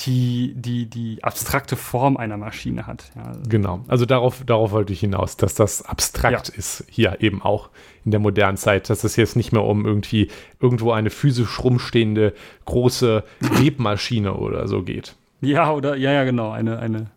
die, 0.00 0.54
die, 0.54 0.86
die 0.86 1.22
abstrakte 1.24 1.74
Form 1.74 2.16
einer 2.16 2.36
Maschine 2.36 2.86
hat. 2.86 3.10
Ja. 3.16 3.32
Genau, 3.48 3.84
also 3.88 4.06
darauf, 4.06 4.44
darauf 4.44 4.70
wollte 4.70 4.92
ich 4.92 5.00
hinaus, 5.00 5.36
dass 5.36 5.54
das 5.54 5.82
abstrakt 5.82 6.48
ja. 6.48 6.54
ist, 6.54 6.84
hier 6.88 7.16
eben 7.20 7.42
auch 7.42 7.70
in 8.04 8.12
der 8.12 8.20
modernen 8.20 8.56
Zeit, 8.56 8.90
dass 8.90 9.02
es 9.02 9.16
jetzt 9.16 9.34
nicht 9.34 9.52
mehr 9.52 9.64
um 9.64 9.84
irgendwie 9.84 10.30
irgendwo 10.60 10.92
eine 10.92 11.10
physisch 11.10 11.62
rumstehende 11.62 12.32
große 12.64 13.24
Webmaschine 13.40 14.34
oder 14.34 14.68
so 14.68 14.82
geht. 14.82 15.16
Ja, 15.40 15.72
oder, 15.72 15.96
ja, 15.96 16.12
ja, 16.12 16.24
genau, 16.24 16.50
eine, 16.50 16.78
eine, 16.78 17.10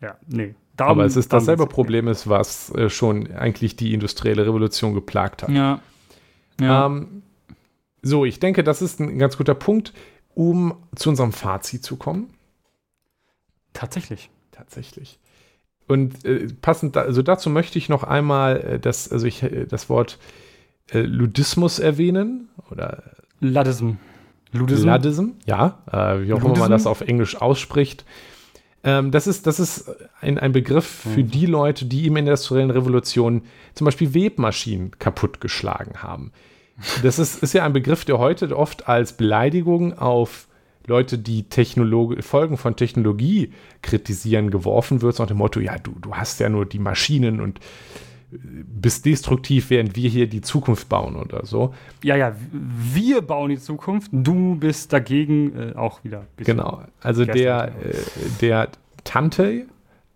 ja, 0.00 0.16
nee, 0.26 0.54
Darum, 0.80 0.92
Aber 0.92 1.04
es 1.04 1.14
ist 1.14 1.30
dasselbe 1.30 1.66
Problem 1.66 2.08
ist, 2.08 2.26
was 2.26 2.74
äh, 2.74 2.88
schon 2.88 3.30
eigentlich 3.32 3.76
die 3.76 3.92
industrielle 3.92 4.46
Revolution 4.46 4.94
geplagt 4.94 5.42
hat. 5.42 5.50
Ja. 5.50 5.80
ja. 6.58 6.86
Ähm, 6.86 7.22
so, 8.02 8.24
ich 8.24 8.40
denke, 8.40 8.64
das 8.64 8.82
ist 8.82 9.00
ein 9.00 9.18
ganz 9.18 9.36
guter 9.36 9.54
Punkt, 9.54 9.92
um 10.34 10.74
zu 10.94 11.10
unserem 11.10 11.32
Fazit 11.32 11.84
zu 11.84 11.96
kommen. 11.96 12.30
Tatsächlich. 13.72 14.30
Tatsächlich. 14.52 15.18
Und 15.86 16.24
äh, 16.24 16.48
passend, 16.60 16.96
da, 16.96 17.02
also 17.02 17.22
dazu 17.22 17.50
möchte 17.50 17.78
ich 17.78 17.88
noch 17.88 18.04
einmal 18.04 18.60
äh, 18.60 18.78
das, 18.78 19.10
also 19.10 19.26
ich, 19.26 19.42
äh, 19.42 19.66
das 19.66 19.88
Wort 19.88 20.18
äh, 20.92 21.00
Ludismus 21.00 21.78
erwähnen. 21.78 22.48
Oder 22.70 23.02
Ladism. 23.40 23.92
Ludism. 24.52 24.86
Ladism, 24.86 25.28
ja, 25.46 25.78
äh, 25.90 26.26
wie 26.26 26.32
auch 26.32 26.44
immer 26.44 26.58
man 26.58 26.70
das 26.70 26.86
auf 26.86 27.00
Englisch 27.00 27.40
ausspricht. 27.40 28.04
Ähm, 28.82 29.10
das 29.10 29.26
ist, 29.26 29.46
das 29.46 29.60
ist 29.60 29.90
ein, 30.20 30.38
ein 30.38 30.52
Begriff 30.52 30.86
für 30.86 31.22
mhm. 31.22 31.30
die 31.30 31.46
Leute, 31.46 31.84
die 31.84 32.06
im 32.06 32.16
industriellen 32.16 32.70
Revolution 32.70 33.42
zum 33.74 33.84
Beispiel 33.84 34.14
Webmaschinen 34.14 34.98
kaputtgeschlagen 34.98 36.02
haben. 36.02 36.32
Das 37.02 37.18
ist, 37.18 37.42
ist 37.42 37.52
ja 37.52 37.64
ein 37.64 37.72
Begriff, 37.72 38.04
der 38.04 38.18
heute 38.18 38.56
oft 38.56 38.88
als 38.88 39.12
Beleidigung 39.12 39.96
auf 39.98 40.48
Leute, 40.86 41.18
die 41.18 41.44
Technolog 41.44 42.22
Folgen 42.24 42.56
von 42.56 42.76
Technologie 42.76 43.52
kritisieren, 43.82 44.50
geworfen 44.50 45.02
wird, 45.02 45.16
so 45.16 45.22
nach 45.22 45.28
dem 45.28 45.36
Motto, 45.36 45.60
ja, 45.60 45.78
du, 45.78 45.92
du 46.00 46.14
hast 46.14 46.40
ja 46.40 46.48
nur 46.48 46.66
die 46.66 46.78
Maschinen 46.78 47.40
und 47.40 47.60
bist 48.32 49.06
destruktiv, 49.06 49.70
während 49.70 49.96
wir 49.96 50.08
hier 50.08 50.28
die 50.28 50.40
Zukunft 50.40 50.88
bauen 50.88 51.16
oder 51.16 51.44
so. 51.46 51.74
Ja, 52.04 52.16
ja, 52.16 52.34
wir 52.52 53.22
bauen 53.22 53.50
die 53.50 53.58
Zukunft, 53.58 54.10
du 54.12 54.54
bist 54.54 54.92
dagegen 54.92 55.56
äh, 55.56 55.74
auch 55.74 56.04
wieder. 56.04 56.26
Genau, 56.36 56.82
also 57.00 57.24
der, 57.24 57.72
äh, 57.82 57.94
der 58.40 58.68
Tante, 59.04 59.66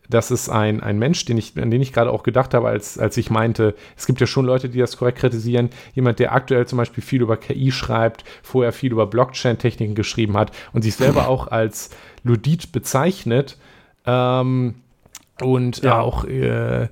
das 0.08 0.30
ist 0.30 0.48
ein, 0.48 0.82
ein 0.82 0.98
Mensch, 0.98 1.24
den 1.24 1.38
ich, 1.38 1.56
an 1.56 1.70
den 1.70 1.80
ich 1.80 1.92
gerade 1.92 2.10
auch 2.10 2.22
gedacht 2.22 2.54
habe, 2.54 2.68
als, 2.68 2.98
als 2.98 3.16
ich 3.16 3.30
meinte, 3.30 3.74
es 3.96 4.06
gibt 4.06 4.20
ja 4.20 4.26
schon 4.26 4.44
Leute, 4.44 4.68
die 4.68 4.78
das 4.78 4.96
korrekt 4.96 5.18
kritisieren. 5.18 5.70
Jemand, 5.94 6.18
der 6.18 6.34
aktuell 6.34 6.66
zum 6.66 6.78
Beispiel 6.78 7.02
viel 7.02 7.22
über 7.22 7.36
KI 7.36 7.72
schreibt, 7.72 8.24
vorher 8.42 8.72
viel 8.72 8.92
über 8.92 9.06
Blockchain-Techniken 9.06 9.94
geschrieben 9.94 10.36
hat 10.36 10.52
und 10.72 10.82
sich 10.82 10.94
selber 10.94 11.28
auch 11.28 11.48
als 11.48 11.90
Ludit 12.22 12.72
bezeichnet. 12.72 13.56
Ähm, 14.06 14.74
und 15.40 15.82
ja. 15.82 16.00
auch 16.00 16.24
äh, 16.24 16.88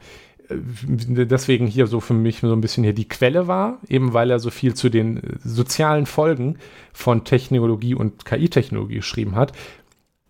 deswegen 0.51 1.67
hier 1.67 1.87
so 1.87 2.01
für 2.01 2.15
mich 2.15 2.41
so 2.41 2.53
ein 2.53 2.61
bisschen 2.61 2.85
hier 2.85 2.93
die 2.93 3.09
Quelle 3.09 3.47
war, 3.47 3.79
eben 3.89 4.13
weil 4.15 4.31
er 4.31 4.39
so 4.39 4.51
viel 4.51 4.75
zu 4.75 4.89
den 4.89 5.39
sozialen 5.45 6.07
Folgen 6.07 6.59
von 6.93 7.25
Technologie 7.25 7.95
und 7.95 8.25
KI-Technologie 8.25 8.97
geschrieben 8.97 9.37
hat. 9.37 9.53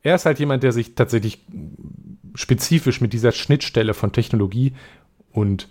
Er 0.02 0.16
ist 0.16 0.26
halt 0.26 0.40
jemand, 0.40 0.62
der 0.62 0.72
sich 0.72 0.94
tatsächlich 0.94 1.44
spezifisch 2.34 3.00
mit 3.00 3.12
dieser 3.12 3.32
Schnittstelle 3.32 3.94
von 3.94 4.12
Technologie 4.12 4.72
und 5.32 5.68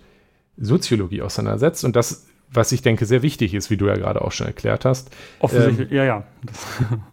Soziologie 0.56 1.22
auseinandersetzt 1.22 1.84
und 1.84 1.96
das, 1.96 2.26
was 2.50 2.72
ich 2.72 2.82
denke, 2.82 3.06
sehr 3.06 3.22
wichtig 3.22 3.54
ist, 3.54 3.70
wie 3.70 3.76
du 3.76 3.86
ja 3.86 3.94
gerade 3.94 4.22
auch 4.22 4.32
schon 4.32 4.46
erklärt 4.46 4.84
hast. 4.84 5.14
Offensichtlich, 5.40 5.90
ähm, 5.90 5.96
ja, 5.96 6.04
ja. 6.04 6.24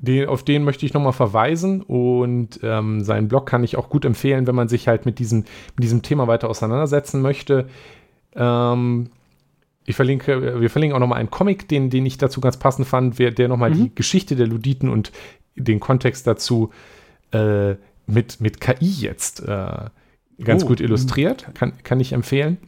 Den, 0.00 0.28
auf 0.28 0.44
den 0.44 0.62
möchte 0.62 0.86
ich 0.86 0.94
nochmal 0.94 1.12
verweisen 1.12 1.82
und 1.82 2.60
ähm, 2.62 3.02
seinen 3.02 3.26
Blog 3.26 3.46
kann 3.46 3.64
ich 3.64 3.76
auch 3.76 3.90
gut 3.90 4.04
empfehlen, 4.04 4.46
wenn 4.46 4.54
man 4.54 4.68
sich 4.68 4.86
halt 4.86 5.06
mit 5.06 5.18
diesem, 5.18 5.38
mit 5.74 5.82
diesem 5.82 6.02
Thema 6.02 6.28
weiter 6.28 6.48
auseinandersetzen 6.48 7.20
möchte. 7.20 7.68
Ähm, 8.36 9.10
ich 9.84 9.96
verlinke, 9.96 10.60
wir 10.60 10.70
verlinken 10.70 10.94
auch 10.94 11.00
nochmal 11.00 11.18
einen 11.18 11.30
Comic, 11.30 11.68
den, 11.68 11.90
den 11.90 12.06
ich 12.06 12.16
dazu 12.16 12.40
ganz 12.40 12.58
passend 12.58 12.86
fand, 12.86 13.18
der, 13.18 13.48
nochmal 13.48 13.70
mhm. 13.70 13.74
die 13.74 13.94
Geschichte 13.94 14.36
der 14.36 14.46
Luditen 14.46 14.88
und 14.88 15.10
den 15.56 15.80
Kontext 15.80 16.28
dazu 16.28 16.70
äh, 17.32 17.74
mit, 18.08 18.40
mit 18.40 18.60
KI 18.60 18.86
jetzt 18.86 19.40
äh, 19.40 19.90
ganz 20.42 20.64
oh. 20.64 20.66
gut 20.66 20.80
illustriert. 20.80 21.46
Kann, 21.54 21.72
kann 21.82 22.00
ich 22.00 22.12
empfehlen. 22.12 22.58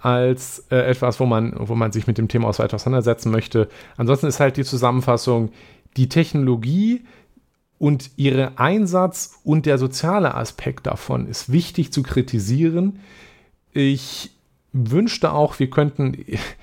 Als 0.00 0.64
äh, 0.70 0.76
etwas, 0.76 1.18
wo 1.18 1.26
man, 1.26 1.54
wo 1.58 1.74
man 1.74 1.90
sich 1.90 2.06
mit 2.06 2.18
dem 2.18 2.28
Thema 2.28 2.56
weiter 2.58 2.76
auseinandersetzen 2.76 3.30
möchte. 3.30 3.68
Ansonsten 3.96 4.26
ist 4.26 4.40
halt 4.40 4.56
die 4.56 4.64
Zusammenfassung, 4.64 5.50
die 5.96 6.08
Technologie 6.08 7.04
und 7.78 8.10
ihre 8.16 8.58
Einsatz 8.58 9.40
und 9.44 9.66
der 9.66 9.78
soziale 9.78 10.34
Aspekt 10.34 10.86
davon 10.86 11.26
ist 11.26 11.50
wichtig 11.50 11.92
zu 11.92 12.02
kritisieren. 12.02 13.00
Ich 13.72 14.30
wünschte 14.72 15.32
auch, 15.32 15.58
wir 15.58 15.70
könnten 15.70 16.16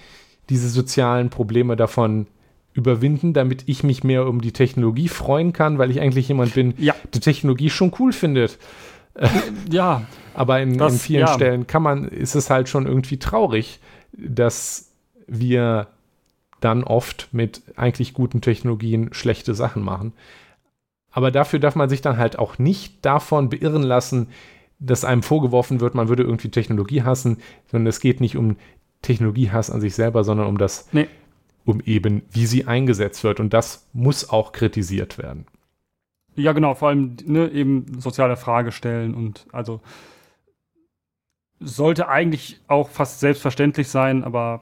diese 0.49 0.69
sozialen 0.69 1.29
Probleme 1.29 1.75
davon 1.75 2.27
überwinden, 2.75 3.33
damit 3.33 3.63
ich 3.67 3.83
mich 3.83 4.03
mehr 4.03 4.27
um 4.27 4.41
die 4.41 4.51
Technologie 4.51 5.07
freuen 5.07 5.53
kann, 5.53 5.77
weil 5.77 5.89
ich 5.89 6.01
eigentlich 6.01 6.27
jemand 6.27 6.53
bin, 6.53 6.73
ja. 6.77 6.93
der 7.13 7.21
Technologie 7.21 7.69
schon 7.69 7.93
cool 7.99 8.11
findet. 8.11 8.59
Ja. 9.71 10.03
Aber 10.33 10.59
in, 10.61 10.77
das, 10.77 10.93
in 10.93 10.99
vielen 10.99 11.21
ja. 11.21 11.33
Stellen 11.33 11.67
kann 11.67 11.81
man, 11.81 12.05
ist 12.09 12.35
es 12.35 12.49
halt 12.49 12.67
schon 12.67 12.85
irgendwie 12.85 13.17
traurig, 13.17 13.79
dass 14.11 14.91
wir 15.25 15.87
dann 16.59 16.83
oft 16.83 17.29
mit 17.31 17.61
eigentlich 17.77 18.13
guten 18.13 18.41
Technologien 18.41 19.13
schlechte 19.13 19.55
Sachen 19.55 19.81
machen. 19.81 20.11
Aber 21.11 21.31
dafür 21.31 21.59
darf 21.59 21.77
man 21.77 21.87
sich 21.87 22.01
dann 22.01 22.17
halt 22.17 22.37
auch 22.37 22.59
nicht 22.59 23.05
davon 23.05 23.49
beirren 23.49 23.83
lassen, 23.83 24.27
dass 24.79 25.05
einem 25.05 25.23
vorgeworfen 25.23 25.79
wird, 25.79 25.95
man 25.95 26.09
würde 26.09 26.23
irgendwie 26.23 26.49
Technologie 26.49 27.03
hassen, 27.03 27.37
sondern 27.71 27.87
es 27.87 28.01
geht 28.01 28.19
nicht 28.19 28.35
um 28.35 28.57
Technologiehass 29.01 29.69
an 29.69 29.79
sich 29.79 29.95
selber, 29.95 30.25
sondern 30.25 30.47
um 30.47 30.57
das, 30.57 30.89
nee. 30.91 31.07
Um 31.65 31.81
eben, 31.81 32.21
wie 32.31 32.45
sie 32.45 32.65
eingesetzt 32.65 33.23
wird. 33.23 33.39
Und 33.39 33.53
das 33.53 33.87
muss 33.93 34.29
auch 34.29 34.51
kritisiert 34.51 35.17
werden. 35.17 35.47
Ja, 36.35 36.53
genau, 36.53 36.75
vor 36.75 36.89
allem 36.89 37.17
ne, 37.25 37.49
eben 37.49 37.99
soziale 37.99 38.37
Frage 38.37 38.71
stellen 38.71 39.15
und 39.15 39.47
also 39.51 39.81
sollte 41.59 42.07
eigentlich 42.09 42.59
auch 42.67 42.89
fast 42.89 43.21
selbstverständlich 43.21 43.87
sein, 43.87 44.23
aber 44.23 44.61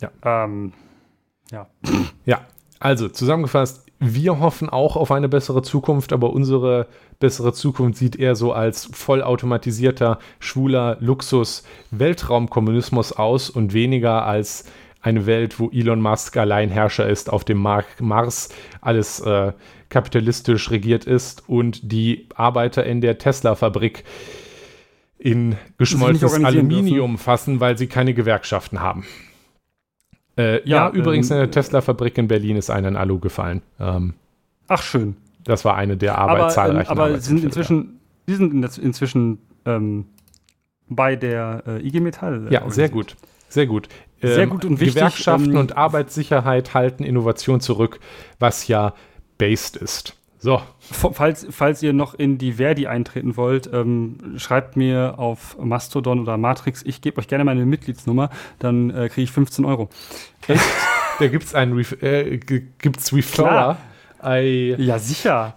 Ja. 0.00 0.12
ähm, 0.22 0.72
ja. 1.50 1.66
Ja, 2.26 2.42
also 2.78 3.08
zusammengefasst, 3.08 3.86
wir 3.98 4.38
hoffen 4.38 4.68
auch 4.68 4.94
auf 4.96 5.10
eine 5.10 5.28
bessere 5.28 5.62
Zukunft, 5.62 6.12
aber 6.12 6.32
unsere 6.32 6.86
bessere 7.18 7.52
Zukunft 7.52 7.98
sieht 7.98 8.14
eher 8.14 8.36
so 8.36 8.52
als 8.52 8.88
vollautomatisierter, 8.92 10.20
schwuler 10.38 10.98
Luxus-Weltraumkommunismus 11.00 13.10
aus 13.12 13.50
und 13.50 13.72
weniger 13.72 14.24
als 14.24 14.66
eine 15.00 15.26
Welt, 15.26 15.60
wo 15.60 15.70
Elon 15.70 16.00
Musk 16.00 16.36
Alleinherrscher 16.36 17.08
ist, 17.08 17.30
auf 17.30 17.44
dem 17.44 17.58
Mar 17.58 17.84
Mars 18.00 18.48
alles 18.80 19.20
äh, 19.20 19.52
kapitalistisch 19.88 20.70
regiert 20.70 21.04
ist 21.04 21.48
und 21.48 21.92
die 21.92 22.26
Arbeiter 22.34 22.84
in 22.84 23.00
der 23.00 23.18
Tesla-Fabrik 23.18 24.04
in 25.18 25.56
geschmolzenes 25.78 26.44
Aluminium 26.44 27.18
fassen, 27.18 27.60
weil 27.60 27.76
sie 27.78 27.86
keine 27.86 28.14
Gewerkschaften 28.14 28.80
haben. 28.80 29.04
Äh, 30.36 30.66
ja, 30.68 30.88
Ja, 30.88 30.90
übrigens 30.90 31.30
ähm, 31.30 31.36
in 31.36 31.40
der 31.42 31.50
Tesla-Fabrik 31.50 32.18
in 32.18 32.28
Berlin 32.28 32.56
ist 32.56 32.70
einer 32.70 32.88
in 32.88 32.96
Alu 32.96 33.18
gefallen. 33.18 33.62
Ähm, 33.80 34.14
Ach, 34.68 34.82
schön. 34.82 35.16
das 35.44 35.64
war 35.64 35.76
eine 35.76 35.96
der 35.96 36.18
Arbeit, 36.18 36.36
aber 36.36 36.44
ähm, 36.44 36.50
zahlreichen 36.50 36.90
aber 36.90 37.18
sie 37.18 37.28
sind 37.28 37.44
inzwischen, 37.44 38.00
sie 38.26 38.34
sind 38.36 38.78
inzwischen 38.78 39.38
ähm, 39.64 40.06
bei 40.88 41.16
der 41.16 41.62
äh, 41.66 41.86
IG 41.86 42.00
Metall. 42.00 42.46
äh, 42.48 42.54
Ja, 42.54 42.70
sehr 42.70 42.88
gut. 42.88 43.16
Sehr 43.48 43.66
gut. 43.66 43.88
Ähm, 44.22 44.34
Sehr 44.34 44.46
gut 44.46 44.64
und 44.64 44.80
wichtig, 44.80 44.96
Gewerkschaften 44.96 45.52
ähm, 45.52 45.58
und 45.58 45.76
Arbeitssicherheit 45.76 46.74
halten 46.74 47.04
Innovation 47.04 47.60
zurück, 47.60 48.00
was 48.38 48.68
ja 48.68 48.94
based 49.38 49.76
ist. 49.76 50.14
So, 50.40 50.62
Falls, 50.80 51.46
falls 51.50 51.82
ihr 51.82 51.92
noch 51.92 52.14
in 52.14 52.38
die 52.38 52.52
Verdi 52.54 52.86
eintreten 52.86 53.36
wollt, 53.36 53.68
ähm, 53.72 54.34
schreibt 54.36 54.76
mir 54.76 55.18
auf 55.18 55.58
Mastodon 55.58 56.20
oder 56.20 56.36
Matrix. 56.36 56.82
Ich 56.84 57.00
gebe 57.00 57.18
euch 57.18 57.26
gerne 57.26 57.44
meine 57.44 57.66
Mitgliedsnummer, 57.66 58.30
dann 58.60 58.90
äh, 58.90 59.08
kriege 59.08 59.22
ich 59.24 59.32
15 59.32 59.64
Euro. 59.64 59.88
da 61.18 61.26
gibt 61.26 61.44
es 61.44 61.54
einen 61.54 61.72
Ref 61.74 62.00
äh, 62.02 62.38
gibt's 62.38 63.12
Referrer. 63.12 63.78
Ei, 64.20 64.76
Ja, 64.78 64.98
sicher. 64.98 65.54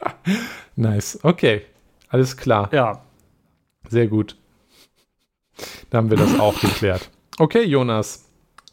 nice. 0.76 1.18
Okay, 1.22 1.62
alles 2.08 2.36
klar. 2.36 2.70
Ja. 2.72 3.02
Sehr 3.88 4.06
gut. 4.08 4.36
Da 5.90 5.98
haben 5.98 6.10
wir 6.10 6.16
das 6.16 6.38
auch 6.40 6.58
geklärt. 6.60 7.10
Okay, 7.38 7.64
Jonas, 7.64 8.24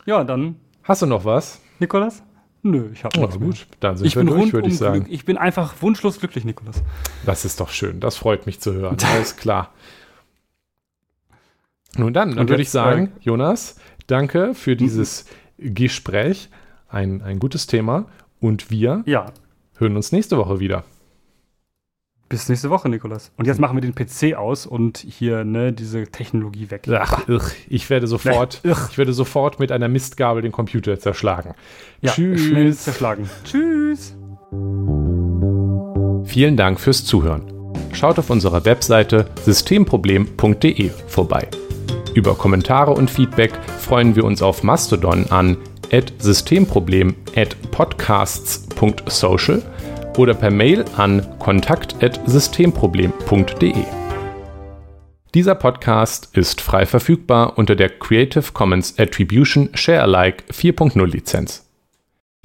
Ja, 0.05 0.23
dann, 0.23 0.55
hast 0.83 1.01
du 1.01 1.05
noch 1.05 1.25
was? 1.25 1.59
Nikolas? 1.79 2.23
Nö, 2.61 2.89
ich 2.93 3.03
habe 3.03 3.17
Oh, 3.19 3.23
nichts 3.23 3.39
gut, 3.39 3.67
dann 3.81 3.97
sind 3.97 4.07
Ich 4.07 4.15
wir 4.15 4.23
bin 4.23 4.33
durch, 4.33 4.53
würde 4.53 4.69
ich 4.69 4.77
sagen. 4.77 5.05
Ich 5.09 5.25
bin 5.25 5.37
einfach 5.37 5.81
wunschlos 5.81 6.19
glücklich, 6.19 6.45
Nikolas. 6.45 6.81
Das 7.25 7.43
ist 7.43 7.59
doch 7.59 7.69
schön. 7.69 7.99
Das 7.99 8.15
freut 8.15 8.45
mich 8.45 8.61
zu 8.61 8.73
hören. 8.73 8.95
Alles 9.13 9.35
klar. 9.35 9.73
Nun 11.97 12.13
dann, 12.13 12.35
dann 12.35 12.47
würde 12.47 12.61
ich 12.61 12.67
jetzt, 12.67 12.71
sagen, 12.71 13.11
Jonas, 13.19 13.75
danke 14.07 14.53
für 14.55 14.75
dieses 14.75 15.25
Gespräch. 15.57 16.49
Ein, 16.87 17.21
ein 17.21 17.39
gutes 17.39 17.67
Thema. 17.67 18.05
Und 18.39 18.71
wir 18.71 19.03
Ja, 19.05 19.31
hören 19.77 19.95
uns 19.97 20.11
nächste 20.11 20.37
Woche 20.37 20.59
wieder. 20.59 20.83
Bis 22.33 22.49
nächste 22.49 22.71
Woche, 22.71 22.89
Nikolas. 22.89 23.31
Und 23.37 23.45
jetzt 23.45 23.59
machen 23.59 23.77
wir 23.77 23.81
den 23.81 23.93
PC 23.93 24.35
aus 24.35 24.65
und 24.65 24.97
hier, 24.97 25.43
ne, 25.43 25.71
diese 25.71 26.07
Technologie 26.07 26.71
weg. 26.71 26.87
Ach, 26.91 27.27
irr, 27.27 27.43
ich 27.69 27.91
werde 27.91 28.07
sofort, 28.07 28.59
irr. 28.63 28.87
ich 28.89 28.97
werde 28.97 29.13
sofort 29.13 29.59
mit 29.59 29.71
einer 29.71 29.87
Mistgabel 29.87 30.41
den 30.41 30.51
Computer 30.51 30.99
zerschlagen. 30.99 31.53
Ja, 32.01 32.11
Tschüss. 32.11 32.85
zerschlagen. 32.85 33.29
Tschüss. 33.43 34.15
Vielen 36.25 36.57
Dank 36.57 36.79
fürs 36.79 37.05
Zuhören. 37.05 37.43
Schaut 37.91 38.17
auf 38.17 38.31
unserer 38.31 38.65
Webseite 38.65 39.27
systemproblem.de 39.45 40.89
vorbei. 41.05 41.47
Über 42.15 42.33
Kommentare 42.33 42.93
und 42.93 43.11
Feedback 43.11 43.51
freuen 43.79 44.15
wir 44.15 44.23
uns 44.23 44.41
auf 44.41 44.63
Mastodon 44.63 45.27
an 45.29 45.57
systemproblem 46.17 47.13
at 47.35 47.55
podcasts.social 47.69 49.61
oder 50.17 50.33
per 50.33 50.51
Mail 50.51 50.83
an 50.97 51.25
kontakt@systemproblem.de. 51.39 53.85
Dieser 55.33 55.55
Podcast 55.55 56.37
ist 56.37 56.59
frei 56.61 56.85
verfügbar 56.85 57.57
unter 57.57 57.75
der 57.75 57.89
Creative 57.89 58.51
Commons 58.53 58.99
Attribution 58.99 59.69
Share 59.73 60.03
Alike 60.03 60.43
4.0 60.51 61.03
Lizenz. 61.07 61.67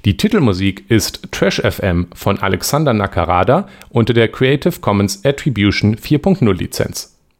Die 0.05 0.17
Titelmusik 0.17 0.89
ist 0.89 1.27
Trash 1.31 1.61
FM 1.61 2.07
von 2.15 2.39
Alexander 2.39 2.93
Nakarada 2.93 3.67
unter 3.89 4.13
der 4.13 4.29
Creative 4.29 4.79
Commons 4.79 5.25
Attribution 5.25 5.97
4.0 5.97 6.53
Lizenz. 6.53 7.08